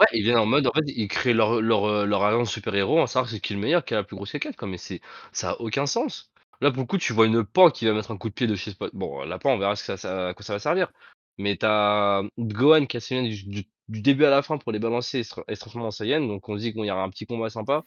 Ouais, 0.00 0.06
ils 0.12 0.22
viennent 0.22 0.36
en 0.38 0.46
mode, 0.46 0.66
en 0.68 0.72
fait, 0.72 0.84
ils 0.86 1.08
créent 1.08 1.32
leur 1.34 1.60
leur, 1.60 1.86
heu, 1.88 2.04
leur 2.06 2.22
alliance 2.22 2.52
super-héros, 2.52 3.00
à 3.02 3.06
savoir 3.08 3.28
c'est 3.28 3.40
qui 3.40 3.54
le 3.54 3.58
meilleur, 3.60 3.84
qui 3.84 3.94
a 3.94 3.96
la 3.98 4.04
plus 4.04 4.14
grosse 4.16 4.30
caquette, 4.30 4.56
quoi, 4.56 4.68
mais 4.68 4.78
c'est 4.78 5.00
ça 5.32 5.50
a 5.52 5.60
aucun 5.60 5.86
sens. 5.86 6.30
Là, 6.60 6.70
pour 6.70 6.82
le 6.82 6.86
coup, 6.86 6.98
tu 6.98 7.12
vois 7.12 7.26
une 7.26 7.44
Pan 7.44 7.70
qui 7.70 7.86
va 7.86 7.92
mettre 7.92 8.10
un 8.10 8.16
coup 8.16 8.28
de 8.28 8.34
pied 8.34 8.46
de 8.46 8.56
sais 8.56 8.74
pas 8.74 8.88
bon, 8.92 9.24
la 9.24 9.38
Pan, 9.38 9.52
on 9.52 9.58
verra 9.58 9.76
ce 9.76 9.82
que 9.82 9.86
ça 9.86 9.96
ça 9.96 10.28
à 10.28 10.34
quoi 10.34 10.44
ça 10.44 10.54
va 10.54 10.58
servir. 10.58 10.90
Mais 11.38 11.56
tu 11.56 11.66
as 11.66 12.22
Gohan 12.36 12.86
qui 12.86 12.96
a 12.96 13.00
ses 13.00 13.22
du 13.22 13.44
du 13.44 13.64
du 13.88 14.02
début 14.02 14.24
à 14.24 14.30
la 14.30 14.42
fin 14.42 14.58
pour 14.58 14.72
les 14.72 14.78
balancer 14.78 15.20
et 15.20 15.24
se 15.24 15.34
et 15.48 15.54
se 15.54 15.60
transformer 15.60 15.86
en 15.86 15.90
Saiyan, 15.90 16.20
donc 16.26 16.48
on 16.48 16.56
se 16.56 16.60
dit 16.60 16.72
qu'il 16.72 16.84
y 16.84 16.90
aura 16.90 17.02
un 17.02 17.10
petit 17.10 17.26
combat 17.26 17.48
sympa. 17.48 17.84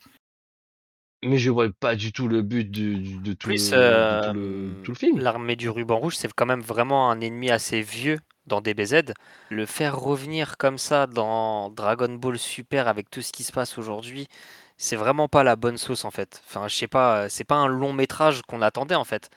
Mais 1.24 1.38
je 1.38 1.52
vois 1.52 1.70
pas 1.80 1.96
du 1.96 2.12
tout 2.12 2.28
le 2.28 2.42
but 2.42 2.70
du 2.70 2.98
du 2.98 3.18
de 3.18 3.34
tout 3.34 3.50
Plus, 3.50 3.72
le 3.72 3.78
de 3.78 4.32
tout 4.32 4.34
le 4.34 4.70
hem, 4.70 4.84
tout 4.84 4.92
le 4.92 4.98
film. 4.98 5.20
l'armée 5.20 5.56
du 5.56 5.70
ruban 5.70 6.00
rouge, 6.00 6.16
c'est 6.16 6.34
quand 6.34 6.48
même 6.48 6.62
vraiment 6.62 7.12
un 7.12 7.22
ennemi 7.22 7.52
assez 7.52 7.82
vieux 7.82 8.20
dans 8.48 8.62
DBZ. 8.62 9.14
Le 9.50 9.66
faire 9.68 10.00
revenir 10.00 10.58
comme 10.58 10.80
ça 10.80 11.06
dans 11.06 11.70
Dragon 11.70 12.16
Ball 12.16 12.40
Super 12.40 12.88
avec 12.88 13.12
tout 13.12 13.22
ce 13.22 13.32
qui 13.32 13.44
se 13.44 13.52
passe 13.52 13.78
aujourd'hui, 13.78 14.28
c'est 14.82 14.96
vraiment 14.98 15.28
pas 15.30 15.44
la 15.44 15.56
bonne 15.56 15.78
sauce, 15.78 16.06
en 16.06 16.12
fait. 16.12 16.42
Enfin, 16.46 16.68
je 16.68 16.76
sais 16.76 16.88
pas, 16.88 17.26
heu, 17.26 17.30
c'est 17.30 17.44
pas 17.46 17.56
un 17.58 17.68
long 17.68 17.94
métrage 17.94 18.42
qu'on 18.44 18.62
attendait, 18.62 18.96
en 18.96 19.06
fait. 19.06 19.30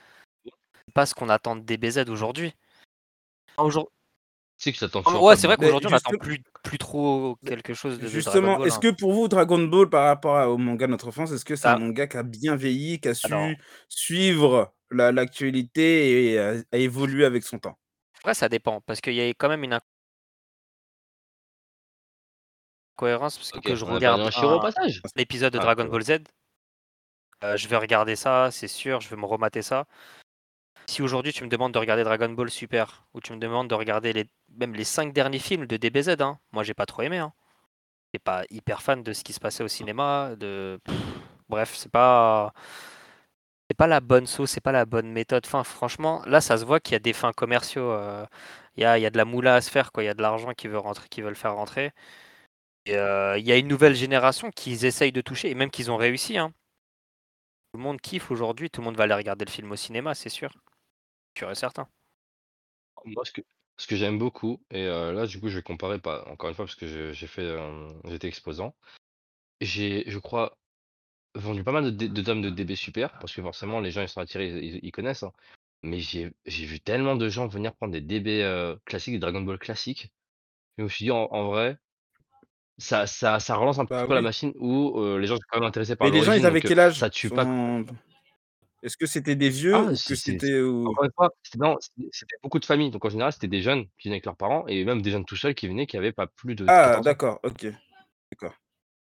C'est 0.87 0.95
pas 0.95 1.07
ce 1.07 1.15
qu'on 1.15 1.29
attend 1.31 1.57
de 1.57 1.63
DBZ 1.63 2.09
aujourd'hui. 2.11 2.55
Aujour 3.59 3.91
Tu 4.59 4.65
sais 4.65 4.73
que 4.73 4.79
ça 4.79 4.89
Ah 5.07 5.13
toujours 5.13 5.23
ouais, 5.23 5.37
c'est 5.37 5.47
vrai 5.47 5.57
qu'aujourd'hui, 5.59 5.89
on 5.91 5.95
attend 5.97 6.15
plus 6.15 6.43
plus 6.63 6.79
trop 6.79 7.37
quelque 7.45 7.75
chose 7.75 8.01
de 8.01 8.09
justement, 8.09 8.57
Ball, 8.57 8.65
est-ce 8.65 8.79
hein. 8.79 8.81
que 8.81 8.89
pour 8.91 9.13
vous, 9.13 9.29
Dragon 9.29 9.59
Ball, 9.67 9.89
par 9.89 10.07
rapport 10.07 10.49
au 10.51 10.59
manga 10.59 10.87
de 10.87 10.91
notre 10.93 11.09
enfance, 11.09 11.33
est-ce 11.33 11.45
que 11.45 11.57
c'est 11.57 11.69
un 11.69 11.75
Ah. 11.75 11.79
manga 11.79 12.07
qui 12.07 12.17
a 12.17 12.23
bien 12.23 12.57
vieilli, 12.57 13.01
qui 13.01 13.09
a 13.09 13.15
Alors 13.23 13.55
su 13.55 13.57
suivre 13.89 14.75
la 14.91 15.13
l'actualité 15.13 16.33
et 16.33 16.39
a 16.39 16.55
a 16.73 16.77
évolué 16.79 17.25
avec 17.25 17.43
son 17.45 17.59
temps? 17.59 17.79
après, 18.19 18.35
ça 18.35 18.49
dépend 18.49 18.81
parce 18.81 19.01
qu'il 19.01 19.15
y 19.15 19.21
a 19.21 19.29
quand 19.35 19.49
même 19.49 19.65
une 19.65 19.75
incohérence 22.95 23.37
parce 23.37 23.51
que 23.53 23.75
je 23.75 23.85
regarde 23.85 24.21
un 24.21 24.31
Shiro 24.31 24.53
au 24.53 24.57
un 24.57 24.61
passage? 24.61 25.01
un 25.05 25.21
épisode 25.21 25.53
de 25.53 25.59
Ah, 25.59 25.63
Dragon 25.63 25.85
Ball 25.87 26.03
Z. 26.03 26.11
Heu, 27.43 27.57
je 27.57 27.69
vais 27.69 27.77
regarder 27.77 28.17
ça, 28.17 28.51
c'est 28.51 28.69
sûr, 28.69 29.01
je 29.01 29.09
vais 29.09 29.17
me 29.17 29.27
remater 29.27 29.63
ça. 29.63 29.87
Si 30.87 31.03
aujourd'hui 31.03 31.33
tu 31.33 31.43
me 31.45 31.49
demandes 31.49 31.73
de 31.73 31.79
regarder 31.79 32.05
Dragon 32.05 32.29
Ball 32.29 32.51
Super 32.51 33.05
ou 33.15 33.21
tu 33.21 33.33
me 33.33 33.39
demandes 33.39 33.69
de 33.69 33.75
regarder 33.75 34.13
les 34.13 34.27
même 34.57 34.75
les 34.75 34.85
5 34.85 35.13
derniers 35.13 35.39
films 35.39 35.67
de 35.67 35.77
DBZ, 35.77 36.21
hein, 36.21 36.39
moi 36.53 36.63
j'ai 36.63 36.75
pas 36.75 36.87
trop 36.87 37.03
aimé, 37.03 37.19
hein. 37.19 37.33
J'étais 38.13 38.23
pas 38.23 38.45
hyper 38.51 38.83
fan 38.83 39.03
de 39.03 39.13
ce 39.13 39.25
qui 39.25 39.33
se 39.33 39.41
passait 39.41 39.65
au 39.65 39.69
cinéma, 39.69 40.37
de 40.37 40.79
bref, 41.49 41.75
c'est 41.75 41.91
pas 41.91 42.53
c'est 43.71 43.77
pas 43.77 43.87
la 43.87 44.01
bonne 44.01 44.27
sauce, 44.27 44.51
c'est 44.53 44.61
pas 44.61 44.73
la 44.73 44.85
bonne 44.85 45.11
méthode. 45.11 45.45
Enfin, 45.47 45.65
franchement, 45.65 46.23
là, 46.27 46.41
ça 46.41 46.59
se 46.59 46.65
voit 46.65 46.81
qu'il 46.81 46.93
y 46.93 46.97
a 46.97 46.99
des 47.01 47.13
fins 47.15 47.33
commerciaux, 47.33 47.91
heu, 47.93 48.27
il 48.77 48.83
y 48.83 48.87
a 48.87 48.99
y 48.99 49.07
a 49.07 49.11
de 49.11 49.17
la 49.19 49.25
moula 49.25 49.55
à 49.57 49.61
se 49.61 49.71
faire, 49.71 49.91
quoi. 49.93 50.03
Il 50.03 50.07
y 50.07 50.09
a 50.11 50.15
de 50.15 50.23
l'argent 50.23 50.53
qui 50.55 50.69
veut 50.69 50.79
rentrer 50.79 51.09
qui 51.09 51.23
veulent 51.23 51.37
faire 51.37 51.55
rentrer 51.55 51.93
heu, 52.89 53.39
il 53.39 53.47
y 53.47 53.53
a 53.53 53.57
une 53.59 53.69
nouvelle 53.69 53.95
génération 53.95 54.51
qu'ils 54.51 54.85
essayent 54.85 55.13
de 55.13 55.21
toucher 55.21 55.51
et 55.51 55.55
même 55.55 55.71
qu'ils 55.71 55.91
ont 55.91 55.97
réussi, 55.97 56.39
hein. 56.39 56.55
Tout 57.75 57.79
le 57.79 57.83
monde 57.85 58.01
kiffe 58.01 58.31
aujourd'hui, 58.31 58.71
tout 58.71 58.81
le 58.81 58.85
monde 58.87 58.97
va 58.97 59.03
aller 59.05 59.15
regarder 59.15 59.45
le 59.45 59.51
film 59.51 59.73
au 59.73 59.77
cinéma, 59.77 60.15
c'est 60.15 60.29
sûr. 60.29 60.51
Sûr 61.39 61.51
et 61.51 61.57
certain. 61.57 61.89
Moi, 63.05 63.25
ce 63.25 63.33
que 63.33 63.43
que 63.89 63.97
j'aime 63.97 64.19
beaucoup 64.19 64.63
et 64.71 64.85
heu, 64.87 65.13
là, 65.13 65.27
du 65.27 65.41
coup, 65.41 65.49
je 65.49 65.57
vais 65.57 65.63
comparer, 65.63 65.99
pas 66.01 66.25
encore 66.29 66.49
une 66.49 66.55
fois, 66.55 66.65
parce 66.65 66.77
que 66.77 67.13
j'ai 67.13 67.27
fait, 67.27 67.45
hem, 67.45 68.01
j'étais 68.09 68.29
exposant. 68.29 68.77
J'ai, 69.61 70.05
je 70.11 70.19
crois, 70.21 70.59
vendu 71.37 71.65
pas 71.65 71.73
mal 71.73 71.97
de 71.97 72.07
de 72.09 72.23
tomes 72.23 72.43
de 72.43 72.51
DB 72.51 72.77
Super 72.77 73.19
parce 73.21 73.35
que 73.35 73.43
forcément 73.43 73.81
les 73.81 73.91
gens 73.93 74.03
ils 74.03 74.09
sont 74.11 74.21
attirés, 74.21 74.49
ils 74.83 74.93
connaissent, 74.93 75.25
hein. 75.25 75.33
Mais 75.85 76.01
j'ai 76.01 76.33
vu 76.47 76.81
tellement 76.81 77.17
de 77.17 77.29
gens 77.31 77.47
venir 77.49 77.75
prendre 77.77 77.93
des 77.95 78.03
DB, 78.03 78.45
classiques, 78.87 79.15
des 79.15 79.21
Dragon 79.21 79.43
Ball 79.43 79.59
classiques. 79.59 80.13
Je 80.79 80.85
me 80.85 80.89
suis 80.91 81.05
dit: 81.07 81.11
«En 81.13 81.29
en 81.33 81.49
vrai» 81.49 81.79
ça 82.79 83.07
ça 83.07 83.41
ça 83.41 83.57
relance 83.57 83.79
un 83.79 83.85
Bah 83.85 84.07
peu 84.07 84.15
la 84.15 84.23
machine 84.23 84.53
où, 84.59 85.01
les 85.19 85.27
gens 85.27 85.37
sont 85.37 85.43
quand 85.51 85.61
même 85.61 85.69
intéressés 85.69 85.97
par 85.97 86.09
Mais 86.09 86.19
les 86.19 86.23
gens, 86.23 86.33
ils 86.33 86.47
avaient 86.47 86.61
quel 86.61 86.81
âge? 86.81 86.99
ça 86.99 87.11
tue 87.11 87.31
pas 87.31 87.45
Sont 87.45 87.87
Est-ce 88.83 88.97
que 88.97 89.07
c'était 89.07 89.37
des 89.37 89.49
vieux 89.49 89.75
Ah 89.75 89.83
ou 89.85 89.95
c'était 89.95 90.61
ou 90.61 90.89
encore 90.89 91.05
une 91.05 91.13
fois, 91.15 91.31
c'était 91.43 92.37
beaucoup 92.43 92.59
de 92.59 92.65
familles. 92.65 92.91
Donc 92.91 93.05
en 93.05 93.09
général, 93.09 93.33
c'était 93.33 93.49
des 93.49 93.63
jeunes 93.63 93.87
qui 93.99 94.09
venaient 94.09 94.17
avec 94.17 94.27
leurs 94.27 94.37
parents 94.37 94.67
et 94.67 94.85
même 94.85 95.03
des 95.03 95.11
jeunes 95.11 95.25
tout 95.25 95.37
seuls 95.37 95.55
qui 95.55 95.69
venaient, 95.69 95.87
qui 95.87 95.97
avaient 95.97 96.13
pas 96.13 96.27
plus 96.27 96.55
de 96.55 96.67
Ah 96.67 96.85
14 96.87 96.97
ans. 96.99 97.03
d'accord, 97.03 97.41
OK. 97.45 97.67
D'accord. 98.33 98.55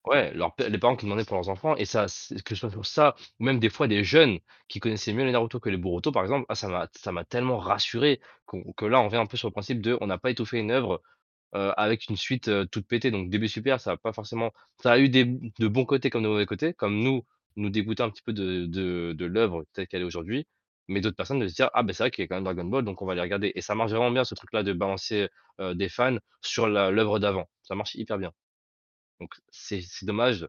Ouais, 0.06 0.34
leurs 0.34 0.56
p 0.56 0.68
les 0.68 0.80
parents 0.80 0.96
qui 0.96 1.06
demandaient 1.06 1.26
pour 1.26 1.36
leurs 1.36 1.50
enfants 1.50 1.76
et 1.76 1.86
ça 1.86 2.08
que 2.08 2.56
ce 2.56 2.56
soit 2.56 2.72
pour 2.72 2.88
ça 2.88 3.16
ou 3.40 3.44
même 3.44 3.60
des 3.60 3.70
fois 3.70 3.88
des 3.88 4.04
jeunes 4.04 4.40
qui 4.68 4.80
connaissaient 4.80 5.14
mieux 5.14 5.26
les 5.26 5.32
Naruto 5.32 5.60
que 5.60 5.70
les 5.70 5.78
Boruto 5.78 6.12
par 6.12 6.24
exemple, 6.24 6.48
ah 6.50 6.56
ça 6.56 7.12
m'a 7.12 7.24
tellement 7.24 7.60
rassuré 7.60 8.20
qu'on 8.48 8.64
que 8.74 8.86
là 8.86 9.00
on 9.00 9.06
revient 9.06 9.18
un 9.18 9.28
peu 9.28 9.38
sur 9.38 9.48
le 9.48 9.52
principe 9.54 9.80
de 9.80 9.98
on 10.02 10.08
n'a 10.08 10.18
pas 10.18 10.32
étouffé 10.32 10.58
une 10.58 10.72
œuvre, 10.72 11.04
heu, 11.56 11.72
avec 11.78 12.08
une 12.10 12.18
suite, 12.18 12.48
heu, 12.50 12.66
toute 12.68 12.88
pétée. 12.88 13.12
Donc 13.12 13.30
DB 13.30 13.48
Super 13.48 13.80
ça 13.82 13.92
a 13.94 13.98
pas 13.98 14.14
forcément 14.14 14.52
ça 14.82 14.94
a 14.94 15.00
eu 15.00 15.10
des 15.10 15.26
de 15.26 15.68
bons 15.68 15.86
côtés 15.86 16.10
comme 16.10 16.24
de 16.24 16.28
mauvais 16.30 16.46
côtés, 16.46 16.74
comme 16.74 17.00
nous, 17.00 17.24
nous 17.58 17.70
dégoûter 17.70 18.04
un 18.04 18.10
petit 18.10 18.24
peu 18.24 18.34
de 18.34 18.66
de 18.66 19.14
de 19.18 19.26
l'œuvre 19.26 19.66
telle 19.74 19.88
qu'elle 19.88 20.02
est 20.02 20.06
aujourd'hui. 20.06 20.48
Mais 20.88 21.02
d'autres 21.02 21.16
personnes 21.16 21.40
de 21.40 21.48
se 21.48 21.54
dire: 21.56 21.70
«Ah 21.74 21.84
beh, 21.84 21.94
c'est 21.94 22.04
vrai 22.04 22.12
qu'il 22.12 22.24
y 22.24 22.26
a 22.26 22.28
quand 22.28 22.36
même 22.36 22.44
Dragon 22.44 22.66
Ball 22.66 22.84
donc 22.84 23.02
on 23.02 23.06
va 23.06 23.14
aller 23.14 23.22
regarder» 23.22 23.52
et 23.56 23.62
ça 23.62 23.76
marche 23.76 23.92
vraiment 23.92 24.12
bien 24.12 24.24
ce 24.26 24.36
truc-là 24.36 24.64
de 24.64 24.74
balancer, 24.74 25.30
heu, 25.62 25.76
des 25.76 25.90
fans 25.90 26.18
sur 26.42 26.68
la 26.68 26.92
l'œuvre 26.92 27.20
d'avant. 27.20 27.48
Ça 27.64 27.76
marche 27.76 27.96
hyper 27.96 28.18
bien. 28.18 28.32
Donc 29.22 29.34
c'est 29.52 29.82
c'est 29.82 30.06
dommage, 30.08 30.48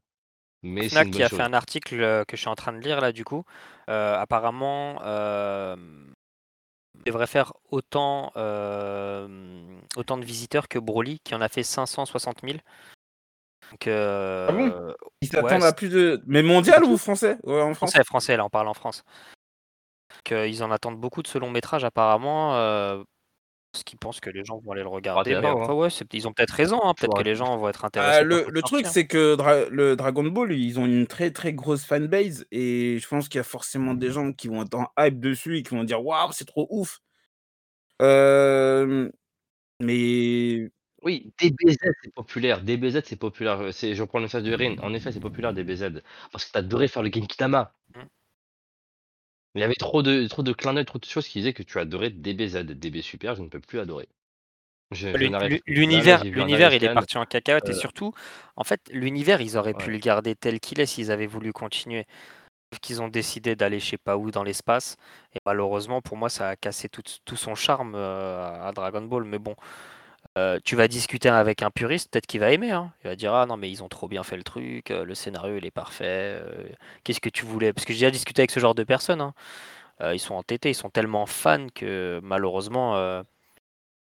mais 0.62 0.88
c'est 0.90 1.04
Fnac 1.04 1.08
une 1.08 1.12
qui 1.12 1.22
bonne 1.22 1.24
a 1.24 1.28
fait 1.28 1.42
chose. 1.42 1.44
un 1.44 1.52
article, 1.52 2.24
que 2.26 2.36
je 2.36 2.40
suis 2.40 2.48
en 2.48 2.54
train 2.54 2.72
de 2.72 2.78
lire 2.78 3.00
là 3.00 3.12
du 3.12 3.24
coup, 3.24 3.44
apparemment, 3.86 4.98
devrait 7.04 7.26
faire 7.26 7.52
autant, 7.70 8.32
hem, 8.36 9.80
autant 9.96 10.18
de 10.18 10.24
visiteurs 10.24 10.68
que 10.68 10.78
Broly 10.78 11.20
qui 11.24 11.34
en 11.34 11.40
a 11.40 11.48
fait 11.48 11.62
560 11.62 12.42
000. 12.42 12.62
Donc 13.70 13.86
Ah 14.48 14.52
bon? 14.52 14.66
heu, 14.68 14.94
Ils 15.20 15.28
ouais 15.28 15.60
s'attendent 15.60 15.64
à 15.64 15.70
c 15.70 15.72
plus 15.72 15.88
de 15.88 16.22
mais 16.26 16.42
mondial 16.42 16.84
ou 16.84 16.96
français? 16.98 17.38
Ouais, 17.44 17.60
en 17.62 17.74
France? 17.74 17.92
Français, 17.92 18.04
français, 18.04 18.36
là 18.36 18.44
on 18.44 18.50
parle 18.50 18.68
en 18.68 18.74
France. 18.74 19.02
Qu'ils 20.24 20.62
en 20.62 20.70
attendent 20.70 21.00
beaucoup 21.00 21.22
de 21.22 21.26
ce 21.26 21.38
long 21.38 21.50
métrage 21.50 21.84
apparemment, 21.84 22.54
parce 23.72 23.85
qu'ils 23.85 23.98
pensent 23.98 24.20
que 24.20 24.30
les 24.30 24.44
gens 24.44 24.58
vont 24.58 24.72
aller 24.72 24.82
le 24.82 24.88
regarder. 24.88 25.30
Mais 25.30 25.40
d'abord, 25.40 25.62
après 25.62 25.72
hein. 25.72 25.76
ouais, 25.76 25.88
ils 26.12 26.28
ont 26.28 26.32
peut-être 26.32 26.50
raison, 26.50 26.80
hein, 26.85 26.92
peut-être 26.94 27.16
que 27.16 27.22
les 27.22 27.35
gens 27.35 27.56
vont 27.56 27.68
être 27.68 27.85
Ah 27.85 27.87
intéressés 27.87 28.24
le 28.24 28.62
truc 28.62 28.87
c'est 28.87 29.06
que 29.06 29.35
Dra 29.35 29.64
le 29.70 29.96
Dragon 29.96 30.24
Ball, 30.24 30.52
ils 30.52 30.78
ont 30.78 30.85
une 30.87 31.06
très, 31.06 31.30
très 31.30 31.54
grosse 31.54 31.85
fanbase 31.85 32.44
et 32.52 32.98
je 33.00 33.08
pense 33.08 33.28
qu'il 33.28 33.38
y 33.38 33.40
a 33.40 33.44
forcément 33.44 33.94
des 33.94 34.11
gens 34.11 34.32
qui 34.32 34.48
vont 34.48 34.62
être 34.62 34.74
en 34.74 34.87
hype 34.98 35.18
dessus 35.20 35.58
et 35.58 35.62
qui 35.62 35.74
vont 35.74 35.85
dire: 35.85 36.04
«Waouh, 36.04 36.32
c'est 36.32 36.44
trop 36.44 36.66
ouf!» 36.70 37.00
Mais 39.80 40.70
Oui, 41.02 41.32
DBZ 41.40 41.76
c'est 42.02 42.14
populaire, 42.14 42.62
DBZ 42.62 43.00
c'est 43.04 43.16
populaire, 43.16 43.72
je 43.72 44.00
reprends 44.00 44.18
le 44.18 44.24
message 44.24 44.44
de 44.44 44.54
Rin. 44.54 44.76
En 44.82 44.94
effet, 44.94 45.11
c'est 45.11 45.18
populaire 45.20 45.52
DBZ 45.52 46.00
parce 46.30 46.44
que 46.44 46.52
tu 46.52 46.58
adorais 46.58 46.87
faire 46.88 47.02
le 47.02 47.11
Genki-Dama. 47.11 47.74
Mmh. 47.94 48.00
Il 49.54 49.60
y 49.60 49.64
avait 49.64 49.74
trop 49.74 50.02
de 50.02 50.26
trop 50.28 50.42
de 50.42 50.52
clins 50.54 50.72
d'œil, 50.72 50.84
trop 50.86 50.98
de 50.98 51.04
choses 51.04 51.28
qui 51.28 51.38
disaient 51.38 51.52
que 51.52 51.62
tu 51.62 51.78
adorais 51.78 52.08
DBZ. 52.10 52.64
DB 52.64 53.02
Super, 53.02 53.34
je 53.34 53.42
ne 53.42 53.48
peux 53.48 53.60
plus 53.60 53.80
adorer. 53.80 54.08
Je 54.92 55.16
je 55.16 55.26
L'uni 55.26 55.30
n'arrive 55.30 55.54
l'u 55.54 55.60
plus. 55.66 55.74
Là 55.90 56.04
là, 56.04 56.16
l'univers 56.16 56.22
j'ai 56.22 56.30
vu 56.30 56.40
un 56.42 56.48
l'univers 56.48 56.72
il 56.72 56.82
est 56.84 56.88
parti 56.88 57.18
en 57.18 57.26
cacahuète 57.26 57.68
et 57.68 57.74
heu 57.74 57.74
surtout, 57.74 58.12
en 58.56 58.64
fait, 58.64 58.80
l'univers 58.90 59.40
ils 59.42 59.58
auraient 59.58 59.74
pu 59.74 59.90
Ouais. 59.90 59.92
le 59.92 59.98
garder 59.98 60.34
tel 60.34 60.58
qu'il 60.58 60.80
est 60.80 60.86
s'ils 60.86 61.10
avaient 61.10 61.26
voulu 61.26 61.52
continuer. 61.52 62.06
Sauf 62.72 62.80
qu'ils 62.80 63.02
ont 63.02 63.08
décidé 63.08 63.56
d'aller 63.56 63.80
je 63.80 63.86
sais 63.90 63.98
pas 63.98 64.16
où 64.18 64.30
dans 64.32 64.44
l'espace 64.44 64.96
et 65.34 65.38
malheureusement 65.46 66.02
pour 66.02 66.16
moi 66.18 66.28
ça 66.30 66.50
a 66.50 66.56
cassé 66.56 66.88
tout 66.90 67.36
son 67.36 67.54
charme, 67.56 67.94
heu, 67.96 67.98
à 68.00 68.68
à 68.68 68.72
Dragon 68.72 69.02
Ball. 69.02 69.24
Mais 69.24 69.38
bon, 69.40 69.56
heu, 70.38 70.60
tu 70.64 70.76
vas 70.76 70.88
discuter 70.88 71.28
avec 71.28 71.62
un 71.62 71.70
puriste, 71.70 72.10
peut-être 72.12 72.26
qu'il 72.26 72.40
va 72.40 72.52
aimer, 72.52 72.70
hein. 72.72 72.92
Il 73.04 73.08
va 73.08 73.16
dire: 73.16 73.34
«Ah 73.34 73.46
non 73.46 73.56
mais 73.56 73.70
ils 73.70 73.82
ont 73.82 73.88
trop 73.88 74.08
bien 74.08 74.22
fait 74.22 74.36
le 74.36 74.42
truc, 74.44 74.90
heu, 74.90 75.04
le 75.04 75.14
scénario 75.14 75.56
il 75.58 75.66
est 75.66 75.70
parfait, 75.70 76.40
heu, 76.42 76.70
qu'est-ce 77.04 77.20
que 77.20 77.28
tu 77.30 77.44
voulais?» 77.44 77.72
parce 77.72 77.84
que 77.86 77.92
j'ai 77.92 78.00
déjà 78.00 78.10
discuté 78.10 78.42
avec 78.42 78.50
ce 78.50 78.60
genre 78.60 78.74
de 78.74 78.84
personnes, 78.84 79.20
hein. 79.20 79.34
Ils 80.14 80.20
sont 80.20 80.34
entêtés, 80.34 80.70
ils 80.70 80.74
sont 80.74 80.90
tellement 80.90 81.26
fans 81.26 81.68
que 81.74 82.20
malheureusement, 82.24 82.96
heu 82.98 83.22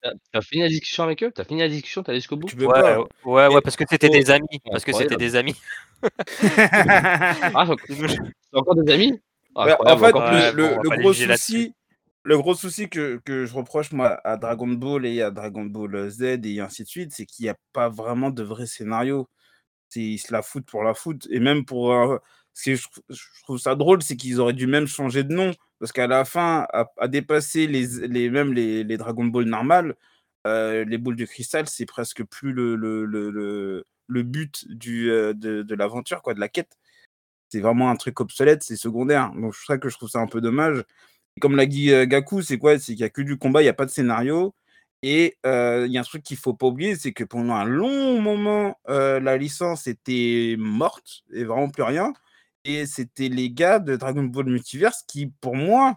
Tu 0.04 0.10
as 0.10 0.14
tu 0.14 0.20
as 0.38 0.42
fini 0.42 0.62
la 0.64 0.70
discussion 0.70 1.04
avec 1.04 1.24
eux? 1.24 1.32
Tu 1.34 1.42
as 1.42 1.46
fini 1.46 1.60
la 1.62 1.70
discussion? 1.70 2.02
Allé 2.04 2.20
jusqu'au 2.20 2.38
bout? 2.38 2.52
Tu 2.52 2.56
peux 2.56 2.70
Ouais, 2.70 2.82
pas 2.84 3.48
ouais, 3.48 3.62
parce 3.62 3.76
que 3.76 3.84
c'était 3.90 4.10
des 4.10 4.32
amis, 4.32 4.60
parce 4.72 4.84
que 4.86 4.94
c'était 4.94 5.18
des 5.18 5.36
amis. 5.36 5.56
Ah 7.54 7.66
donc 7.66 7.82
c'est 7.90 8.58
encore 8.60 8.76
des 8.76 8.92
amis? 8.92 9.22
Bah, 9.64 9.78
en 9.86 9.98
fait, 9.98 10.18
le 10.28 10.78
le 10.82 10.92
gros 10.92 11.14
souci 11.14 11.74
le 12.24 12.38
gros 12.38 12.56
souci 12.56 12.90
que 12.90 13.18
que 13.26 13.46
je 13.46 13.54
reproche 13.54 13.90
à 14.24 14.38
Dragon 14.38 14.68
Ball 14.68 15.06
et 15.06 15.22
à 15.22 15.32
Dragon 15.32 15.66
Ball 15.66 16.10
Z 16.10 16.22
et 16.46 16.60
ainsi 16.62 16.84
de 16.84 16.88
suite, 16.88 17.12
c'est 17.14 17.26
qu'il 17.26 17.46
y 17.46 17.50
a 17.50 17.56
pas 17.74 17.90
vraiment 17.90 18.30
de 18.32 18.44
vrai 18.44 18.66
scénario. 18.68 19.30
Ils 19.96 20.20
se 20.20 20.34
la 20.34 20.42
foutent 20.44 20.66
pour 20.68 20.84
la 20.84 20.94
foutre 20.96 21.28
et 21.32 21.40
même 21.40 21.66
pour, 21.66 21.94
ce 22.54 22.72
que 22.72 22.76
je 22.76 22.84
trou 22.90 23.02
je 23.10 23.44
trouve 23.44 23.60
ça 23.60 23.76
drôle, 23.76 24.02
c'est 24.04 24.18
qu'ils 24.18 24.40
auraient 24.42 24.54
dû 24.54 24.68
même 24.68 24.88
changer 24.88 25.24
de 25.24 25.34
nom 25.34 25.54
parce 25.80 25.92
qu'à 25.94 26.08
la 26.08 26.26
fin, 26.26 26.68
à 26.98 27.08
dépasser 27.08 27.68
les 27.68 27.88
les 28.08 28.30
même 28.30 28.54
les 28.54 28.84
les 28.84 28.98
Dragon 28.98 29.26
Ball 29.26 29.46
normales, 29.46 29.96
heu, 30.48 30.84
les 30.84 30.98
boules 31.00 31.16
de 31.18 31.26
cristal, 31.26 31.68
c'est 31.70 31.86
presque 31.88 32.24
plus 32.26 32.54
le 32.54 32.76
le 32.76 33.06
le 33.06 33.86
le 34.08 34.24
but 34.24 34.68
du, 34.70 35.10
heu, 35.12 35.34
de 35.36 35.64
de 35.64 35.76
l'aventure 35.76 36.22
quoi, 36.24 36.34
de 36.36 36.40
la 36.42 36.50
quête. 36.50 36.78
C'est 37.50 37.62
vraiment 37.62 37.90
un 37.90 37.96
truc 37.96 38.20
obsolète, 38.22 38.64
c'est 38.64 38.76
secondaire. 38.78 39.32
Donc 39.34 39.56
c'est 39.56 39.66
ça 39.68 39.78
que 39.78 39.90
je 39.90 39.96
trouve 39.98 40.10
ça 40.10 40.20
un 40.20 40.28
peu 40.28 40.42
dommage. 40.42 40.84
Comme 41.40 41.56
l'a 41.56 41.66
dit, 41.66 41.92
heu, 41.92 42.06
Gakou, 42.06 42.42
c'est 42.42 42.58
quoi? 42.58 42.80
C'est 42.80 42.94
qu'il 42.94 43.00
y 43.02 43.04
a 43.04 43.10
que 43.10 43.22
du 43.22 43.38
combat, 43.38 43.62
il 43.62 43.66
y 43.66 43.70
a 43.70 43.74
pas 43.74 43.86
de 43.86 43.92
scénario 43.92 44.54
et 45.02 45.38
heu, 45.46 45.86
il 45.88 45.92
y 45.94 45.98
a 45.98 46.02
un 46.02 46.04
truc 46.04 46.24
qu'il 46.24 46.38
faut 46.38 46.54
pas 46.54 46.68
oublier, 46.68 46.96
c'est 46.96 47.14
que 47.14 47.24
pendant 47.24 47.54
un 47.56 47.66
long 47.66 48.22
moment, 48.22 48.76
heu, 48.90 49.20
la 49.20 49.38
licence 49.38 49.88
était 49.88 50.56
morte 50.60 51.24
et 51.34 51.44
vraiment 51.46 51.70
plus 51.70 51.84
rien 51.84 52.14
et 52.66 52.86
c'était 52.86 53.30
les 53.30 53.52
gars 53.52 53.80
de 53.80 53.96
Dragon 53.96 54.24
Ball 54.24 54.46
Multiverse 54.48 55.04
qui, 55.08 55.28
pour 55.42 55.56
moi, 55.56 55.96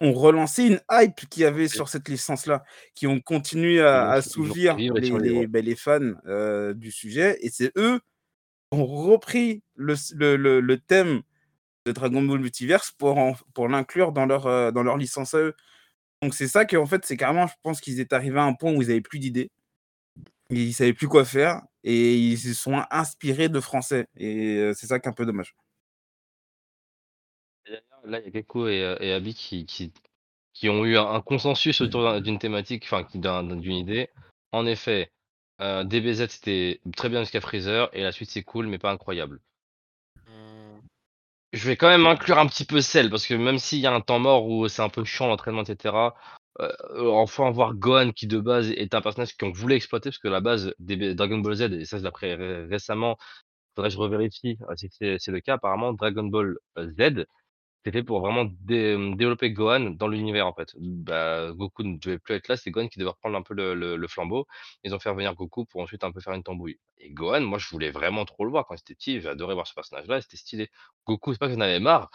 ont 0.00 0.12
relancé 0.14 0.64
une 0.64 0.80
hype 0.90 1.28
qu'il 1.30 1.42
y 1.42 1.46
avait 1.46 1.68
sur 1.68 1.88
cette 1.88 2.08
licence-là, 2.08 2.64
qui 2.94 3.06
ont 3.06 3.20
continué 3.20 3.80
à 3.82 4.10
assouvir 4.10 4.80
et 4.94 5.00
les 5.00 5.12
survivre. 5.20 5.46
les, 5.46 5.62
les 5.62 5.76
fans, 5.76 6.14
du 6.74 6.90
sujet 6.92 7.38
et 7.42 7.50
c'est 7.50 7.72
eux, 7.76 8.00
ont 8.72 8.86
repris 8.86 9.62
le 9.74 9.94
s 9.94 10.14
le 10.16 10.36
le 10.36 10.60
le 10.60 10.78
thème 10.78 11.22
de 11.86 11.92
Dragon 11.92 12.22
Ball 12.22 12.40
Multiverse 12.40 12.92
pour 12.92 13.18
en 13.18 13.34
pour 13.54 13.68
l'inclure 13.68 14.12
dans 14.12 14.26
leur, 14.26 14.46
heu, 14.46 14.72
dans 14.72 14.82
leur 14.82 14.96
licence 14.96 15.34
à 15.34 15.38
eux. 15.38 15.54
Donc 16.22 16.34
c'est 16.34 16.48
ça 16.48 16.64
qu'en 16.66 16.86
fait, 16.86 17.04
c'est 17.06 17.16
carrément 17.16 17.46
je 17.48 17.54
pense 17.62 17.80
qu'ils 17.80 18.00
étaient 18.00 18.14
arrivés 18.16 18.40
à 18.40 18.44
un 18.44 18.54
point 18.54 18.72
où 18.74 18.82
ils 18.82 18.90
avaient 18.90 19.00
plus 19.02 19.18
d'idées. 19.20 19.50
Ils 20.50 20.74
savaient 20.74 20.92
plus 20.92 21.08
quoi 21.08 21.24
faire 21.24 21.62
et 21.84 22.14
ils 22.16 22.38
se 22.38 22.52
sont 22.54 22.82
inspirés 22.90 23.48
de 23.48 23.60
français 23.60 24.06
et 24.16 24.56
heu, 24.58 24.74
c'est 24.74 24.86
ça 24.86 24.98
qui 25.00 25.06
est 25.08 25.10
un 25.10 25.14
peu 25.14 25.26
dommage. 25.26 25.54
Là, 28.04 28.18
il 28.20 28.24
y 28.24 28.28
a 28.28 28.30
Gakou 28.30 28.66
et 28.68 28.80
heu, 28.82 28.96
et 29.02 29.12
Abi 29.12 29.34
qui 29.34 29.64
qui 29.66 29.92
qui 30.54 30.68
ont 30.68 30.84
eu 30.84 30.96
un 30.98 31.20
consensus 31.22 31.80
autour 31.80 32.02
d'un 32.04 32.20
d'une 32.20 32.38
thématique, 32.38 32.84
enfin 32.84 33.06
d'une 33.12 33.74
idée. 33.74 34.10
En 34.52 34.66
effet, 34.66 35.12
DBZ 35.60 36.28
c'était 36.28 36.80
très 36.96 37.08
bien 37.08 37.20
jusqu'à 37.22 37.40
Freezer 37.40 37.90
et 37.92 38.02
la 38.02 38.12
suite 38.12 38.30
c'est 38.30 38.42
cool 38.42 38.66
mais 38.66 38.78
pas 38.78 38.90
incroyable. 38.92 39.40
Je 41.52 41.66
vais 41.66 41.76
quand 41.76 41.88
même 41.88 42.06
inclure 42.06 42.38
un 42.38 42.46
petit 42.46 42.64
peu 42.64 42.80
Cell 42.80 43.10
parce 43.10 43.26
que 43.26 43.34
même 43.34 43.58
s'il 43.58 43.80
y 43.80 43.86
a 43.86 43.92
un 43.92 44.00
temps 44.00 44.20
mort 44.20 44.46
où 44.46 44.68
c'est 44.68 44.82
un 44.82 44.88
peu 44.88 45.04
chiant 45.04 45.26
l'entraînement 45.26 45.62
et 45.62 45.66
cetera, 45.66 46.14
heu, 46.60 46.70
enfin 47.10 47.50
voir 47.50 47.74
Gohan 47.74 48.12
qui 48.12 48.28
de 48.28 48.38
base 48.38 48.70
est 48.70 48.94
un 48.94 49.00
personnage 49.00 49.36
qu'on 49.36 49.50
voulait 49.50 49.74
exploiter 49.76 50.10
parce 50.10 50.18
que 50.18 50.28
la 50.28 50.40
base 50.40 50.72
Dragon 50.78 51.38
Ball 51.38 51.54
Z 51.56 51.62
et 51.72 51.84
ça 51.86 51.98
je 51.98 52.02
l'ai 52.02 52.08
appris 52.08 52.32
ré 52.34 52.64
récemment, 52.66 53.16
faudrait 53.76 53.90
que 53.90 53.94
je 53.94 54.00
revérifie, 54.00 54.58
heu, 54.70 54.76
si 54.76 54.90
c'est 55.18 55.28
le 55.32 55.40
cas 55.40 55.54
apparemment 55.54 55.92
Dragon 55.94 56.24
Ball, 56.24 56.56
Z, 56.78 57.26
c'est 57.84 57.92
fait 57.92 58.02
pour 58.02 58.20
vraiment 58.20 58.44
dé 58.60 58.96
développer 59.16 59.50
Gohan 59.52 59.90
dans 59.90 60.08
l'univers 60.08 60.46
en 60.46 60.54
fait. 60.54 60.68
Bah, 60.78 61.52
Goku 61.54 61.82
ne 61.84 61.98
devait 61.98 62.18
plus 62.18 62.34
être 62.34 62.48
là, 62.48 62.56
c'est 62.56 62.70
Gohan 62.70 62.88
qui 62.88 62.98
devait 62.98 63.10
reprendre 63.10 63.36
un 63.38 63.42
peu 63.42 63.54
le 63.54 64.08
flambeau. 64.08 64.46
Ils 64.84 64.94
ont 64.94 64.98
fait 65.00 65.10
revenir 65.10 65.34
Goku 65.34 65.64
pour 65.66 65.80
ensuite 65.82 66.04
un 66.04 66.12
peu 66.12 66.20
faire 66.20 66.34
une 66.34 66.42
tambouille 66.42 66.78
et 66.98 67.10
Gohan, 67.12 67.40
moi 67.42 67.58
je 67.58 67.68
voulais 67.70 67.90
vraiment 67.90 68.24
trop 68.26 68.44
le 68.44 68.50
voir 68.50 68.66
quand 68.66 68.76
j'étais 68.76 68.94
petit, 68.94 69.20
j'adorais 69.20 69.54
voir 69.54 69.66
ce 69.66 69.74
personnage-là, 69.74 70.20
c'était 70.20 70.36
stylé. 70.36 70.68
Goku, 71.06 71.32
c'est 71.32 71.38
pas 71.38 71.48
que 71.48 71.54
j'en 71.54 71.60
avais 71.60 71.80
marre, 71.80 72.10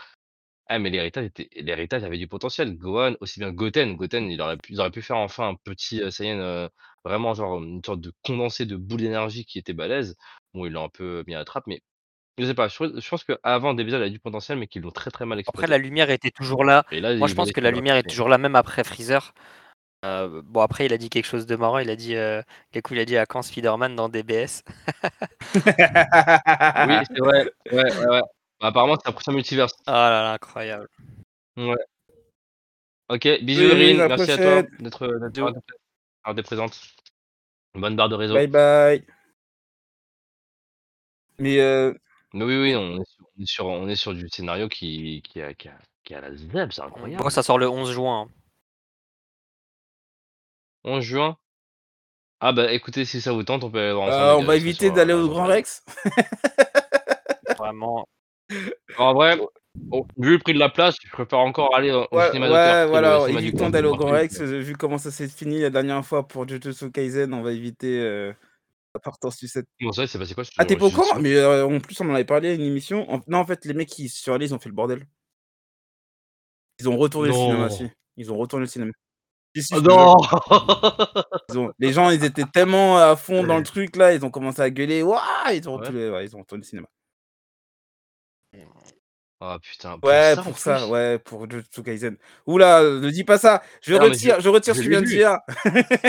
ah 0.67 0.79
mais 0.79 0.89
l'héritage 0.89 1.25
était 1.25 1.49
l'héritage 1.61 2.03
avait 2.03 2.17
du 2.17 2.27
potentiel. 2.27 2.77
Gohan, 2.77 3.15
aussi 3.21 3.39
bien 3.39 3.51
Goten, 3.51 3.95
Goten 3.95 4.31
il 4.31 4.41
ils 4.69 4.79
auraient 4.81 4.91
pu 4.91 5.01
faire 5.03 5.17
enfin 5.17 5.49
un 5.49 5.55
petit, 5.55 6.01
heu, 6.01 6.11
Saiyan, 6.11 6.39
heu, 6.39 6.69
vraiment 7.05 7.33
genre, 7.35 7.61
une 7.63 7.83
sorte 7.85 8.01
de 8.01 8.13
condensé 8.23 8.65
de 8.65 8.75
boule 8.77 9.01
d'énergie 9.01 9.45
qui 9.45 9.59
était 9.59 9.73
balèze. 9.73 10.15
Bon, 10.53 10.65
ils 10.65 10.71
l'ont 10.73 10.85
un 10.85 10.89
peu 10.89 11.23
mis 11.27 11.35
à 11.35 11.39
la 11.39 11.45
trappe 11.45 11.67
mais 11.67 11.81
je 12.37 12.45
sais 12.45 12.53
pas, 12.53 12.67
je 12.67 13.09
pense 13.09 13.23
qu'avant 13.23 13.75
il 13.77 13.95
avait 13.95 14.09
du 14.09 14.19
potentiel 14.19 14.57
mais 14.57 14.67
qu'ils 14.67 14.81
l'ont 14.81 14.91
très, 14.91 15.11
très 15.11 15.25
mal 15.25 15.39
Après 15.39 15.67
la 15.67 15.75
exploité. 15.75 15.83
lumière 15.83 16.09
était 16.09 16.31
toujours 16.31 16.63
là. 16.63 16.85
Et 16.91 16.99
là, 16.99 17.15
Moi 17.15 17.27
je 17.27 17.33
pense 17.33 17.51
que 17.51 17.61
la 17.61 17.71
lumière 17.71 17.95
est 17.95 18.03
toujours 18.03 18.29
là 18.29 18.37
même 18.37 18.55
après 18.55 18.83
Freezer. 18.83 19.33
Heu, 20.03 20.41
bon 20.43 20.61
après 20.61 20.85
il 20.85 20.93
a 20.93 20.97
dit 20.97 21.09
quelque 21.09 21.25
chose 21.25 21.45
de 21.45 21.55
marrant, 21.55 21.79
il 21.79 21.89
a 21.89 21.95
dit, 21.95 22.15
Gakou 22.73 22.93
il 22.93 22.99
a 22.99 23.05
dit: 23.05 23.17
«À 23.17 23.25
quand 23.25 23.41
Spider-Man 23.41 23.95
dans 23.95 24.09
DBS?» 24.09 24.63
Oui, 25.55 25.61
c'est 27.09 27.19
vrai. 27.19 27.51
Ouais, 27.71 27.83
ouais, 27.83 28.07
ouais. 28.07 28.21
Bah, 28.61 28.67
apparemment 28.67 28.95
c'est 29.01 29.09
un 29.09 29.13
prochain 29.13 29.31
multiverse. 29.31 29.73
Oh 29.87 29.91
là 29.91 30.09
là, 30.09 30.33
incroyable. 30.33 30.87
Ouais. 31.57 31.75
OK, 33.09 33.27
bisous 33.43 33.61
Oui, 33.73 33.93
merci 33.95 34.31
à 34.31 34.37
toi 34.37 34.63
prochaine. 34.63 34.77
d'être, 34.79 36.41
présente. 36.43 36.81
Bonne 37.75 37.95
barre 37.95 38.09
de 38.09 38.15
réseau. 38.15 38.33
Bye 38.33 38.47
bye. 38.47 39.03
Mais 41.39 41.57
Mais 41.57 41.95
oui, 42.35 42.43
oui, 42.43 42.57
oui. 42.61 42.75
on 42.75 43.01
est 43.01 43.05
sur 43.05 43.25
on 43.37 43.41
est 43.41 43.45
sur 43.45 43.65
on 43.67 43.87
est 43.87 43.95
sur 43.95 44.13
du 44.13 44.27
scénario 44.29 44.67
qui 44.69 45.21
qui 45.23 45.41
a 45.41 45.53
qui 45.53 45.69
a 45.69 45.77
qui 46.03 46.13
a 46.13 46.21
la 46.21 46.35
ZEB, 46.35 46.71
c'est 46.71 46.81
incroyable. 46.81 47.23
Bon, 47.23 47.29
ça 47.29 47.41
sort 47.43 47.57
le 47.57 47.67
11 47.69 47.91
juin. 47.91 48.27
hein. 48.27 48.33
11 50.83 51.03
juin? 51.03 51.37
Ah 52.41 52.51
bah 52.53 52.71
écoutez, 52.73 53.05
si 53.05 53.21
ça 53.21 53.31
vous 53.31 53.43
tente, 53.43 53.63
on 53.63 53.71
peut 53.71 53.79
aller 53.79 53.93
voir 53.93 54.07
ensemble. 54.07 54.21
Euh, 54.23 54.31
les 54.31 54.35
on 54.37 54.39
gars, 54.41 54.47
va 54.47 54.55
éviter 54.57 54.91
d'aller 54.91 55.13
au 55.13 55.27
Grand. 55.27 55.45
Rex. 55.45 55.83
Vraiment. 57.57 58.07
En 58.97 59.13
vrai, 59.13 59.37
vu 60.17 60.33
le 60.33 60.39
prix 60.39 60.53
de 60.53 60.59
la 60.59 60.69
place, 60.69 60.95
je 61.03 61.09
préfère 61.11 61.39
encore 61.39 61.73
aller 61.75 61.91
au 61.91 62.07
au 62.11 62.17
Ouais, 62.17 62.27
cinéma 62.27 62.47
d'auteur 62.49 62.75
ouais, 62.75 62.83
que 62.85 62.89
voilà, 62.89 63.19
cinéma 63.21 63.41
du 63.41 63.47
évitons 63.47 63.57
coin. 63.57 63.69
d'aller 63.71 63.87
au 63.87 63.95
Grand 63.95 64.11
Rex. 64.11 64.41
euh, 64.41 64.59
Vu 64.59 64.75
comment 64.75 64.97
ça 64.97 65.11
s'est 65.11 65.27
fini 65.29 65.59
la 65.61 65.69
dernière 65.71 66.05
fois 66.05 66.27
pour 66.27 66.47
Jujutsu 66.47 66.91
Kaisen, 66.91 67.33
on 67.33 67.41
va 67.41 67.51
éviter 67.53 67.99
euh, 67.99 68.33
partance 68.99 69.37
du 69.37 69.47
set. 69.47 69.65
Bon, 69.81 69.91
ça, 69.91 70.05
c'est 70.07 70.17
passé 70.19 70.33
quoi 70.35 70.43
Ah, 70.57 70.65
t'es 70.65 70.75
pas 70.75 70.85
au 70.85 70.89
Jujutsu 70.89 71.07
courant? 71.09 71.19
Mais 71.21 71.35
euh, 71.35 71.65
en 71.65 71.79
plus, 71.79 71.99
on 72.01 72.09
en 72.09 72.13
avait 72.15 72.25
parlé 72.25 72.49
à 72.49 72.53
une 72.53 72.61
émission. 72.61 73.09
En- 73.11 73.21
Non, 73.27 73.39
en 73.39 73.45
fait, 73.45 73.63
les 73.65 73.73
mecs 73.73 73.89
qui 73.89 74.09
sur 74.09 74.33
Allez, 74.33 74.47
ils 74.47 74.53
ont 74.53 74.59
fait 74.59 74.69
le 74.69 74.75
bordel. 74.75 75.05
Ils 76.79 76.89
ont 76.89 76.97
retourné 76.97 77.29
le 77.29 77.33
cinéma, 77.33 77.67
Non. 77.67 77.69
si. 77.69 77.87
Ils 78.17 78.31
ont 78.31 78.37
retourné 78.37 78.65
le 78.65 78.69
cinéma. 78.69 78.91
Si, 79.55 79.63
si, 79.63 79.73
Oh 79.73 79.77
je 79.77 79.83
te 79.85 79.89
jure. 79.89 80.05
non 80.05 81.35
Ils 81.49 81.57
ont- 81.59 81.71
Les 81.79 81.93
gens, 81.93 82.09
ils 82.09 82.23
étaient 82.25 82.43
tellement 82.45 82.97
à 82.97 83.15
fond 83.15 83.43
dans 83.45 83.57
le 83.57 83.63
truc 83.63 83.95
là, 83.95 84.13
ils 84.13 84.25
ont 84.25 84.29
commencé 84.29 84.61
à 84.61 84.69
gueuler. 84.69 85.01
Waouh 85.01 85.19
Ils 85.53 85.67
ont 85.69 85.75
Ouais. 85.75 85.79
retourné, 85.81 86.09
ouais, 86.09 86.25
ils 86.25 86.35
ont 86.35 86.39
retourné 86.39 86.61
le 86.63 86.67
cinéma. 86.67 86.87
Ah 89.47 89.59
putain, 89.61 89.99
pour 89.99 90.09
Ouais, 90.09 90.33
ça, 90.35 90.41
pour 90.41 90.57
ça, 90.57 90.77
plus 90.77 90.85
ouais, 90.85 91.19
pour 91.19 91.49
Jujutsu 91.49 91.83
Kaisen. 91.83 92.17
Oula, 92.47 92.81
ne 92.83 93.09
dis 93.11 93.23
pas 93.23 93.37
ça. 93.37 93.61
Je 93.81 93.93
Non, 93.93 94.01
retire, 94.05 94.39
je 94.41 94.49
retire 94.49 94.73
je 94.73 94.79
ce 94.79 94.81
que 94.81 94.83
tu 94.85 94.89
viens 94.89 95.01
de 95.01 95.05
dire. 95.05 95.37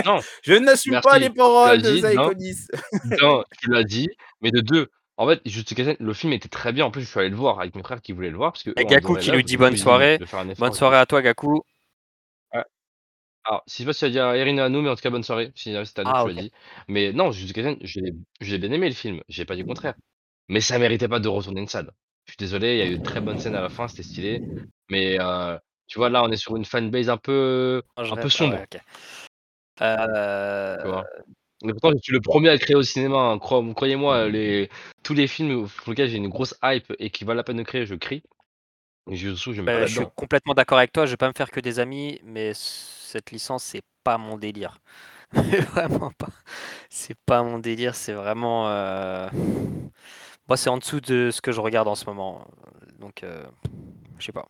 Non, 0.05 0.19
Je 0.43 0.53
n'assume 0.53 0.93
Merci, 0.93 1.07
pas 1.07 1.19
les 1.19 1.29
paroles 1.29 1.81
de 1.81 2.33
dit, 2.33 2.67
non? 3.21 3.43
Tu 3.61 3.69
l'as 3.69 3.83
dit, 3.83 4.09
mais 4.41 4.51
de 4.51 4.61
deux. 4.61 4.87
En 5.17 5.27
fait, 5.27 5.41
Jujutsu 5.45 5.75
Kaisen, 5.75 5.95
le 5.99 6.13
film 6.13 6.33
était 6.33 6.49
très 6.49 6.73
bien. 6.73 6.85
En 6.85 6.91
plus, 6.91 7.01
je 7.01 7.07
suis 7.09 7.19
allé 7.19 7.29
le 7.29 7.35
voir 7.35 7.59
avec 7.59 7.75
mes 7.75 7.83
frères 7.83 8.01
qui 8.01 8.11
voulaient 8.11 8.29
le 8.29 8.37
voir. 8.37 8.53
Parce 8.53 8.63
que 8.63 8.71
Et 8.79 8.85
Gaku 8.85 9.15
qui 9.17 9.31
nous 9.31 9.41
dit 9.41 9.57
bonne 9.57 9.77
soirée. 9.77 10.19
Bonne 10.57 10.73
soirée 10.73 10.97
à 10.97 11.05
toi, 11.05 11.21
Gaku. 11.21 11.61
Alors, 13.43 13.63
si 13.65 13.77
je 13.77 13.83
sais 13.83 13.85
pas 13.85 13.93
si 13.93 13.99
tu 13.99 14.05
as 14.05 14.09
dit 14.09 14.19
à 14.19 14.35
Erin 14.35 14.57
et 14.57 14.61
à 14.61 14.67
nous, 14.69 14.81
mais 14.81 14.89
en 14.89 14.95
tout 14.95 15.01
cas, 15.01 15.09
bonne 15.09 15.23
soirée. 15.23 15.51
Si 15.55 15.73
c'était 15.85 16.01
à 16.01 16.03
nous, 16.03 16.11
Ah, 16.13 16.23
tu 16.25 16.31
ok. 16.31 16.35
l'as 16.35 16.41
dit. 16.43 16.51
Mais 16.89 17.13
non, 17.13 17.31
Jujutsu 17.31 17.53
Kaisen, 17.53 17.77
j'ai 17.81 18.01
j'ai 18.41 18.57
bien 18.57 18.71
aimé 18.71 18.89
le 18.89 18.95
film. 18.95 19.21
J'ai 19.29 19.45
pas 19.45 19.55
dit 19.55 19.61
le 19.61 19.67
contraire. 19.67 19.95
Mais 20.49 20.59
ça 20.61 20.77
méritait 20.79 21.07
pas 21.07 21.19
de 21.19 21.29
retourner 21.29 21.61
une 21.61 21.67
salle. 21.67 21.91
Je 22.27 22.33
suis 22.33 22.37
désolé, 22.37 22.73
il 22.73 22.77
y 22.79 22.81
a 22.81 22.85
eu 22.87 22.97
de 22.97 23.03
très 23.03 23.21
bonnes 23.21 23.39
scènes 23.39 23.55
à 23.55 23.61
la 23.61 23.69
fin, 23.69 23.87
c'était 23.87 24.03
stylé. 24.03 24.41
Mais 24.89 25.17
euh, 25.19 25.57
tu 25.87 25.97
vois, 25.99 26.09
là, 26.09 26.23
on 26.23 26.31
est 26.31 26.37
sur 26.37 26.55
une 26.55 26.65
fanbase 26.65 27.09
un 27.09 27.17
peu, 27.17 27.81
je 28.03 28.11
un 28.11 28.17
peu 28.17 28.29
sombre. 28.29 28.55
ouais, 28.55 28.63
ok. 28.63 28.81
Euh. 29.81 31.01
Mais 31.63 31.71
pourtant, 31.73 31.91
je 31.91 32.01
suis 32.01 32.13
le 32.13 32.21
premier 32.21 32.49
à 32.49 32.57
créer 32.57 32.75
au 32.75 32.83
cinéma. 32.83 33.17
hein. 33.17 33.37
Cro- 33.39 33.73
Croyez-moi, 33.73 34.29
les... 34.29 34.69
tous 35.03 35.13
les 35.13 35.27
films 35.27 35.67
pour 35.67 35.89
lesquels 35.91 36.09
j'ai 36.09 36.17
une 36.17 36.29
grosse 36.29 36.55
hype 36.63 36.93
et 36.99 37.09
qui 37.09 37.23
valent 37.25 37.37
la 37.37 37.43
peine 37.43 37.57
de 37.57 37.63
créer, 37.63 37.85
je 37.85 37.95
crie. 37.95 38.21
Et 39.09 39.15
je 39.15 39.33
bah, 39.65 39.85
suis 39.85 40.05
là-dedans. 40.05 40.13
complètement 40.15 40.53
d'accord 40.53 40.77
avec 40.77 40.91
toi. 40.91 41.05
Je 41.05 41.11
vais 41.11 41.17
pas 41.17 41.27
me 41.27 41.33
faire 41.35 41.51
que 41.51 41.59
des 41.59 41.79
amis, 41.79 42.19
mais 42.23 42.51
cette 42.53 43.31
licence, 43.31 43.63
c'est 43.63 43.83
pas 44.03 44.17
mon 44.17 44.37
délire. 44.37 44.79
vraiment 45.33 46.11
pas. 46.17 46.29
C'est 46.89 47.17
pas 47.25 47.43
mon 47.43 47.59
délire. 47.59 47.95
C'est 47.95 48.13
vraiment. 48.13 48.69
euh, 48.69 49.29
Moi, 50.47 50.55
c'est 50.57 50.69
en 50.69 50.77
dessous 50.77 51.01
de 51.01 51.29
ce 51.31 51.41
que 51.41 51.51
je 51.51 51.59
regarde 51.59 51.87
en 51.87 51.95
ce 51.95 52.05
moment. 52.05 52.47
Donc, 52.99 53.23
euh, 53.23 53.45
je 54.17 54.25
sais 54.25 54.31
pas. 54.31 54.47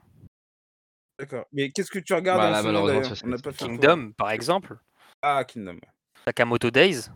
D'accord. 1.20 1.46
Mais 1.52 1.72
qu'est-ce 1.72 1.90
que 1.90 2.00
tu 2.00 2.14
regardes 2.14 2.40
Bah, 2.40 2.52
en 2.52 2.62
ce 2.62 2.68
moment 2.68 2.86
malheureusement, 2.86 3.16
tour. 3.42 3.54
Kingdom, 3.58 4.12
par 4.16 4.30
exemple. 4.32 4.78
Ah, 5.24 5.44
Kingdom. 5.44 5.80
Sakamoto 6.26 6.70
Days. 6.70 7.10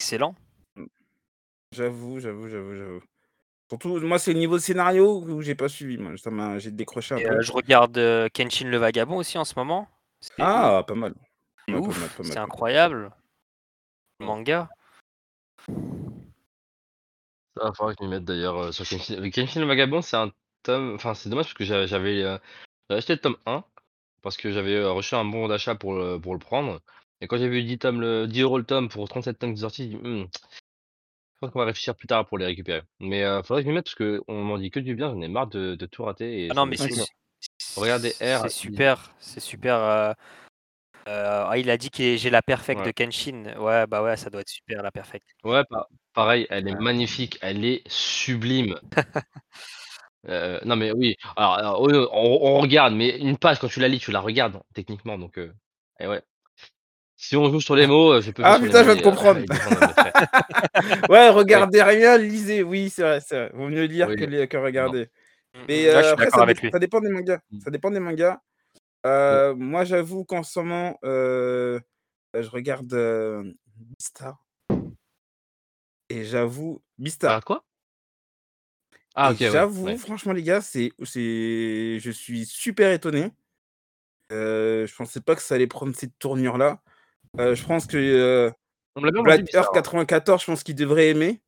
Excellent. 0.00 0.34
J'avoue, 1.72 2.20
j'avoue, 2.20 2.48
j'avoue, 2.48 2.74
j'avoue. 2.76 3.00
Surtout, 3.68 4.00
moi, 4.00 4.18
c'est 4.18 4.32
le 4.32 4.38
niveau 4.38 4.58
scénario 4.58 5.20
où 5.22 5.42
j'ai 5.42 5.54
pas 5.54 5.68
suivi. 5.68 5.98
Moi, 5.98 6.16
ça 6.16 6.30
m'a, 6.30 6.58
j'ai 6.58 6.70
décroché 6.70 7.14
un 7.14 7.18
Et, 7.18 7.24
peu. 7.24 7.34
euh, 7.34 7.42
je 7.42 7.52
regarde 7.52 7.98
euh, 7.98 8.28
Kenshin 8.32 8.68
le 8.68 8.76
Vagabond 8.78 9.16
aussi 9.16 9.36
en 9.36 9.44
ce 9.44 9.54
moment. 9.56 9.88
C'est 10.20 10.32
Ah, 10.38 10.84
pas 10.86 10.94
mal. 10.94 11.14
c'est 11.66 11.74
Ouais, 11.74 11.80
pas 11.80 11.86
ouf. 11.88 11.98
mal, 12.00 12.08
pas 12.08 12.22
mal, 12.22 12.26
C'est 12.26 12.34
pas 12.34 12.40
mal. 12.40 12.44
incroyable. 12.46 13.10
Le 14.20 14.26
manga. 14.26 14.68
Va 17.56 17.72
falloir 17.72 17.94
que 17.94 18.02
je 18.02 18.08
m'y 18.08 18.10
mette 18.14 18.24
d'ailleurs 18.24 18.56
euh, 18.58 18.72
sur 18.72 18.86
Kenshin. 18.88 19.16
Le 19.20 19.30
Kenshin 19.30 19.60
le 19.60 19.66
Vagabond, 19.66 20.02
c'est 20.02 20.16
un 20.16 20.32
tome. 20.62 20.94
Enfin, 20.94 21.14
c'est 21.14 21.28
dommage 21.28 21.46
parce 21.46 21.54
que 21.54 21.64
j'avais 21.64 21.86
j'avais, 21.86 22.22
euh, 22.22 22.38
j'avais 22.88 22.98
acheté 22.98 23.12
le 23.14 23.20
tome 23.20 23.36
1 23.46 23.64
parce 24.22 24.36
que 24.36 24.50
j'avais 24.50 24.74
euh, 24.74 24.90
reçu 24.92 25.14
un 25.14 25.24
bon 25.24 25.46
d'achat 25.48 25.74
pour 25.74 25.94
le, 25.94 26.18
pour 26.20 26.32
le 26.34 26.40
prendre. 26.40 26.80
Et 27.20 27.26
quand 27.28 27.38
j'ai 27.38 27.48
vu 27.48 27.62
10, 27.62 27.78
tomes, 27.78 28.00
le, 28.00 28.26
10 28.26 28.40
euros 28.42 28.58
le 28.58 28.64
tome 28.64 28.88
pour 28.88 29.08
37 29.08 29.38
tomes 29.38 29.54
qui 29.54 29.60
sont 29.60 29.68
sortis, 29.68 29.84
j'ai 29.90 29.96
dit, 29.98 30.02
Hmm, 30.02 30.24
je 31.34 31.38
pense 31.40 31.50
qu'on 31.50 31.60
va 31.60 31.66
réfléchir 31.66 31.94
plus 31.94 32.06
tard 32.08 32.26
pour 32.26 32.38
les 32.38 32.46
récupérer. 32.46 32.82
Mais 33.00 33.22
euh, 33.22 33.42
faudrait 33.42 33.62
que 33.62 33.66
je 33.66 33.70
m'y 33.70 33.74
mette 33.76 33.84
parce 33.86 33.94
qu'on 33.94 34.42
m'en 34.42 34.58
dit 34.58 34.70
que 34.70 34.80
du 34.80 34.94
bien, 34.94 35.10
j'en 35.10 35.20
ai 35.20 35.28
marre 35.28 35.46
de, 35.46 35.74
de 35.74 35.86
tout 35.86 36.02
rater. 36.04 36.46
Et 36.46 36.48
Ah 36.50 36.54
non, 36.54 36.66
mais 36.66 36.76
c'est 36.76 36.90
su- 36.90 37.00
Regardez 37.76 38.10
R, 38.10 38.14
C'est 38.18 38.46
il- 38.46 38.50
super. 38.50 39.10
C'est 39.20 39.40
super. 39.40 39.76
euh, 39.76 40.12
euh, 41.08 41.44
ah, 41.48 41.58
il 41.58 41.68
a 41.70 41.76
dit 41.76 41.90
que 41.90 42.16
j'ai 42.16 42.30
la 42.30 42.42
perfect 42.42 42.80
Ouais. 42.80 42.86
de 42.86 42.90
Kenshin. 42.92 43.54
Ouais, 43.58 43.86
bah 43.86 44.02
ouais, 44.02 44.16
ça 44.16 44.30
doit 44.30 44.40
être 44.40 44.48
super 44.48 44.82
la 44.82 44.90
perfect. 44.90 45.26
Ouais, 45.44 45.62
pa- 45.68 45.88
pareil, 46.14 46.46
elle 46.50 46.68
est 46.68 46.80
magnifique, 46.80 47.38
elle 47.42 47.64
est 47.64 47.82
sublime. 47.86 48.76
Euh, 50.26 50.58
non 50.64 50.76
mais 50.76 50.90
oui, 50.90 51.16
alors, 51.36 51.52
alors, 51.54 51.82
on, 51.82 52.56
on- 52.56 52.60
regarde, 52.60 52.94
mais 52.94 53.18
une 53.18 53.36
page 53.36 53.58
quand 53.58 53.68
tu 53.68 53.78
la 53.78 53.88
lis, 53.88 53.98
tu 53.98 54.10
la 54.10 54.20
regardes 54.20 54.58
techniquement, 54.72 55.18
donc 55.18 55.36
euh, 55.36 55.52
et 56.00 56.06
ouais. 56.06 56.22
Si 57.16 57.36
on 57.36 57.50
joue 57.50 57.60
sur 57.60 57.76
les 57.76 57.86
mots, 57.86 58.12
euh, 58.14 58.20
je 58.22 58.30
peux 58.30 58.42
Ah, 58.42 58.58
putain, 58.58 58.80
je 58.80 58.86
viens 58.86 58.96
de 58.96 59.00
euh, 59.00 59.04
comprendre. 59.04 59.40
Ouais, 61.08 61.28
regardez 61.30 61.82
rien, 61.82 62.18
lisez. 62.18 62.62
Oui, 62.62 62.90
c'est 62.90 63.02
vrai, 63.02 63.20
c'est 63.20 63.36
vrai. 63.36 63.50
Vaut 63.54 63.68
mieux 63.68 63.84
lire 63.84 64.08
Oui. 64.08 64.16
que, 64.16 64.56
regarder. 64.56 65.08
Mm, 65.54 65.58
Mais 65.68 65.84
mm, 65.84 65.88
euh, 65.88 65.98
je 65.98 66.02
suis 66.02 66.12
après, 66.12 66.30
ça, 66.30 66.46
dé- 66.46 66.78
dépend 66.80 67.00
des 67.00 67.10
mangas. 67.10 67.40
Ça 67.62 67.70
dépend 67.70 67.90
des 67.90 68.00
mangas. 68.00 68.40
Euh, 69.06 69.54
Moi, 69.54 69.84
j'avoue 69.84 70.24
qu'en 70.24 70.42
ce 70.42 70.58
moment, 70.60 70.98
euh, 71.04 71.78
je 72.34 72.48
regarde 72.50 72.92
euh, 72.94 73.44
Beastar. 73.76 74.43
Et 76.14 76.24
j'avoue, 76.24 76.80
Beastar. 76.96 77.38
Ah 77.38 77.40
quoi? 77.40 77.64
Ah 79.16 79.30
Et 79.30 79.34
ok, 79.34 79.40
ouais, 79.40 79.50
j'avoue, 79.50 79.86
ouais. 79.86 79.96
franchement, 79.96 80.32
les 80.32 80.44
gars, 80.44 80.60
c'est, 80.60 80.92
c'est, 81.02 81.98
je 81.98 82.10
suis 82.12 82.46
super 82.46 82.92
étonné. 82.92 83.32
Euh, 84.30 84.86
je 84.86 84.94
pensais 84.94 85.20
pas 85.20 85.34
que 85.34 85.42
ça 85.42 85.56
allait 85.56 85.66
prendre 85.66 85.94
cette 85.96 86.16
tournure-là. 86.20 86.80
Euh, 87.40 87.56
je 87.56 87.64
pense 87.64 87.86
que 87.86 87.96
euh, 87.96 88.50
Black 89.24 89.52
Earth 89.54 89.68
hein. 89.70 89.72
94, 89.74 90.40
je 90.42 90.46
pense 90.46 90.62
qu'il 90.62 90.76
devrait 90.76 91.08
aimer. 91.08 91.40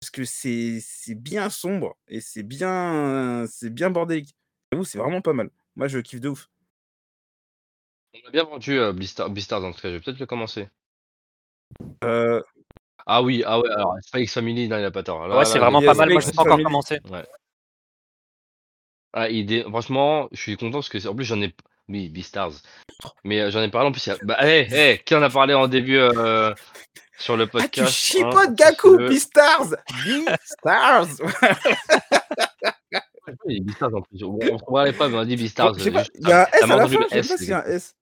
Parce 0.00 0.10
que 0.10 0.24
c'est, 0.24 0.78
c'est 0.80 1.16
bien 1.16 1.50
sombre 1.50 1.96
et 2.06 2.20
c'est 2.20 2.44
bien, 2.44 3.46
c'est 3.50 3.68
bien 3.70 3.90
bordélique. 3.90 4.36
J'avoue, 4.70 4.84
c'est 4.84 4.98
vraiment 4.98 5.20
pas 5.20 5.32
mal. 5.32 5.50
Moi, 5.74 5.88
je 5.88 5.98
kiffe 5.98 6.20
de 6.20 6.28
ouf. 6.28 6.48
On 8.14 8.18
m'a 8.24 8.30
bien 8.30 8.44
vendu 8.44 8.78
euh, 8.78 8.92
Beastar- 8.92 9.28
Beastars 9.28 9.64
en 9.64 9.72
tout 9.72 9.80
cas, 9.80 9.88
je 9.88 9.94
vais 9.94 10.00
peut-être 10.00 10.20
le 10.20 10.26
commencer. 10.26 10.68
Euh, 12.04 12.40
Ah 13.10 13.22
oui, 13.22 13.42
ah 13.46 13.58
ouais, 13.58 13.70
alors 13.70 13.96
X 14.14 14.34
Family, 14.34 14.68
non, 14.68 14.78
il 14.78 14.84
a 14.84 14.90
pas 14.90 15.02
tort. 15.02 15.26
Là, 15.26 15.38
Ouais, 15.38 15.44
c'est 15.46 15.58
vraiment 15.58 15.80
il 15.80 15.84
y 15.84 15.86
pas 15.86 15.92
a 15.92 15.94
mal. 15.94 16.10
Moi, 16.12 16.20
je 16.20 16.26
n'ai 16.26 16.32
pas 16.34 16.42
encore 16.42 16.52
Family. 16.52 16.64
commencé. 16.64 17.00
Ouais. 17.10 17.26
Ah, 19.14 19.30
idée. 19.30 19.62
Franchement, 19.62 20.28
je 20.32 20.40
suis 20.40 20.56
content 20.58 20.72
parce 20.78 20.90
que 20.90 20.98
c'est- 20.98 21.08
en 21.08 21.14
plus 21.14 21.24
j'en 21.24 21.40
ai. 21.40 21.54
Oui, 21.88 22.10
Beastars. 22.10 22.52
Mais 23.24 23.40
euh, 23.40 23.50
j'en 23.50 23.62
ai 23.62 23.70
parlé 23.70 23.88
en 23.88 23.92
plus. 23.92 24.06
il 24.06 24.10
y 24.10 24.12
a- 24.12 24.18
Bah, 24.22 24.36
hé, 24.46 24.68
hé, 24.70 24.98
qui 25.02 25.14
en 25.14 25.22
a 25.22 25.30
parlé 25.30 25.54
en 25.54 25.68
début 25.68 25.96
euh, 25.96 26.52
sur 27.18 27.38
le 27.38 27.44
Ah, 27.44 27.46
tu 27.46 27.52
podcast 27.52 27.88
hein, 27.88 27.90
chipotes 27.90 28.54
Gaku, 28.54 28.90
sachez-le. 28.90 29.08
Beastars 29.08 29.68
Beastars 30.04 31.06
Oui, 33.46 33.60
Beastars 33.60 33.94
en 33.94 34.02
plus. 34.02 34.22
On 34.22 34.38
on 34.52 34.56
trouvera 34.58 34.84
les 34.84 34.92
preuves, 34.92 35.14
on 35.14 35.18
a 35.20 35.24
dit 35.24 35.36
Beastars. 35.36 35.74
Je 35.78 35.84
sais 35.84 35.90
pas, 35.90 36.00
juste- 36.00 36.12
il 36.20 36.28
y 36.28 36.32
a 36.32 36.42
un 36.42 36.46
S 36.52 36.62
à 36.62 36.66
la 36.76 36.88
fin, 36.88 37.06
je 37.10 37.22
sais 37.22 37.28
pas 37.28 37.36
s'il 37.38 37.48
y 37.48 37.52
a 37.52 37.58
un. 37.60 37.64
S. 37.64 37.94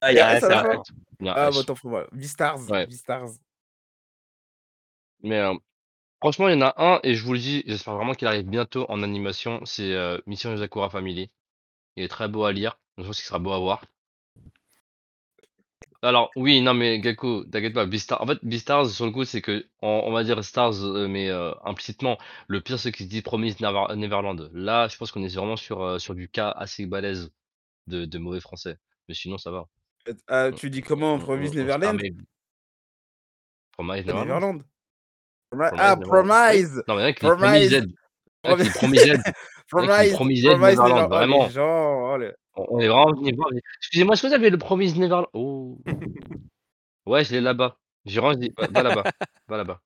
Ah, 0.00 0.12
Il 0.12 0.16
y 0.16 0.18
a 0.20 0.28
un 0.28 0.34
S 0.36 0.42
à 0.42 0.46
Il 0.46 0.50
y 0.50 0.54
la 0.54 0.58
a 0.58 0.60
un 0.60 0.64
fin 0.64 0.72
S. 0.80 0.86
Il 1.20 1.26
y 1.26 1.28
a 1.28 1.32
un 1.32 1.36
Ah, 1.36 1.48
S. 1.50 1.56
bah 1.56 1.62
tant 1.66 1.74
pour 1.74 1.90
moi. 1.90 2.06
Beastars, 2.12 2.70
Ouais. 2.70 2.86
Beastars. 2.86 3.28
Mais 5.24 5.42
franchement, 6.20 6.48
il 6.48 6.54
y 6.54 6.62
en 6.62 6.66
a 6.66 6.74
un, 6.78 7.00
et 7.02 7.14
je 7.16 7.24
vous 7.24 7.32
le 7.32 7.40
dis, 7.40 7.64
j'espère 7.66 7.96
vraiment 7.96 8.14
qu'il 8.14 8.28
arrive 8.28 8.46
bientôt 8.46 8.86
en 8.90 9.02
animation. 9.02 9.64
C'est 9.64 9.94
Mission 10.26 10.50
Yosakura 10.52 10.90
Family. 10.90 11.30
Il 11.96 12.04
est 12.04 12.08
très 12.08 12.28
beau 12.28 12.44
à 12.44 12.52
lire. 12.52 12.78
Je 12.98 13.04
pense 13.04 13.16
qu'il 13.16 13.26
sera 13.26 13.38
beau 13.40 13.52
à 13.52 13.58
voir. 13.58 13.82
Alors, 16.02 16.30
oui, 16.36 16.60
non, 16.60 16.74
mais 16.74 17.02
Gecko, 17.02 17.44
t'inquiète 17.44 17.72
pas, 17.72 17.86
Beastars, 17.86 18.20
en 18.20 18.26
fait, 18.26 18.38
Beastars, 18.42 18.90
sur 18.90 19.06
le 19.06 19.10
coup, 19.10 19.24
c'est 19.24 19.40
que, 19.40 19.66
on, 19.80 20.12
va 20.12 20.22
dire 20.22 20.44
Stars, 20.44 20.74
mais 21.08 21.30
implicitement, 21.64 22.18
le 22.46 22.60
pire, 22.60 22.78
c'est 22.78 22.92
qu'il 22.92 23.06
se 23.06 23.10
dit 23.10 23.22
Promise 23.22 23.58
Never- 23.60 23.96
Neverland. 23.96 24.50
Là, 24.52 24.86
je 24.88 24.96
pense 24.98 25.10
qu'on 25.12 25.24
est 25.24 25.34
vraiment 25.34 25.56
sur, 25.56 25.98
sur 26.00 26.14
du 26.14 26.28
cas 26.28 26.50
assez 26.50 26.84
balèze 26.84 27.30
de, 27.86 28.04
de 28.04 28.18
mauvais 28.18 28.40
français. 28.40 28.76
Mais 29.08 29.14
sinon, 29.14 29.38
ça 29.38 29.50
va. 29.50 29.66
Ah, 30.28 30.50
On, 30.52 30.56
tu 30.56 30.68
dis 30.68 30.80
on, 30.80 30.82
comment 30.82 31.14
on, 31.14 31.18
Promise 31.18 31.50
on 31.50 31.52
se 31.52 31.56
Neverland? 31.56 31.98
permet. 31.98 32.14
Neverland. 34.04 34.62
Promise 35.56 35.72
Ah. 35.78 35.96
Promise 35.96 36.82
Non, 36.88 36.94
mais 36.96 37.00
il 37.00 37.04
y 37.04 37.04
en 37.04 37.08
a 37.08 37.12
qui 37.12 37.20
disent 37.72 37.94
Promise 38.42 38.72
Promise 38.74 39.22
Promise 39.68 40.12
Promise 40.12 40.44
Promise 40.44 40.78
Neverland. 40.78 41.08
Vraiment. 41.10 41.48
gens. 41.48 42.16
oh, 42.56 42.66
On, 42.70 42.78
est 42.80 42.88
vraiment 42.88 43.12
venu 43.12 43.34
voir. 43.34 43.48
Excusez-moi, 43.80 44.14
est-ce 44.14 44.22
que 44.22 44.26
vous 44.28 44.34
avez 44.34 44.50
le 44.50 44.58
Promise 44.58 44.96
Neverland? 44.96 45.26
Oh. 45.32 45.78
Ouais, 47.06 47.22
je 47.22 47.32
l'ai 47.32 47.42
là-bas. 47.42 47.76
J'ai 48.06 48.18
vraiment 48.18 48.34
dit, 48.34 48.50
va, 48.56 48.82
là-bas. 48.82 49.04
Va 49.46 49.56
là-bas. 49.58 49.80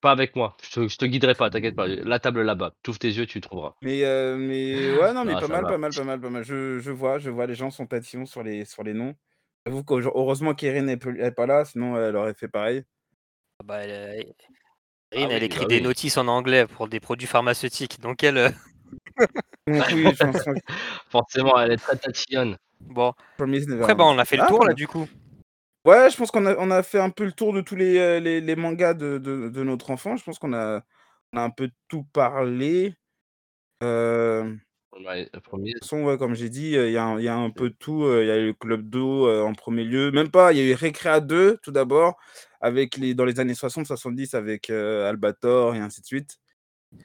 Pas 0.00 0.12
avec 0.12 0.36
moi, 0.36 0.56
je 0.62 0.70
te 0.70 0.88
je 0.88 0.96
te 0.96 1.04
guiderai 1.06 1.34
pas, 1.34 1.50
t'inquiète 1.50 1.74
pas, 1.74 1.88
la 1.88 2.20
table 2.20 2.42
là-bas, 2.42 2.72
tu 2.84 2.90
ouvres 2.90 3.00
tes 3.00 3.08
yeux, 3.08 3.26
tu 3.26 3.40
trouveras. 3.40 3.74
Mais 3.82 4.04
heu, 4.04 4.36
mais 4.36 4.96
ouais, 4.96 5.12
non, 5.12 5.24
mais 5.24 5.32
pas 5.32 5.48
mal, 5.48 5.64
pas 5.64 5.76
mal, 5.76 5.92
pas 5.92 6.04
mal, 6.04 6.20
pas 6.20 6.30
mal. 6.30 6.44
Je 6.44 6.78
je 6.78 6.90
vois 6.92 7.18
je 7.18 7.30
vois, 7.30 7.46
les 7.46 7.56
gens 7.56 7.70
sont 7.70 7.84
tatillons 7.84 8.24
sur 8.24 8.44
les 8.44 8.64
sur 8.64 8.84
les 8.84 8.94
noms. 8.94 9.16
J'avoue 9.66 9.82
qu'aujour 9.82 10.12
heureusement 10.14 10.54
qu'Erin 10.54 10.86
est 10.86 10.98
plus 10.98 11.20
est 11.20 11.32
pas 11.32 11.46
là, 11.46 11.64
sinon 11.64 11.96
elle 11.96 12.14
aurait 12.14 12.34
fait 12.34 12.46
pareil. 12.46 12.84
Ah 13.60 13.64
bah, 13.64 13.78
elle, 13.84 13.90
heu, 14.28 14.32
Ah 15.14 15.28
Erin, 15.28 15.30
elle 15.30 15.42
oui, 15.42 15.44
écrit 15.44 15.66
bah 15.66 15.66
des 15.66 15.80
oui. 15.80 15.82
notices 15.82 16.18
en 16.18 16.28
anglais 16.28 16.66
pour 16.66 16.88
des 16.88 17.00
produits 17.00 17.26
pharmaceutiques, 17.28 18.00
donc 18.00 18.22
elle, 18.24 18.54
Donc 19.66 19.86
oui, 19.90 20.14
je 20.14 20.22
pense 20.22 20.40
que 20.42 20.50
Forcément, 21.10 21.58
elle 21.60 21.72
est 21.72 21.78
très 21.78 21.96
tatillonne. 21.96 22.56
Bon, 22.80 23.12
après, 23.80 23.94
bah, 23.94 24.04
on 24.06 24.18
a 24.18 24.24
fait 24.24 24.36
le 24.38 24.42
Ah, 24.42 24.46
tour 24.46 24.64
là, 24.66 24.74
du 24.74 24.86
coup. 24.88 25.06
Ouais, 25.84 26.10
je 26.10 26.16
pense 26.16 26.30
qu'on 26.30 26.44
a 26.46 26.56
on 26.58 26.70
a 26.70 26.82
fait 26.82 26.98
un 26.98 27.10
peu 27.10 27.24
le 27.24 27.32
tour 27.32 27.52
de 27.52 27.60
tous 27.60 27.76
les, 27.76 27.96
heu, 27.98 28.18
les 28.18 28.40
les 28.40 28.56
mangas 28.56 28.94
de 28.94 29.18
de 29.18 29.48
de 29.48 29.62
notre 29.62 29.90
enfance. 29.90 30.20
Je 30.20 30.24
pense 30.24 30.38
qu'on 30.38 30.52
a 30.52 30.82
on 31.32 31.38
a 31.38 31.42
un 31.42 31.50
peu 31.50 31.70
tout 31.88 32.04
parlé. 32.12 32.94
Hem 33.82 34.60
Ouais, 34.92 35.28
Promise. 35.44 35.74
De 35.74 35.78
toute 35.78 35.84
façon, 35.84 36.02
ouais, 36.04 36.16
comme 36.18 36.34
j'ai 36.34 36.48
dit, 36.48 36.70
il 36.72 36.90
y 36.90 36.96
a 36.96 37.04
un 37.04 37.18
il 37.18 37.24
y 37.24 37.28
a 37.28 37.36
un 37.36 37.50
peu 37.50 37.70
de 37.70 37.74
tout, 37.74 38.04
il 38.20 38.26
y 38.26 38.30
a 38.30 38.38
eu 38.38 38.46
le 38.46 38.52
Club 38.54 38.88
d'eau, 38.88 39.28
en 39.30 39.52
1er 39.52 39.84
lieu. 39.84 40.10
Même 40.10 40.30
pas, 40.30 40.52
il 40.52 40.58
y 40.58 40.60
a 40.62 40.64
eu 40.64 40.74
Récréa 40.74 41.20
2 41.20 41.58
tout 41.62 41.70
d'abord, 41.72 42.16
avec 42.60 42.96
les 42.96 43.14
dans 43.14 43.24
les 43.24 43.38
années 43.38 43.54
60-70 43.54 44.34
avec, 44.34 44.70
Albator 44.70 45.74
et 45.74 45.78
ainsi 45.78 46.00
de 46.00 46.06
suite. 46.06 46.38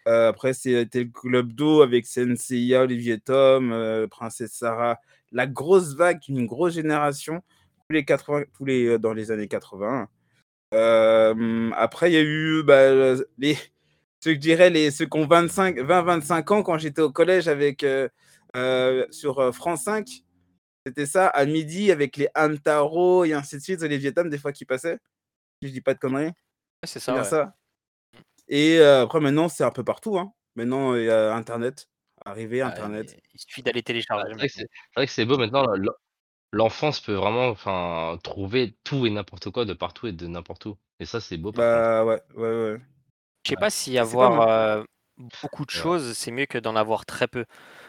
Heu, 0.08 0.28
après 0.28 0.54
c'était 0.54 1.04
le 1.06 1.10
Club 1.12 1.54
d'eau 1.54 1.82
avec 1.84 2.06
Senseiya, 2.08 2.84
Olivier 2.84 3.20
Tom, 3.20 4.08
Princesse 4.12 4.54
Sarah. 4.54 5.00
La 5.32 5.48
grosse 5.48 5.96
vague, 5.96 6.20
une 6.30 6.46
grosse 6.48 6.74
génération, 6.76 7.42
tous 7.90 7.94
les 7.96 8.06
80 8.06 8.46
tous 8.58 8.66
les, 8.66 9.00
dans 9.00 9.14
les 9.14 9.32
années 9.32 9.48
80. 9.50 10.08
Hem, 10.74 11.74
après 11.78 12.12
il 12.12 12.16
y 12.16 12.18
a 12.18 12.24
eu, 12.24 12.64
bah, 12.64 13.16
les 13.40 13.58
ceux 14.24 14.34
je 14.36 14.40
dirais 14.40 14.70
les 14.70 14.90
ceux 14.92 15.06
qui 15.06 15.18
ont 15.18 15.28
25-20-25 15.28 16.52
ans 16.52 16.64
quand 16.64 16.78
j'étais 16.78 17.02
au 17.02 17.12
collège 17.12 17.48
avec, 17.50 17.84
heu 17.84 18.10
heu, 18.56 19.08
sur, 19.12 19.42
heu, 19.42 19.52
France 19.52 19.84
5. 19.84 20.08
C'était 20.86 21.06
ça, 21.06 21.28
à 21.28 21.46
midi 21.46 21.92
avec 21.92 22.18
les 22.18 22.30
Hamtaro 22.36 23.26
et 23.26 23.34
ainsi 23.34 23.58
de 23.58 23.62
suite, 23.62 23.82
Olivier 23.84 24.14
Tom 24.14 24.30
des 24.30 24.38
fois 24.38 24.54
qui 24.54 24.66
passait, 24.66 24.98
si 25.62 25.70
je 25.70 25.74
dis 25.74 25.82
pas 25.82 25.94
de 25.96 26.00
conneries. 26.00 26.26
Ouais, 26.28 26.34
c'est 26.86 27.00
ça, 27.00 27.14
bien 27.14 27.24
ouais. 27.24 27.30
ça? 27.30 27.56
Et 28.50 28.80
après 28.82 29.20
maintenant 29.22 29.50
c'est 29.50 29.64
un 29.66 29.72
peu 29.72 29.84
partout, 29.84 30.18
hein. 30.20 30.34
Maintenant 30.56 30.96
il 30.96 31.06
y 31.06 31.10
a 31.10 31.36
internet, 31.36 31.88
arrivé 32.26 32.62
Ah 32.62 32.68
ouais, 32.70 32.70
internet. 32.70 33.18
il 33.34 33.40
suffit 33.40 33.64
d'aller 33.64 33.84
télécharger 33.84 34.34
c'est 34.34 34.38
vrai 34.38 34.48
que 34.48 34.54
maintenant. 34.54 34.64
c'est 34.64 34.68
vrai 34.96 35.06
que 35.08 35.12
c'est 35.12 35.26
beau 35.26 35.38
maintenant, 35.38 35.66
l'en 35.76 35.94
l'enfance 36.54 37.02
peut 37.02 37.14
vraiment, 37.16 37.50
enfin, 37.50 38.20
trouver 38.24 38.78
tout 38.84 39.06
et 39.08 39.12
n'importe 39.12 39.52
quoi 39.52 39.66
de 39.66 39.74
partout 39.74 40.08
et 40.08 40.14
de 40.14 40.28
n'importe 40.28 40.66
où. 40.68 40.78
Et 41.00 41.06
ça, 41.06 41.22
c'est 41.22 41.38
beau 41.38 41.52
par. 41.54 41.66
Bah, 41.66 42.06
ouais, 42.06 42.22
ouais, 42.36 42.42
ouais. 42.74 42.82
Je 43.46 43.50
sais 43.50 43.56
pas 43.56 43.70
si 43.70 43.98
avoir, 43.98 44.84
beaucoup 45.18 45.66
de 45.66 45.72
choses, 45.72 46.14
c'est 46.18 46.32
mieux 46.32 46.46
que 46.46 46.58
d'en 46.58 46.76
avoir 46.76 47.06
très 47.06 47.28
peu. 47.28 47.46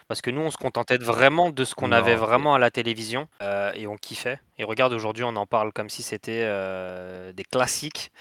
Parce 0.08 0.20
que 0.20 0.30
nous, 0.30 0.42
on 0.42 0.50
se 0.50 0.58
contentait 0.58 0.98
vraiment 0.98 1.50
de 1.50 1.64
ce 1.64 1.74
qu'on 1.74 1.90
avait 1.92 2.14
Non, 2.14 2.20
vraiment 2.20 2.54
à 2.54 2.58
la 2.58 2.70
télévision, 2.70 3.28
et 3.74 3.86
on 3.86 3.96
kiffait. 3.96 4.40
Et 4.58 4.64
regarde, 4.64 4.92
aujourd'hui, 4.92 5.24
on 5.24 5.34
en 5.36 5.46
parle 5.46 5.72
comme 5.72 5.88
si 5.88 6.02
c'était, 6.02 6.42
des 7.32 7.44
classiques. 7.44 8.12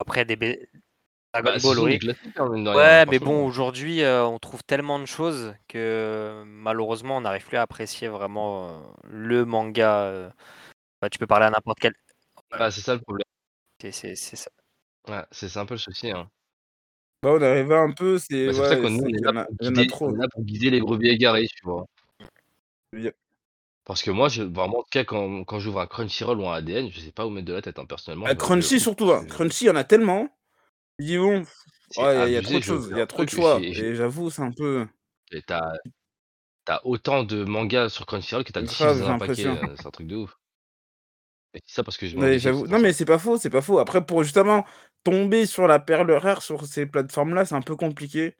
Après 0.00 0.24
des 0.24 0.36
Dragon 0.36 1.50
Bah, 1.52 1.58
ce 1.58 1.66
Ball, 1.66 1.76
sont 1.76 1.84
des 1.84 1.92
oui. 1.92 1.98
classiques, 1.98 2.40
hein, 2.40 2.48
mine 2.48 2.64
de 2.64 2.70
rien, 2.70 2.78
Ouais, 2.78 3.06
mais 3.06 3.18
bon, 3.18 3.26
franchement. 3.26 3.46
aujourd'hui, 3.46 4.02
on 4.04 4.38
trouve 4.38 4.62
tellement 4.64 4.98
de 4.98 5.04
choses 5.06 5.54
que 5.68 6.42
malheureusement, 6.46 7.18
on 7.18 7.20
n'arrive 7.20 7.46
plus 7.46 7.56
à 7.58 7.62
apprécier 7.62 8.08
vraiment, 8.08 8.82
le 9.04 9.44
manga, 9.44 10.32
bah, 11.00 11.10
tu 11.10 11.18
peux 11.18 11.26
parler 11.26 11.46
à 11.46 11.50
n'importe 11.50 11.78
quel. 11.80 11.94
Bah, 12.50 12.70
c'est 12.70 12.80
ça 12.80 12.94
le 12.94 13.00
problème. 13.00 13.24
C'est 13.80 13.92
c'est 13.92 14.16
c'est 14.16 14.36
ça. 14.36 14.50
Ouais, 15.06 15.24
c'est 15.32 15.48
c'est 15.50 15.58
un 15.58 15.66
peu 15.66 15.74
le 15.74 15.78
souci, 15.78 16.10
hein. 16.10 16.30
Bah, 17.22 17.30
on 17.32 17.42
arrivait 17.42 17.74
un 17.76 17.90
peu, 17.92 18.18
c'est 18.18 18.26
Bah, 18.44 18.52
c'est 18.52 18.58
pour 18.60 18.66
ça 18.66 18.76
que 18.76 18.86
ouais, 18.86 18.88
nous, 18.88 19.04
on 19.04 19.06
c'est 19.06 19.12
est 19.12 19.20
qu'il 19.20 19.26
y 19.26 19.26
là 19.26 19.32
en 19.32 19.36
a 19.36 19.46
pour 19.46 19.56
il 19.60 19.66
y 19.66 19.68
en 19.68 19.76
a 19.76 19.84
guider 19.84 19.94
on 20.04 20.14
trop. 20.14 20.14
est 20.14 20.18
là 20.18 20.26
pour 20.32 20.44
guider 20.44 20.70
les 20.70 20.80
brebis 20.80 21.08
égarées, 21.08 21.46
tu 21.48 21.64
vois? 21.64 21.86
Il 22.92 23.00
y 23.04 23.08
a 23.08 23.12
Parce 23.84 24.02
que 24.04 24.12
moi, 24.12 24.28
je 24.28 24.44
bah, 24.44 24.62
en 24.68 24.70
tout 24.70 24.84
cas, 24.92 25.02
quand 25.04 25.42
quand 25.44 25.58
j'ouvre 25.58 25.80
un 25.80 25.88
Crunchyroll 25.88 26.38
ou 26.40 26.48
un 26.48 26.54
ADN, 26.54 26.90
je 26.92 27.00
sais 27.00 27.10
pas 27.12 27.26
où 27.26 27.30
mettre 27.30 27.46
de 27.48 27.54
la 27.54 27.62
tête, 27.62 27.78
hein. 27.80 27.86
Personnellement, 27.86 28.28
Ah, 28.28 28.34
je 28.34 28.36
Crunchy 28.36 28.80
surtout, 28.80 29.10
hein. 29.12 29.24
Crunchy, 29.28 29.64
il 29.64 29.68
y 29.68 29.70
en 29.70 29.76
a 29.76 29.84
tellement. 29.84 30.28
Dis: 30.98 31.18
«Bon, 31.18 31.44
C'est 31.90 32.06
ouais, 32.06 32.16
il 32.16 32.20
y 32.20 32.22
a 32.24 32.28
il 32.28 32.32
y 32.34 32.36
a 32.36 32.42
trop 32.42 32.58
abusé, 32.58 32.60
de 32.60 32.64
je 32.64 32.74
choses, 32.74 32.88
il 32.90 32.96
y 32.96 33.00
un 33.00 33.02
a 33.02 33.06
trop 33.06 33.24
de 33.24 33.28
truc, 33.28 33.30
choix» 33.30 33.66
j'ai 33.68 33.72
j'ai 33.72 33.94
et 33.94 33.96
j'avoue, 33.96 34.30
c'est 34.30 34.42
un 34.42 34.52
peu 34.52 34.86
et 35.32 35.42
tu 35.42 35.52
as 35.54 35.72
tu 36.66 36.72
as 36.72 36.86
autant 36.86 37.24
de 37.24 37.44
mangas 37.44 37.88
sur 37.90 38.06
Crunchyroll 38.06 38.44
que 38.44 38.52
tu 38.52 38.58
as 38.60 38.62
de 38.62 38.68
chips 38.68 38.98
grave, 38.98 39.00
dans 39.00 39.10
un 39.10 39.16
paquet, 39.16 39.46
l'impression. 39.46 39.58
heu, 39.58 39.74
c'est 39.76 39.86
un 39.86 39.90
truc 39.90 40.06
de 40.06 40.16
ouf. 40.16 40.38
Et 41.54 41.62
ça 41.66 41.84
parce 41.84 41.96
que 41.98 42.06
je 42.06 42.16
mange 42.16 42.34
chips, 42.38 42.38
j'avoue. 42.38 42.66
Non, 42.66 42.78
mais 42.78 42.92
c'est 42.92 43.04
pas 43.04 43.18
faux, 43.18 43.36
c'est 43.38 43.50
pas 43.50 43.62
faux. 43.62 43.78
Après 43.78 44.04
pour 44.04 44.22
justement 44.24 44.64
tomber 45.04 45.46
sur 45.46 45.66
la 45.68 45.78
perle 45.80 46.10
rare 46.12 46.42
sur 46.42 46.66
ces 46.66 46.86
plateformes-là, 46.86 47.44
c'est 47.44 47.54
un 47.54 47.62
peu 47.62 47.76
compliqué 47.76 48.36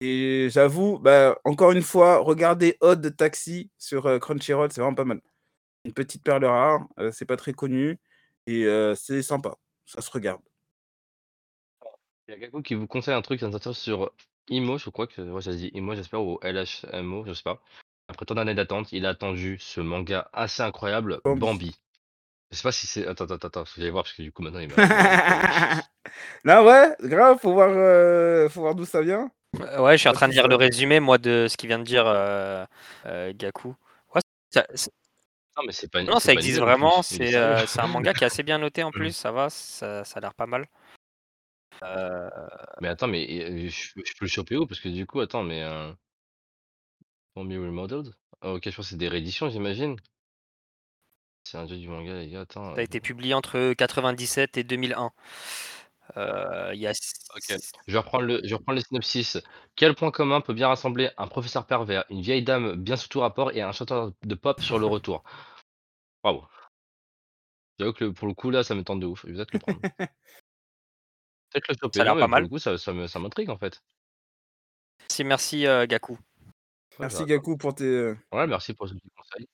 et 0.00 0.48
j'avoue, 0.50 0.98
bah, 0.98 1.38
encore 1.44 1.72
une 1.72 1.82
fois, 1.82 2.18
regardez 2.18 2.76
Odd 2.80 3.16
Taxi 3.16 3.70
sur, 3.78 4.06
heu, 4.08 4.18
Crunchyroll, 4.18 4.72
c'est 4.72 4.80
vraiment 4.80 4.94
pas 4.96 5.04
mal. 5.04 5.20
Une 5.84 5.92
petite 5.94 6.22
perle 6.24 6.44
rare, 6.46 6.86
heu, 7.00 7.10
c'est 7.12 7.26
pas 7.26 7.36
très 7.36 7.52
connu 7.54 7.98
et 8.46 8.64
heu, 8.66 8.94
c'est 8.96 9.22
sympa, 9.22 9.56
ça 9.86 10.02
se 10.02 10.10
regarde. 10.10 10.42
Il 12.28 12.32
y 12.32 12.34
a 12.34 12.38
quelqu'un 12.40 12.62
qui 12.62 12.74
vous 12.74 12.86
conseille 12.86 13.14
un 13.14 13.22
truc, 13.22 13.40
ça 13.40 13.50
sortir 13.50 13.74
sur 13.76 14.12
Imo, 14.48 14.78
je 14.78 14.88
crois 14.90 15.06
que 15.06 15.40
ça 15.40 15.52
se 15.52 15.56
dit 15.56 15.70
Imo, 15.74 15.94
j'espère 15.94 16.22
ou 16.22 16.38
LHMO, 16.42 17.24
je 17.26 17.32
sais 17.34 17.42
pas. 17.42 17.60
Après 18.08 18.24
tant 18.26 18.34
d'années 18.34 18.54
d'attente, 18.54 18.92
il 18.92 19.04
a 19.06 19.10
attendu 19.10 19.58
ce 19.60 19.80
manga 19.80 20.28
assez 20.32 20.62
incroyable, 20.62 21.20
Bambi. 21.24 21.40
Bambi. 21.40 21.76
Je 22.50 22.56
sais 22.56 22.62
pas 22.62 22.72
si 22.72 22.86
c'est 22.88 23.06
attends, 23.06 23.26
attends, 23.26 23.46
attends, 23.46 23.64
faut 23.64 23.76
que 23.76 23.80
j'aille 23.80 23.90
voir 23.90 24.02
parce 24.02 24.14
que 24.14 24.22
du 24.22 24.32
coup 24.32 24.42
maintenant 24.42 24.58
il 24.58 24.68
m'a. 24.68 24.74
Non, 26.44 26.64
ouais, 26.66 26.96
grave, 27.02 27.38
faut 27.40 27.52
voir, 27.52 27.70
heu, 27.70 28.48
faut 28.50 28.62
voir 28.62 28.74
d'où 28.74 28.84
ça 28.84 29.02
vient. 29.02 29.30
Heu, 29.60 29.80
ouais, 29.82 29.92
je 29.92 29.98
suis 29.98 30.08
en 30.08 30.12
train 30.12 30.26
de 30.26 30.32
lire 30.32 30.48
le 30.48 30.56
résumé, 30.56 30.98
moi, 30.98 31.18
de 31.18 31.46
ce 31.48 31.56
qu'il 31.56 31.68
vient 31.68 31.78
de 31.78 31.84
dire, 31.84 32.06
heu, 32.06 32.66
Gaku. 33.34 33.74
Ouais, 34.14 34.20
ça 34.50 34.66
ç 34.74 34.88
Non, 35.56 35.62
mais 35.66 35.72
c'est 35.72 35.90
pas 35.90 36.00
une 36.00 36.08
non, 36.08 36.18
c'est 36.18 36.26
ça 36.26 36.34
pas 36.34 36.40
une 36.40 36.46
existe 36.46 36.60
en 36.60 36.64
vraiment, 36.66 37.02
plus, 37.02 37.08
c'est, 37.08 37.36
un 37.80 37.86
manga 37.86 38.14
qui 38.14 38.24
est 38.24 38.26
assez 38.26 38.42
bien 38.42 38.58
noté 38.58 38.82
en 38.82 38.90
Mmh. 38.90 38.92
plus, 38.92 39.12
ça 39.12 39.30
va, 39.30 39.48
ça 39.50 40.04
ça 40.04 40.18
a 40.18 40.20
l'air 40.20 40.34
pas 40.34 40.46
mal. 40.46 40.66
Mais 42.80 42.88
attends, 42.88 43.06
mais 43.08 43.68
je 43.68 43.92
je 43.94 44.14
peux 44.18 44.24
le 44.24 44.28
choper 44.28 44.56
où? 44.56 44.66
Parce 44.66 44.80
que 44.80 44.88
du 44.88 45.06
coup, 45.06 45.20
attends, 45.20 45.42
mais 45.44 45.62
heu 45.62 45.94
Bambi 47.36 47.56
Remodeled? 47.56 48.12
Ah 48.40 48.52
OK, 48.54 48.68
je 48.68 48.74
pense 48.74 48.88
c'est 48.88 48.96
des 48.96 49.08
rééditions, 49.08 49.48
j'imagine? 49.50 49.96
C'est 51.50 51.58
un 51.58 51.64
dieu 51.66 51.78
du 51.78 51.88
manga, 51.88 52.12
les 52.14 52.28
gars, 52.28 52.42
attends, 52.42 52.74
Ça 52.74 52.80
a 52.80 52.82
heu 52.82 52.84
été 52.84 53.00
publié 53.00 53.34
entre 53.34 53.72
97 53.72 54.56
et 54.56 54.62
2001. 54.62 55.10
Heu, 56.16 56.70
il 56.74 56.80
y 56.80 56.86
a 56.86 56.92
je 57.88 57.92
vais 57.92 57.98
reprendre 57.98 58.24
le 58.24 58.40
je 58.44 58.50
vais 58.50 58.54
reprendre 58.54 58.76
le 58.78 58.82
synopsis. 58.84 59.36
Quel 59.74 59.96
point 59.96 60.12
commun 60.12 60.40
peut 60.40 60.54
bien 60.54 60.68
rassembler 60.68 61.10
un 61.18 61.26
professeur 61.26 61.66
pervers, 61.66 62.04
une 62.10 62.20
vieille 62.22 62.44
dame 62.44 62.74
bien 62.76 62.96
sous 62.96 63.08
tout 63.08 63.18
rapport 63.20 63.50
et 63.50 63.62
un 63.62 63.72
chanteur 63.72 64.12
de 64.22 64.34
pop 64.36 64.60
sur 64.60 64.78
le 64.78 64.86
retour? 64.86 65.24
Waouh! 66.24 66.46
J'avoue 67.80 67.92
que 67.94 68.04
le 68.04 68.12
pour 68.12 68.28
le 68.28 68.34
coup, 68.34 68.50
là, 68.50 68.62
ça 68.62 68.76
me 68.76 68.84
tente 68.84 69.00
de 69.00 69.06
ouf, 69.06 69.22
je 69.26 69.32
vais 69.32 69.34
peut-être 69.34 69.52
le 69.54 69.58
prendre. 69.58 69.80
Peut-être 71.52 71.68
le 71.68 71.74
ça 71.74 71.78
choper. 71.82 72.00
a 72.02 72.04
Non, 72.04 72.14
l'air 72.14 72.16
pas 72.16 72.26
mais 72.26 72.32
pour 72.32 72.40
le 72.42 72.42
mal. 72.42 72.48
coup, 72.48 72.58
ça 72.58 72.76
ça 72.78 72.92
me 72.92 73.06
ça 73.06 73.18
m'intrigue, 73.20 73.50
en 73.50 73.58
fait. 73.58 73.82
Si, 75.08 75.24
merci, 75.24 75.66
heu, 75.66 75.86
Gaku. 75.86 76.18
Merci 77.00 77.24
Gaku 77.26 77.56
pour 77.56 77.74
tes, 77.74 77.84
heu 77.84 78.16
ouais, 78.32 78.46
merci 78.46 78.74
pour 78.74 78.88
ce 78.88 78.94
petit 78.94 79.10
conseil. 79.16 79.46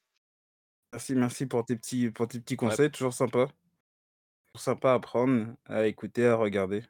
Merci, 0.96 1.14
merci 1.14 1.46
pour 1.46 1.64
tes 1.64 1.76
petits 1.76 2.10
pour 2.10 2.26
tes 2.28 2.40
petits 2.40 2.56
Ouais. 2.60 2.76
conseils, 2.76 2.90
toujours 2.90 3.12
sympa. 3.14 3.48
Toujours 4.48 4.60
sympa 4.64 4.92
à 4.94 4.98
prendre, 4.98 5.54
à 5.66 5.86
écouter, 5.86 6.26
à 6.26 6.34
regarder. 6.34 6.82